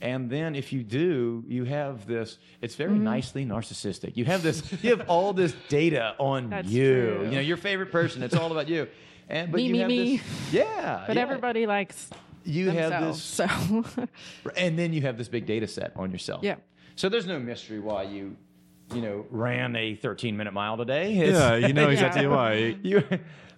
And 0.01 0.29
then 0.29 0.55
if 0.55 0.73
you 0.73 0.83
do, 0.83 1.45
you 1.47 1.65
have 1.65 2.07
this, 2.07 2.39
it's 2.61 2.75
very 2.75 2.91
Mm-hmm. 2.91 3.05
nicely 3.05 3.47
narcissistic. 3.47 4.17
You 4.17 4.25
have 4.27 4.43
this, 4.43 4.63
you 4.83 4.91
have 4.91 5.09
all 5.09 5.33
this 5.33 5.55
data 5.69 6.15
on 6.19 6.51
That's 6.51 6.69
you. 6.69 6.93
true. 7.17 7.25
You 7.27 7.31
know, 7.37 7.41
your 7.41 7.57
favorite 7.57 7.91
person, 7.93 8.23
it's 8.23 8.35
all 8.37 8.51
about 8.53 8.69
you. 8.69 8.89
And 9.29 9.51
but 9.51 9.57
Me, 9.59 9.63
you 9.67 9.73
me, 9.73 9.79
have 9.79 9.89
me. 9.89 10.17
this 10.19 10.53
Yeah. 10.53 11.05
But 11.07 11.17
yeah. 11.17 11.23
everybody 11.23 11.67
likes 11.67 12.11
you 12.45 12.71
have 12.71 13.03
this 13.03 13.23
So 13.23 13.47
and 14.57 14.79
then 14.79 14.93
you 14.93 15.01
have 15.03 15.17
this 15.17 15.29
big 15.29 15.47
data 15.47 15.67
set 15.67 15.93
on 15.97 16.11
yourself. 16.11 16.43
Yeah. 16.45 16.57
So 16.97 17.09
there's 17.09 17.27
no 17.27 17.39
mystery 17.39 17.81
why 17.81 18.03
you, 18.03 18.37
you 18.95 19.03
know, 19.03 19.27
ran 19.31 19.75
a 19.77 19.95
13 19.97 20.37
minute 20.37 20.53
mile 20.53 20.77
today. 20.77 21.17
It's- 21.19 21.35
yeah, 21.35 21.67
you 21.67 21.73
know 21.73 21.83
Yeah. 21.89 21.93
exactly 21.93 22.27
why. 22.27 22.77
you 22.83 23.03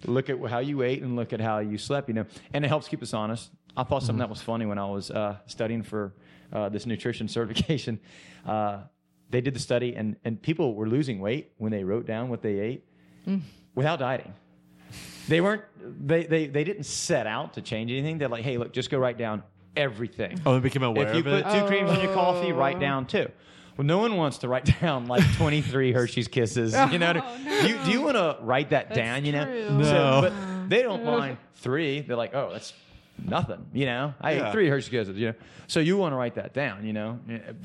look 0.05 0.29
at 0.31 0.39
how 0.49 0.59
you 0.59 0.83
ate 0.83 1.03
and 1.03 1.17
look 1.17 1.33
at 1.33 1.41
how 1.41 1.59
you 1.59 1.79
slept, 1.79 2.09
you 2.09 2.15
know, 2.15 2.27
and 2.53 2.65
it 2.65 2.69
helps 2.69 2.89
keep 2.89 3.03
us 3.03 3.13
honest. 3.15 3.51
I 3.77 3.83
thought 3.83 4.03
something 4.03 4.19
that 4.21 4.31
was 4.31 4.41
funny 4.41 4.65
when 4.67 4.79
I 4.79 4.87
was 4.87 5.11
uh, 5.11 5.37
studying 5.47 5.83
for 5.83 6.15
uh, 6.53 6.69
this 6.69 6.87
nutrition 6.87 7.29
certification. 7.39 8.01
Uh, 8.47 8.79
they 9.31 9.41
did 9.41 9.55
the 9.55 9.59
study, 9.61 9.95
and, 9.97 10.17
and 10.25 10.41
people 10.41 10.75
were 10.75 10.87
losing 10.89 11.19
weight 11.21 11.53
when 11.59 11.73
they 11.73 11.83
wrote 11.85 12.07
down 12.07 12.29
what 12.29 12.43
they 12.43 12.59
ate 12.61 12.85
without 13.75 13.99
dieting. 13.99 14.33
They 15.29 15.41
weren't. 15.41 15.63
They, 16.07 16.25
they 16.25 16.47
they 16.47 16.63
didn't 16.63 16.85
set 16.85 17.27
out 17.27 17.55
to 17.55 17.61
change 17.61 17.91
anything. 17.91 18.19
They're 18.19 18.29
like, 18.29 18.45
hey, 18.45 18.57
look, 18.59 18.73
just 18.73 18.89
go 18.91 18.99
write 18.99 19.19
down 19.19 19.43
everything. 19.77 20.41
Oh, 20.47 20.55
they 20.55 20.61
became 20.61 20.85
aware 20.85 21.09
If 21.09 21.17
you 21.17 21.23
put 21.25 21.33
it. 21.45 21.51
two 21.51 21.67
creams 21.67 21.91
in 21.91 22.01
your 22.01 22.15
coffee, 22.15 22.53
write 22.53 22.77
Oh. 22.77 22.81
down 22.81 23.07
two. 23.07 23.29
Well, 23.77 23.85
no 23.87 23.99
one 23.99 24.17
wants 24.17 24.39
to 24.39 24.49
write 24.49 24.65
down 24.81 25.07
like 25.07 25.23
23 25.37 25.93
Hershey's 25.93 26.29
Kisses. 26.29 26.75
You 26.93 26.99
know, 26.99 27.13
Oh, 27.17 27.63
do 27.63 27.69
you, 27.69 27.79
do 27.85 27.91
you 27.91 28.01
want 28.03 28.17
to 28.17 28.39
write 28.43 28.71
that 28.71 28.89
That's 28.89 28.97
down? 28.99 29.25
You 29.25 29.33
know, 29.33 29.45
true. 29.45 29.71
No. 29.71 29.83
So, 29.85 30.21
but 30.23 30.69
they 30.69 30.83
don't 30.83 31.05
mind 31.05 31.39
three. 31.57 32.01
They're 32.01 32.17
like, 32.17 32.35
oh, 32.35 32.51
that's 32.53 32.73
nothing. 33.23 33.67
You 33.73 33.87
know, 33.87 34.15
I 34.21 34.33
ate 34.33 34.53
three 34.53 34.69
Hershey's 34.69 34.89
Kisses. 34.91 35.17
You 35.17 35.29
know, 35.29 35.35
so 35.67 35.81
you 35.81 35.97
want 35.97 36.13
to 36.13 36.17
write 36.17 36.35
that 36.37 36.55
down. 36.55 36.87
You 36.87 36.93
know, 36.93 37.19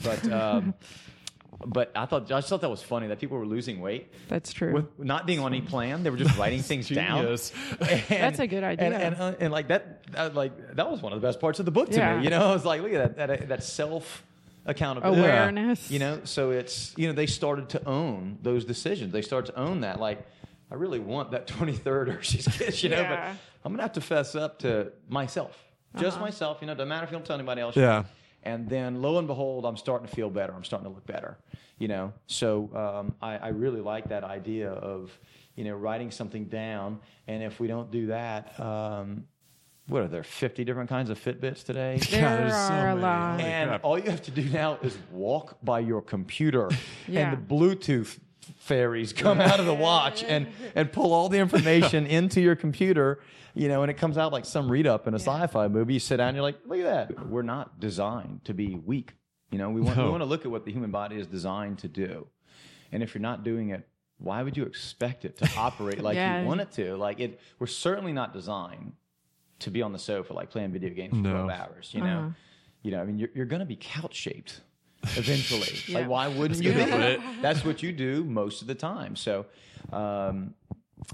but 0.03 0.29
um, 0.31 0.73
but 1.65 1.91
I 1.95 2.05
thought 2.05 2.23
I 2.23 2.39
just 2.39 2.49
thought 2.49 2.61
that 2.61 2.69
was 2.69 2.81
funny 2.81 3.07
that 3.07 3.19
people 3.19 3.37
were 3.37 3.45
losing 3.45 3.81
weight 3.81 4.11
That's 4.27 4.51
true. 4.51 4.73
with 4.73 4.99
not 4.99 5.25
being 5.27 5.39
on 5.39 5.53
any 5.53 5.61
plan. 5.61 6.03
They 6.03 6.09
were 6.09 6.17
just 6.17 6.37
writing 6.37 6.61
things 6.61 6.89
down. 6.89 7.25
And- 7.25 7.37
That's 8.09 8.39
a 8.39 8.47
good 8.47 8.63
idea. 8.63 8.85
And, 8.87 8.95
and, 8.95 9.15
uh, 9.15 9.33
and 9.39 9.51
like 9.53 9.67
that, 9.67 10.05
uh, 10.15 10.29
like 10.33 10.75
that 10.75 10.89
was 10.89 11.01
one 11.01 11.13
of 11.13 11.21
the 11.21 11.27
best 11.27 11.39
parts 11.39 11.59
of 11.59 11.65
the 11.65 11.71
book 11.71 11.89
to 11.89 11.97
Yeah. 11.97 12.17
me. 12.17 12.23
You 12.23 12.29
know, 12.31 12.49
I 12.49 12.53
was 12.53 12.65
like, 12.65 12.81
look 12.81 12.93
at 12.93 13.15
that, 13.17 13.27
that, 13.27 13.47
that 13.49 13.63
self 13.63 14.23
accountability. 14.65 15.21
Awareness. 15.21 15.89
You 15.91 15.99
know, 15.99 16.21
so 16.23 16.51
it's 16.51 16.93
you 16.97 17.07
know 17.07 17.13
they 17.13 17.27
started 17.27 17.69
to 17.69 17.87
own 17.87 18.37
those 18.41 18.65
decisions. 18.65 19.11
They 19.11 19.21
start 19.21 19.45
to 19.47 19.59
own 19.59 19.81
that. 19.81 19.99
Like, 19.99 20.25
I 20.71 20.75
really 20.75 20.99
want 20.99 21.31
that 21.31 21.47
23rd 21.47 22.09
Hershey's 22.15 22.47
Kiss. 22.47 22.83
You 22.83 22.89
know, 22.89 23.01
Yeah. 23.01 23.31
but 23.33 23.37
I'm 23.65 23.71
gonna 23.73 23.83
have 23.83 23.93
to 23.93 24.01
fess 24.01 24.35
up 24.35 24.59
to 24.59 24.91
myself, 25.09 25.57
just 25.97 26.17
Uh-huh. 26.17 26.25
myself. 26.25 26.57
You 26.61 26.67
know, 26.67 26.73
doesn't 26.73 26.87
matter 26.89 27.03
if 27.05 27.11
you 27.11 27.17
don't 27.17 27.25
tell 27.25 27.35
anybody 27.35 27.61
else. 27.61 27.75
Yeah. 27.75 28.03
And 28.43 28.67
then 28.69 29.01
lo 29.01 29.17
and 29.19 29.27
behold, 29.27 29.65
I'm 29.65 29.77
starting 29.77 30.07
to 30.07 30.15
feel 30.15 30.29
better. 30.29 30.53
I'm 30.53 30.63
starting 30.63 30.89
to 30.89 30.93
look 30.95 31.05
better. 31.05 31.37
You 31.77 31.87
know, 31.87 32.13
so 32.27 32.69
um, 32.75 33.15
I, 33.21 33.37
I 33.37 33.47
really 33.49 33.81
like 33.81 34.09
that 34.09 34.23
idea 34.23 34.69
of 34.71 35.11
you 35.55 35.63
know 35.63 35.73
writing 35.75 36.11
something 36.11 36.45
down. 36.45 36.99
And 37.27 37.41
if 37.43 37.59
we 37.59 37.67
don't 37.67 37.89
do 37.91 38.07
that, 38.07 38.59
um, 38.59 39.25
what 39.91 40.01
are 40.03 40.07
there 40.07 40.23
50 40.23 40.63
different 40.63 40.89
kinds 40.89 41.09
of 41.09 41.19
Fitbits 41.19 41.63
today? 41.63 41.97
there 42.09 42.37
there's 42.37 42.53
so 42.53 42.73
are 42.73 42.89
a 42.91 42.95
lot. 42.95 43.39
Holy 43.39 43.51
and 43.51 43.69
crap. 43.69 43.83
all 43.83 43.99
you 43.99 44.09
have 44.09 44.21
to 44.23 44.31
do 44.31 44.43
now 44.49 44.77
is 44.81 44.97
walk 45.11 45.57
by 45.63 45.79
your 45.79 46.01
computer, 46.01 46.69
Yeah. 47.07 47.31
and 47.31 47.37
the 47.37 47.55
Bluetooth 47.55 48.17
fairies 48.57 49.13
come 49.13 49.39
out 49.39 49.59
of 49.59 49.65
the 49.65 49.73
watch 49.73 50.23
and 50.23 50.47
and 50.75 50.91
pull 50.91 51.13
all 51.13 51.29
the 51.29 51.37
information 51.39 52.05
into 52.19 52.41
your 52.41 52.55
computer. 52.55 53.19
You 53.53 53.67
know, 53.67 53.81
and 53.81 53.91
it 53.91 53.95
comes 53.95 54.17
out 54.17 54.31
like 54.31 54.45
some 54.45 54.71
read 54.71 54.87
up 54.87 55.07
in 55.07 55.13
a 55.13 55.19
sci-fi 55.19 55.67
movie. 55.67 55.95
You 55.95 55.99
sit 55.99 56.17
down, 56.17 56.29
and 56.29 56.37
you're 56.37 56.43
like, 56.43 56.59
look 56.65 56.79
at 56.79 57.09
that. 57.09 57.27
We're 57.27 57.41
not 57.41 57.81
designed 57.81 58.45
to 58.45 58.53
be 58.53 58.75
weak. 58.75 59.11
You 59.51 59.57
know, 59.57 59.69
we 59.69 59.81
want 59.81 59.97
we 59.97 60.05
want 60.09 60.21
to 60.21 60.25
look 60.25 60.45
at 60.45 60.51
what 60.51 60.63
the 60.63 60.71
human 60.71 60.89
body 60.91 61.17
is 61.17 61.27
designed 61.27 61.79
to 61.79 61.89
do, 61.89 62.27
and 62.93 63.03
if 63.03 63.13
you're 63.13 63.21
not 63.21 63.43
doing 63.43 63.69
it. 63.71 63.85
Why 64.23 64.43
would 64.43 64.55
you 64.55 64.65
expect 64.65 65.25
it 65.25 65.37
to 65.37 65.49
operate 65.57 65.99
like 65.99 66.13
Yeah. 66.13 66.41
you 66.41 66.47
want 66.47 66.61
it 66.61 66.71
to? 66.73 66.95
Like 66.95 67.19
it, 67.19 67.39
we're 67.57 67.65
certainly 67.65 68.13
not 68.13 68.33
designed 68.33 68.93
to 69.61 69.71
be 69.71 69.81
on 69.81 69.93
the 69.93 69.99
sofa 69.99 70.33
like 70.33 70.49
playing 70.49 70.71
video 70.71 70.89
games 70.93 71.11
for 71.13 71.17
No. 71.23 71.45
12 71.45 71.49
hours. 71.49 71.91
You 71.93 72.01
know, 72.01 72.19
Uh-huh. 72.19 72.29
you 72.83 72.91
know, 72.91 73.01
I 73.01 73.05
mean, 73.05 73.17
you're, 73.17 73.29
you're 73.33 73.45
going 73.45 73.61
to 73.61 73.65
be 73.65 73.75
couch 73.77 74.15
shaped 74.15 74.61
eventually. 75.17 75.69
Yeah. 75.87 75.99
Like, 75.99 76.09
why 76.09 76.27
wouldn't 76.27 76.61
you? 76.61 76.73
That's 76.73 77.17
be? 77.19 77.41
That's 77.41 77.65
what 77.65 77.81
you 77.81 77.91
do 77.91 78.23
most 78.23 78.61
of 78.61 78.67
the 78.67 78.75
time. 78.75 79.15
So, 79.15 79.45
um, 79.91 80.53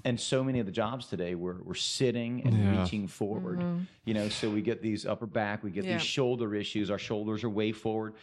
and 0.03 0.19
so 0.19 0.43
many 0.43 0.60
of 0.60 0.65
the 0.65 0.71
jobs 0.71 1.07
today 1.07 1.33
we're, 1.36 1.62
we're 1.63 1.73
sitting 1.73 2.43
and 2.45 2.53
Yeah. 2.57 2.81
reaching 2.81 3.07
forward 3.07 3.63
you 4.03 4.13
know 4.13 4.27
so 4.27 4.49
we 4.49 4.62
get 4.62 4.81
these 4.81 5.05
upper 5.05 5.25
back 5.25 5.63
we 5.63 5.71
get 5.71 5.86
Yeah. 5.86 5.93
these 5.93 6.01
shoulder 6.05 6.53
issues 6.53 6.91
our 6.91 6.99
shoulders 6.99 7.45
are 7.45 7.49
way 7.49 7.71
forward 7.71 8.13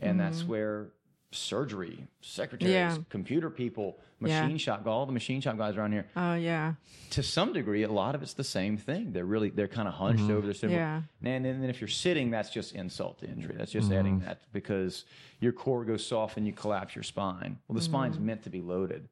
and 0.00 0.18
that's 0.18 0.44
where 0.44 0.88
surgery 1.34 2.06
secretaries 2.20 2.72
Yeah. 2.72 2.98
computer 3.08 3.50
people 3.50 3.98
Yeah. 4.20 4.42
machine 4.42 4.58
shop 4.58 4.86
all 4.86 5.06
the 5.06 5.12
machine 5.12 5.40
shop 5.40 5.56
guys 5.58 5.76
around 5.76 5.92
here 5.92 6.06
Oh 6.16 6.34
yeah. 6.34 6.74
to 7.10 7.22
some 7.22 7.52
degree, 7.52 7.82
a 7.82 7.90
lot 7.90 8.14
of 8.14 8.22
it's 8.22 8.34
the 8.34 8.44
same 8.44 8.76
thing. 8.76 9.12
They're 9.12 9.24
really 9.24 9.50
they're 9.50 9.68
kind 9.68 9.88
of 9.88 9.94
hunched 9.94 10.22
mm-hmm. 10.22 10.32
over 10.32 10.46
their 10.46 10.54
symbol. 10.54 10.76
Yeah. 10.76 11.02
And 11.22 11.44
then 11.44 11.64
if 11.64 11.80
you're 11.80 11.88
sitting, 11.88 12.30
that's 12.30 12.50
just 12.50 12.74
insult 12.74 13.18
to 13.20 13.26
injury. 13.26 13.54
That's 13.56 13.72
just 13.72 13.88
mm-hmm. 13.88 13.98
adding 13.98 14.18
that 14.20 14.42
because 14.52 15.04
your 15.40 15.52
core 15.52 15.84
goes 15.84 16.06
soft 16.06 16.36
and 16.36 16.46
you 16.46 16.52
collapse 16.52 16.94
your 16.94 17.02
spine. 17.02 17.58
Well, 17.68 17.74
the 17.74 17.80
mm-hmm. 17.80 17.92
spine's 17.92 18.18
meant 18.18 18.44
to 18.44 18.50
be 18.50 18.60
loaded, 18.60 19.08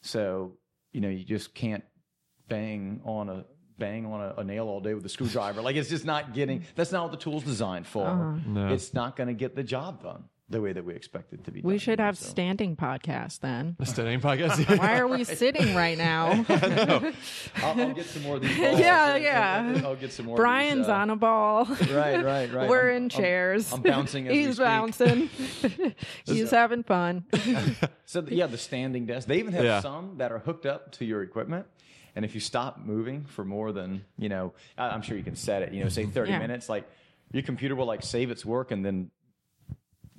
so 0.00 0.52
you 0.92 1.00
know 1.00 1.08
you 1.08 1.24
just 1.24 1.54
can't 1.54 1.84
bang 2.48 3.00
on 3.04 3.28
a 3.28 3.44
bang 3.78 4.06
on 4.06 4.20
a, 4.20 4.40
a 4.40 4.44
nail 4.44 4.66
all 4.66 4.80
day 4.80 4.94
with 4.94 5.06
a 5.06 5.08
screwdriver. 5.08 5.62
like 5.62 5.76
it's 5.76 5.88
just 5.88 6.04
not 6.04 6.34
getting. 6.34 6.64
That's 6.74 6.92
not 6.92 7.04
what 7.04 7.12
the 7.12 7.18
tool's 7.18 7.44
designed 7.44 7.86
for. 7.86 8.06
Uh-huh. 8.06 8.38
No. 8.46 8.72
It's 8.72 8.92
not 8.92 9.16
going 9.16 9.28
to 9.28 9.34
get 9.34 9.54
the 9.54 9.62
job 9.62 10.02
done 10.02 10.24
the 10.50 10.60
way 10.62 10.72
that 10.72 10.84
we 10.84 10.94
expect 10.94 11.32
it 11.34 11.44
to 11.44 11.50
be. 11.50 11.60
We 11.60 11.74
done, 11.74 11.78
should 11.78 12.00
have 12.00 12.16
so. 12.16 12.28
standing 12.30 12.74
podcasts 12.76 13.38
then. 13.40 13.76
A 13.78 13.84
studying 13.86 14.20
podcast. 14.20 14.78
Why 14.78 14.98
are 14.98 15.06
we 15.06 15.24
sitting 15.24 15.74
right 15.74 15.98
now? 15.98 16.44
I'll, 16.48 17.80
I'll 17.80 17.92
get 17.94 18.06
some 18.06 18.22
more 18.22 18.36
of 18.36 18.42
these. 18.42 18.56
balls 18.58 18.78
Yeah, 18.80 19.14
and- 19.14 19.22
yeah. 19.24 19.60
and- 19.60 19.76
and 19.76 19.86
I'll 19.86 19.96
get 19.96 20.12
some 20.12 20.26
more. 20.26 20.36
Brian's 20.36 20.86
these, 20.86 20.88
uh, 20.88 20.92
on 20.94 21.10
a 21.10 21.16
ball. 21.16 21.64
Right, 21.66 22.24
right, 22.24 22.52
right. 22.52 22.68
We're 22.68 22.88
I'm- 22.88 22.96
in 22.96 23.02
I'm- 23.04 23.08
chairs. 23.10 23.72
I'm 23.72 23.82
bouncing 23.82 24.26
as 24.28 24.32
He's 24.34 24.58
bouncing. 24.58 25.28
He's 26.24 26.50
having 26.50 26.82
fun. 26.82 27.24
So 28.06 28.22
th- 28.22 28.32
yeah, 28.32 28.46
the 28.46 28.58
standing 28.58 29.06
desk. 29.06 29.28
They 29.28 29.38
even 29.38 29.52
have 29.52 29.64
Yeah. 29.64 29.80
some 29.80 30.14
that 30.18 30.32
are 30.32 30.38
hooked 30.38 30.64
up 30.66 30.92
to 30.92 31.04
your 31.04 31.22
equipment. 31.22 31.66
And 32.16 32.24
if 32.24 32.34
you 32.34 32.40
stop 32.40 32.78
moving 32.78 33.26
for 33.26 33.44
more 33.44 33.70
than 33.72 34.04
you 34.16 34.28
know, 34.28 34.54
I- 34.78 34.88
I'm 34.88 35.02
sure 35.02 35.16
you 35.16 35.22
can 35.22 35.36
set 35.36 35.62
it. 35.62 35.72
You 35.74 35.82
know, 35.82 35.88
say 35.90 36.06
30 36.06 36.30
Yeah. 36.30 36.38
minutes. 36.38 36.68
Like 36.68 36.88
your 37.32 37.42
computer 37.42 37.76
will 37.76 37.86
like 37.86 38.02
save 38.02 38.30
its 38.30 38.46
work 38.46 38.70
and 38.70 38.82
then 38.84 39.10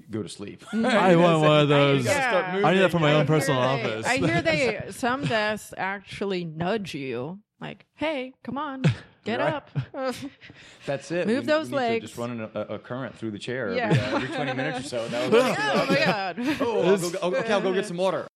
go 0.09 0.23
to 0.23 0.29
sleep. 0.29 0.63
I 0.73 1.15
want 1.15 1.41
one 1.41 1.59
of 1.61 1.69
those. 1.69 2.05
gotta 2.05 2.59
Yeah. 2.59 2.67
I 2.67 2.73
need 2.73 2.79
that 2.79 2.91
for 2.91 2.99
my 2.99 3.11
I 3.11 3.15
own 3.15 3.27
personal 3.27 3.61
they- 3.61 3.67
office. 3.67 4.05
I 4.05 4.17
hear 4.17 4.41
they 4.41 4.85
some 4.91 5.23
desks 5.25 5.73
actually 5.77 6.45
nudge 6.45 6.93
you, 6.93 7.39
like, 7.61 7.85
"Hey, 7.95 8.33
come 8.43 8.57
on, 8.57 8.83
get 9.25 9.39
Right. 9.39 9.53
up." 9.53 9.69
That's 10.85 11.11
it. 11.11 11.27
Move 11.27 11.41
We- 11.41 11.45
those 11.45 11.69
we 11.69 11.77
legs. 11.77 12.05
Just 12.05 12.17
running 12.17 12.41
a, 12.41 12.59
a 12.61 12.79
current 12.79 13.15
through 13.15 13.31
the 13.31 13.39
chair 13.39 13.73
Yeah. 13.73 13.89
every, 13.89 13.99
uh, 13.99 14.15
every 14.15 14.27
20 14.35 14.53
minutes 14.53 14.79
or 14.79 14.89
so. 14.89 15.07
That 15.09 15.31
would- 15.31 15.41
oh 15.59 15.85
my 15.89 16.05
god! 16.05 16.35
oh, 16.61 16.81
I'll 16.89 16.97
go, 16.97 17.19
okay, 17.39 17.53
I'll 17.53 17.61
go 17.61 17.73
get 17.73 17.85
some 17.85 17.97
water. 17.97 18.27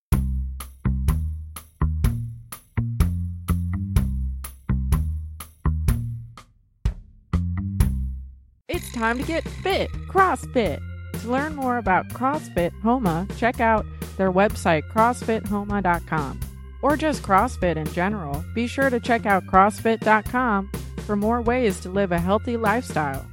It's 8.68 8.92
time 8.94 9.18
to 9.18 9.24
get 9.24 9.48
fit, 9.48 9.92
CrossFit. 10.08 10.80
To 11.24 11.32
learn 11.32 11.56
more 11.56 11.78
about 11.78 12.10
CrossFit 12.10 12.74
Houma, 12.82 13.26
check 13.38 13.62
out 13.62 13.86
their 14.18 14.30
website, 14.30 14.84
crossfithouma.com. 14.90 16.40
Or 16.82 16.98
just 16.98 17.24
CrossFit 17.24 17.78
in 17.78 17.86
general. 17.94 18.44
Be 18.54 18.68
sure 18.68 18.90
to 18.90 19.00
check 19.00 19.26
out 19.26 19.46
CrossFit.com 19.46 20.70
for 21.06 21.16
more 21.16 21.42
ways 21.42 21.80
to 21.80 21.90
live 21.90 22.12
a 22.12 22.20
healthy 22.20 22.58
lifestyle. 22.58 23.26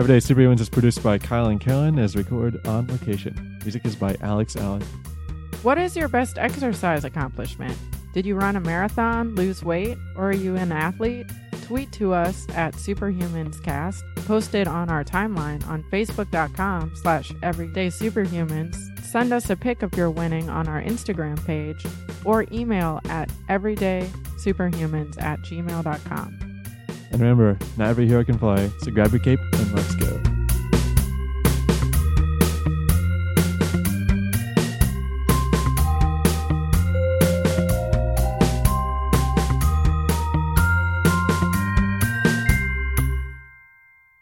Everyday 0.00 0.18
Superhumans 0.18 0.58
is 0.58 0.68
produced 0.68 1.00
by 1.00 1.16
Kyle 1.16 1.46
and 1.46 1.60
Karen 1.60 1.96
as 2.00 2.16
recorded 2.16 2.66
on 2.66 2.88
location. 2.88 3.60
Music 3.62 3.86
is 3.86 3.94
by 3.94 4.16
Alex 4.20 4.56
Allen. 4.56 4.82
What 5.62 5.78
is 5.78 5.94
your 5.94 6.08
best 6.08 6.38
exercise 6.38 7.04
accomplishment? 7.04 7.78
Did 8.14 8.26
you 8.26 8.34
run 8.34 8.56
a 8.56 8.60
marathon, 8.60 9.36
lose 9.36 9.62
weight, 9.62 9.96
or 10.16 10.30
are 10.30 10.32
you 10.32 10.56
an 10.56 10.72
athlete? 10.72 11.26
Tweet 11.68 11.92
to 11.92 12.14
us 12.14 12.46
at 12.54 12.72
SuperhumansCast, 12.72 14.24
post 14.24 14.54
it 14.54 14.66
on 14.66 14.88
our 14.88 15.04
timeline 15.04 15.62
on 15.68 15.82
Facebook.com 15.92 16.92
slash 16.96 17.30
EverydaySuperhumans, 17.42 18.74
send 19.04 19.34
us 19.34 19.50
a 19.50 19.56
pic 19.56 19.82
of 19.82 19.94
your 19.94 20.10
winning 20.10 20.48
on 20.48 20.66
our 20.66 20.80
Instagram 20.80 21.44
page, 21.44 21.84
or 22.24 22.46
email 22.50 23.00
at 23.10 23.28
everydaysuperhumans 23.50 25.22
at 25.22 25.40
gmail.com. 25.40 26.38
And 27.10 27.20
remember, 27.20 27.58
not 27.76 27.88
every 27.88 28.06
hero 28.06 28.24
can 28.24 28.38
fly, 28.38 28.70
so 28.78 28.90
grab 28.90 29.10
your 29.10 29.20
cape 29.20 29.40
and 29.52 29.72
let's 29.74 29.94
go. 29.96 30.37